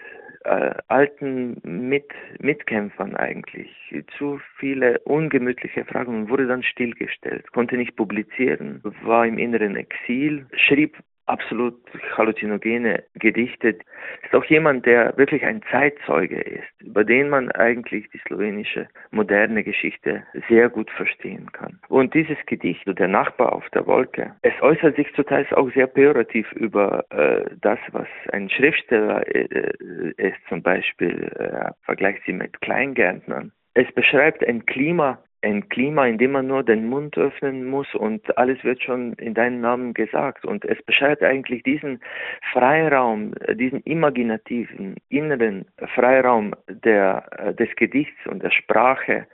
Äh, 0.44 0.74
alten 0.88 1.60
Mit 1.62 2.10
Mitkämpfern 2.40 3.14
eigentlich 3.14 3.70
zu 4.18 4.40
viele 4.56 4.98
ungemütliche 5.00 5.84
Fragen 5.84 6.22
und 6.22 6.30
wurde 6.30 6.46
dann 6.46 6.62
stillgestellt, 6.62 7.52
konnte 7.52 7.76
nicht 7.76 7.94
publizieren, 7.94 8.80
war 9.02 9.26
im 9.26 9.38
inneren 9.38 9.76
Exil, 9.76 10.46
schrieb 10.54 10.96
absolut 11.26 11.74
halluzinogene 12.16 13.04
Gedichte. 13.14 13.78
Ist 14.22 14.34
auch 14.34 14.44
jemand, 14.44 14.86
der 14.86 15.16
wirklich 15.16 15.44
ein 15.44 15.62
Zeitzeuge 15.70 16.40
ist, 16.40 16.68
über 16.80 17.04
den 17.04 17.28
man 17.28 17.50
eigentlich 17.52 18.08
die 18.10 18.18
slowenische 18.26 18.88
moderne 19.10 19.62
Geschichte 19.62 20.24
sehr 20.48 20.68
gut 20.68 20.90
verstehen 20.90 21.50
kann. 21.52 21.78
Und 21.88 22.14
dieses 22.14 22.38
Gedicht, 22.46 22.82
Der 22.86 23.08
Nachbar 23.08 23.52
auf 23.52 23.68
der 23.70 23.86
Wolke, 23.86 24.34
es 24.42 24.52
äußert 24.60 24.96
sich 24.96 25.12
zuteils 25.14 25.50
auch 25.52 25.70
sehr 25.72 25.86
pejorativ 25.86 26.50
über 26.52 27.04
äh, 27.10 27.44
das, 27.60 27.78
was 27.92 28.06
ein 28.32 28.50
Schriftsteller 28.50 29.26
äh, 29.34 29.44
äh 29.44 30.12
ist, 30.16 30.38
zum 30.48 30.62
Beispiel 30.62 31.32
äh, 31.38 31.70
vergleicht 31.82 32.22
sie 32.26 32.32
mit 32.32 32.60
Kleingärtnern. 32.60 33.52
Es 33.74 33.90
beschreibt 33.92 34.46
ein 34.46 34.66
Klima 34.66 35.18
ein 35.42 35.68
Klima, 35.68 36.06
in 36.06 36.18
dem 36.18 36.32
man 36.32 36.46
nur 36.46 36.62
den 36.62 36.86
Mund 36.86 37.18
öffnen 37.18 37.66
muss 37.66 37.92
und 37.94 38.36
alles 38.38 38.62
wird 38.64 38.82
schon 38.82 39.14
in 39.14 39.34
deinem 39.34 39.60
Namen 39.60 39.94
gesagt. 39.94 40.44
Und 40.44 40.64
es 40.64 40.80
beschreibt 40.82 41.22
eigentlich 41.22 41.62
diesen 41.64 42.00
Freiraum, 42.52 43.34
diesen 43.54 43.80
imaginativen, 43.82 44.96
inneren 45.08 45.66
Freiraum 45.94 46.54
der, 46.68 47.24
äh, 47.38 47.54
des 47.54 47.68
Gedichts 47.76 48.26
und 48.26 48.42
der 48.42 48.50
Sprache, 48.50 49.26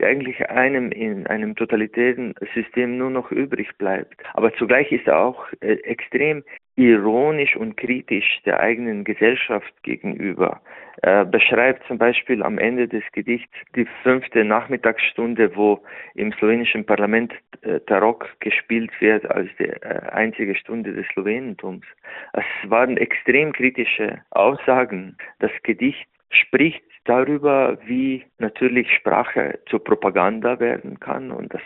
der 0.00 0.08
eigentlich 0.08 0.44
einem 0.50 0.90
in 0.90 1.26
einem 1.28 1.54
totalitären 1.54 2.34
System 2.54 2.98
nur 2.98 3.10
noch 3.10 3.30
übrig 3.30 3.68
bleibt. 3.78 4.22
Aber 4.34 4.52
zugleich 4.54 4.90
ist 4.90 5.06
er 5.06 5.20
auch 5.20 5.46
äh, 5.60 5.74
extrem 5.84 6.42
ironisch 6.76 7.56
und 7.56 7.76
kritisch 7.76 8.40
der 8.46 8.60
eigenen 8.60 9.04
Gesellschaft 9.04 9.72
gegenüber. 9.82 10.60
Er 11.02 11.24
beschreibt 11.24 11.86
zum 11.86 11.98
Beispiel 11.98 12.42
am 12.42 12.58
Ende 12.58 12.88
des 12.88 13.02
Gedichts 13.12 13.52
die 13.74 13.86
fünfte 14.02 14.44
Nachmittagsstunde, 14.44 15.54
wo 15.56 15.82
im 16.14 16.32
slowenischen 16.34 16.86
Parlament 16.86 17.32
äh, 17.62 17.80
Tarok 17.80 18.28
gespielt 18.40 18.90
wird 19.00 19.30
als 19.30 19.50
die 19.58 19.64
äh, 19.64 20.00
einzige 20.12 20.54
Stunde 20.54 20.92
des 20.92 21.06
Slowenentums. 21.08 21.84
Es 22.32 22.70
waren 22.70 22.96
extrem 22.96 23.52
kritische 23.52 24.20
Aussagen. 24.30 25.16
Das 25.40 25.50
Gedicht 25.62 26.06
spricht 26.30 26.84
darüber, 27.04 27.78
wie 27.84 28.24
natürlich 28.38 28.90
Sprache 28.94 29.58
zur 29.66 29.82
Propaganda 29.82 30.60
werden 30.60 31.00
kann 31.00 31.30
und 31.30 31.52
das, 31.52 31.62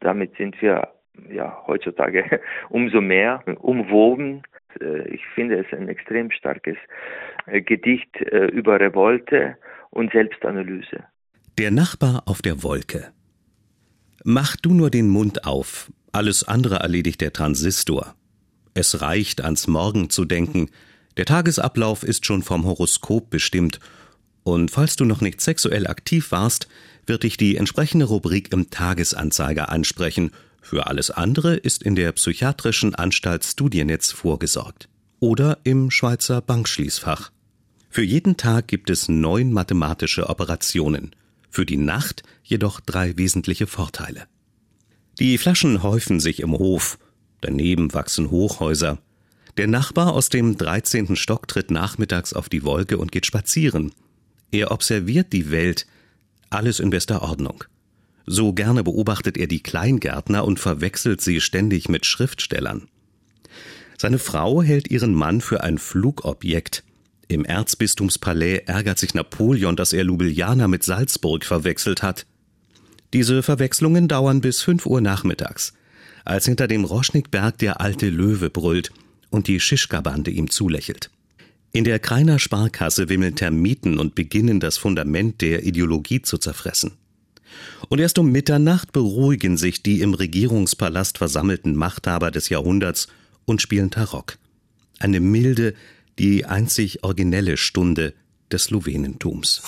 damit 0.00 0.34
sind 0.36 0.60
wir 0.60 0.88
ja 1.28 1.62
heutzutage 1.66 2.40
umso 2.68 3.00
mehr 3.00 3.42
umwoben. 3.60 4.42
Äh, 4.80 5.08
ich 5.08 5.22
finde 5.34 5.58
es 5.58 5.66
ein 5.76 5.88
extrem 5.88 6.30
starkes 6.30 6.76
äh, 7.46 7.60
Gedicht 7.60 8.16
äh, 8.16 8.46
über 8.46 8.78
Revolte 8.80 9.56
und 9.90 10.12
Selbstanalyse. 10.12 11.04
Der 11.58 11.70
Nachbar 11.70 12.22
auf 12.26 12.42
der 12.42 12.62
Wolke. 12.62 13.12
Mach 14.24 14.56
du 14.56 14.74
nur 14.74 14.90
den 14.90 15.08
Mund 15.08 15.46
auf, 15.46 15.90
alles 16.12 16.46
andere 16.46 16.76
erledigt 16.76 17.20
der 17.20 17.32
Transistor. 17.32 18.14
Es 18.74 19.00
reicht, 19.00 19.42
ans 19.42 19.66
Morgen 19.66 20.10
zu 20.10 20.24
denken, 20.24 20.70
der 21.16 21.24
Tagesablauf 21.24 22.02
ist 22.02 22.24
schon 22.24 22.42
vom 22.42 22.64
Horoskop 22.64 23.30
bestimmt, 23.30 23.80
und 24.42 24.70
falls 24.70 24.96
du 24.96 25.04
noch 25.04 25.20
nicht 25.20 25.40
sexuell 25.40 25.86
aktiv 25.86 26.32
warst, 26.32 26.66
wird 27.06 27.24
dich 27.24 27.36
die 27.36 27.56
entsprechende 27.56 28.06
Rubrik 28.06 28.52
im 28.52 28.70
Tagesanzeiger 28.70 29.68
ansprechen 29.70 30.30
für 30.60 30.86
alles 30.86 31.10
andere 31.10 31.56
ist 31.56 31.82
in 31.82 31.94
der 31.94 32.12
psychiatrischen 32.12 32.94
Anstalt 32.94 33.44
Studiennetz 33.44 34.12
vorgesorgt 34.12 34.88
oder 35.18 35.58
im 35.64 35.90
Schweizer 35.90 36.40
Bankschließfach. 36.40 37.30
Für 37.88 38.02
jeden 38.02 38.36
Tag 38.36 38.68
gibt 38.68 38.88
es 38.88 39.08
neun 39.08 39.52
mathematische 39.52 40.28
Operationen, 40.28 41.14
für 41.50 41.66
die 41.66 41.76
Nacht 41.76 42.22
jedoch 42.44 42.80
drei 42.80 43.16
wesentliche 43.16 43.66
Vorteile. 43.66 44.26
Die 45.18 45.36
Flaschen 45.38 45.82
häufen 45.82 46.20
sich 46.20 46.40
im 46.40 46.52
Hof, 46.52 46.98
daneben 47.40 47.92
wachsen 47.92 48.30
Hochhäuser. 48.30 48.98
Der 49.56 49.66
Nachbar 49.66 50.12
aus 50.12 50.28
dem 50.28 50.56
13. 50.56 51.16
Stock 51.16 51.48
tritt 51.48 51.70
nachmittags 51.70 52.32
auf 52.32 52.48
die 52.48 52.62
Wolke 52.62 52.96
und 52.96 53.10
geht 53.10 53.26
spazieren. 53.26 53.92
Er 54.52 54.70
observiert 54.70 55.32
die 55.32 55.50
Welt, 55.50 55.86
alles 56.48 56.80
in 56.80 56.90
bester 56.90 57.22
Ordnung. 57.22 57.64
So 58.26 58.52
gerne 58.52 58.84
beobachtet 58.84 59.36
er 59.36 59.46
die 59.46 59.62
Kleingärtner 59.62 60.44
und 60.44 60.60
verwechselt 60.60 61.20
sie 61.20 61.40
ständig 61.40 61.88
mit 61.88 62.06
Schriftstellern. 62.06 62.88
Seine 63.98 64.18
Frau 64.18 64.62
hält 64.62 64.90
ihren 64.90 65.14
Mann 65.14 65.40
für 65.40 65.62
ein 65.62 65.78
Flugobjekt. 65.78 66.84
Im 67.28 67.44
Erzbistumspalais 67.44 68.62
ärgert 68.66 68.98
sich 68.98 69.14
Napoleon, 69.14 69.76
dass 69.76 69.92
er 69.92 70.04
Ljubljana 70.04 70.68
mit 70.68 70.82
Salzburg 70.82 71.44
verwechselt 71.44 72.02
hat. 72.02 72.26
Diese 73.12 73.42
Verwechslungen 73.42 74.08
dauern 74.08 74.40
bis 74.40 74.62
fünf 74.62 74.86
Uhr 74.86 75.00
nachmittags, 75.00 75.74
als 76.24 76.46
hinter 76.46 76.66
dem 76.66 76.84
Roschnikberg 76.84 77.58
der 77.58 77.80
alte 77.80 78.08
Löwe 78.08 78.50
brüllt 78.50 78.90
und 79.30 79.48
die 79.48 79.60
Schischka-Bande 79.60 80.30
ihm 80.30 80.50
zulächelt. 80.50 81.10
In 81.72 81.84
der 81.84 81.98
Kreiner 82.00 82.38
Sparkasse 82.38 83.08
wimmeln 83.08 83.36
Termiten 83.36 83.98
und 83.98 84.14
beginnen 84.14 84.58
das 84.58 84.76
Fundament 84.76 85.40
der 85.40 85.64
Ideologie 85.64 86.22
zu 86.22 86.38
zerfressen. 86.38 86.92
Und 87.88 87.98
erst 87.98 88.18
um 88.18 88.30
Mitternacht 88.30 88.92
beruhigen 88.92 89.56
sich 89.56 89.82
die 89.82 90.00
im 90.00 90.14
Regierungspalast 90.14 91.18
versammelten 91.18 91.74
Machthaber 91.76 92.30
des 92.30 92.48
Jahrhunderts 92.48 93.08
und 93.44 93.62
spielen 93.62 93.90
Tarok. 93.90 94.38
Eine 94.98 95.20
milde, 95.20 95.74
die 96.18 96.44
einzig 96.44 97.02
originelle 97.02 97.56
Stunde 97.56 98.14
des 98.52 98.64
Slowenentums. 98.64 99.62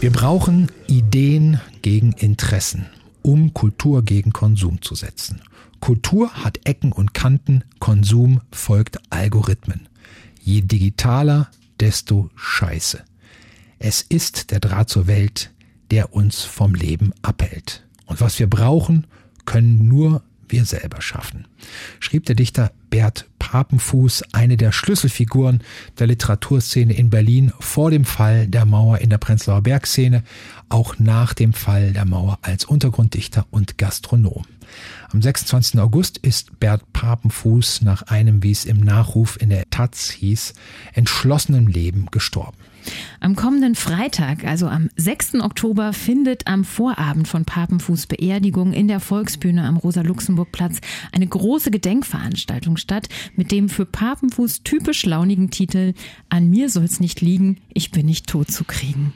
Wir 0.00 0.10
brauchen 0.10 0.68
Ideen 0.86 1.60
gegen 1.82 2.12
Interessen, 2.12 2.86
um 3.22 3.52
Kultur 3.52 4.02
gegen 4.04 4.32
Konsum 4.32 4.80
zu 4.82 4.94
setzen. 4.94 5.42
Kultur 5.80 6.32
hat 6.34 6.60
Ecken 6.64 6.92
und 6.92 7.14
Kanten, 7.14 7.64
Konsum 7.78 8.40
folgt 8.52 8.98
Algorithmen. 9.10 9.88
Je 10.42 10.60
digitaler, 10.60 11.50
desto 11.80 12.30
scheiße. 12.36 13.02
Es 13.78 14.02
ist 14.02 14.50
der 14.50 14.60
Draht 14.60 14.90
zur 14.90 15.06
Welt, 15.06 15.50
der 15.90 16.14
uns 16.14 16.42
vom 16.42 16.74
Leben 16.74 17.12
abhält. 17.22 17.84
Und 18.06 18.20
was 18.20 18.38
wir 18.38 18.48
brauchen, 18.48 19.06
können 19.44 19.88
nur 19.88 20.22
wir 20.48 20.64
selber 20.64 21.00
schaffen, 21.00 21.46
schrieb 22.00 22.26
der 22.26 22.34
Dichter 22.34 22.72
Bert 22.90 23.26
Papenfuß, 23.38 24.24
eine 24.32 24.56
der 24.56 24.72
Schlüsselfiguren 24.72 25.62
der 25.98 26.08
Literaturszene 26.08 26.92
in 26.92 27.10
Berlin 27.10 27.52
vor 27.60 27.90
dem 27.90 28.04
Fall 28.04 28.48
der 28.48 28.64
Mauer 28.64 28.98
in 28.98 29.10
der 29.10 29.18
Prenzlauer 29.18 29.62
Bergszene, 29.62 30.24
auch 30.68 30.98
nach 30.98 31.34
dem 31.34 31.52
Fall 31.52 31.92
der 31.92 32.04
Mauer 32.04 32.38
als 32.42 32.64
Untergrunddichter 32.64 33.46
und 33.50 33.78
Gastronom. 33.78 34.44
Am 35.12 35.22
26. 35.22 35.80
August 35.80 36.18
ist 36.18 36.58
Bert 36.60 36.92
Papenfuß 36.92 37.82
nach 37.82 38.02
einem, 38.02 38.42
wie 38.42 38.52
es 38.52 38.64
im 38.64 38.78
Nachruf 38.80 39.40
in 39.40 39.50
der 39.50 39.68
Taz 39.70 40.10
hieß, 40.10 40.54
entschlossenem 40.94 41.66
Leben 41.66 42.06
gestorben. 42.10 42.56
Am 43.20 43.36
kommenden 43.36 43.74
Freitag, 43.74 44.44
also 44.44 44.66
am 44.66 44.88
6. 44.96 45.36
Oktober, 45.36 45.92
findet 45.92 46.46
am 46.46 46.64
Vorabend 46.64 47.28
von 47.28 47.44
Papenfuß 47.44 48.06
Beerdigung 48.06 48.72
in 48.72 48.88
der 48.88 49.00
Volksbühne 49.00 49.64
am 49.64 49.76
Rosa-Luxemburg-Platz 49.76 50.80
eine 51.12 51.26
große 51.26 51.70
Gedenkveranstaltung 51.70 52.76
statt 52.76 53.08
mit 53.36 53.52
dem 53.52 53.68
für 53.68 53.86
Papenfuß 53.86 54.62
typisch 54.62 55.04
launigen 55.04 55.50
Titel 55.50 55.94
An 56.28 56.50
mir 56.50 56.68
soll's 56.70 57.00
nicht 57.00 57.20
liegen, 57.20 57.58
ich 57.74 57.90
bin 57.90 58.06
nicht 58.06 58.26
tot 58.26 58.50
zu 58.50 58.64
kriegen. 58.64 59.12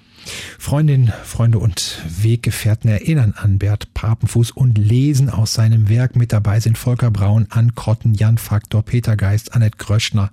Freundinnen, 0.58 1.12
Freunde 1.24 1.58
und 1.58 2.02
Weggefährten 2.06 2.90
erinnern 2.90 3.34
an 3.36 3.58
Bert 3.58 3.92
Papenfuß 3.94 4.50
und 4.50 4.78
lesen 4.78 5.30
aus 5.30 5.54
seinem 5.54 5.88
Werk. 5.88 6.16
Mit 6.16 6.32
dabei 6.32 6.60
sind 6.60 6.78
Volker 6.78 7.10
Braun, 7.10 7.46
Ann 7.50 7.74
Krotten, 7.74 8.14
Jan 8.14 8.38
Faktor, 8.38 8.82
Peter 8.82 9.16
Geist, 9.16 9.54
Annette 9.54 9.78
Gröschner, 9.78 10.30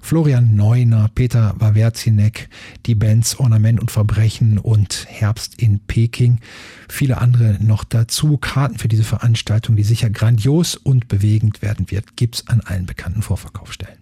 Florian 0.00 0.54
Neuner, 0.54 1.10
Peter 1.14 1.54
Wawerzinek, 1.58 2.48
die 2.86 2.94
Bands 2.94 3.38
Ornament 3.38 3.80
und 3.80 3.90
Verbrechen 3.90 4.58
und 4.58 5.06
Herbst 5.08 5.60
in 5.60 5.80
Peking. 5.80 6.40
Viele 6.88 7.18
andere 7.18 7.58
noch 7.60 7.84
dazu. 7.84 8.36
Karten 8.36 8.78
für 8.78 8.88
diese 8.88 9.04
Veranstaltung, 9.04 9.76
die 9.76 9.84
sicher 9.84 10.10
grandios 10.10 10.76
und 10.76 11.08
bewegend 11.08 11.62
werden 11.62 11.90
wird, 11.90 12.16
gibt's 12.16 12.46
an 12.48 12.60
allen 12.60 12.86
bekannten 12.86 13.22
Vorverkaufsstellen. 13.22 14.01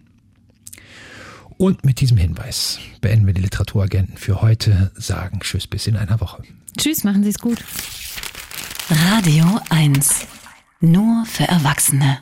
Und 1.61 1.85
mit 1.85 2.01
diesem 2.01 2.17
Hinweis 2.17 2.79
beenden 3.01 3.27
wir 3.27 3.35
die 3.35 3.41
Literaturagenten 3.43 4.17
für 4.17 4.41
heute, 4.41 4.89
sagen 4.95 5.41
Tschüss 5.41 5.67
bis 5.67 5.85
in 5.85 5.95
einer 5.95 6.19
Woche. 6.19 6.41
Tschüss, 6.75 7.03
machen 7.03 7.21
Sie 7.21 7.29
es 7.29 7.37
gut. 7.37 7.63
Radio 8.89 9.45
1. 9.69 10.25
Nur 10.79 11.23
für 11.27 11.43
Erwachsene. 11.43 12.17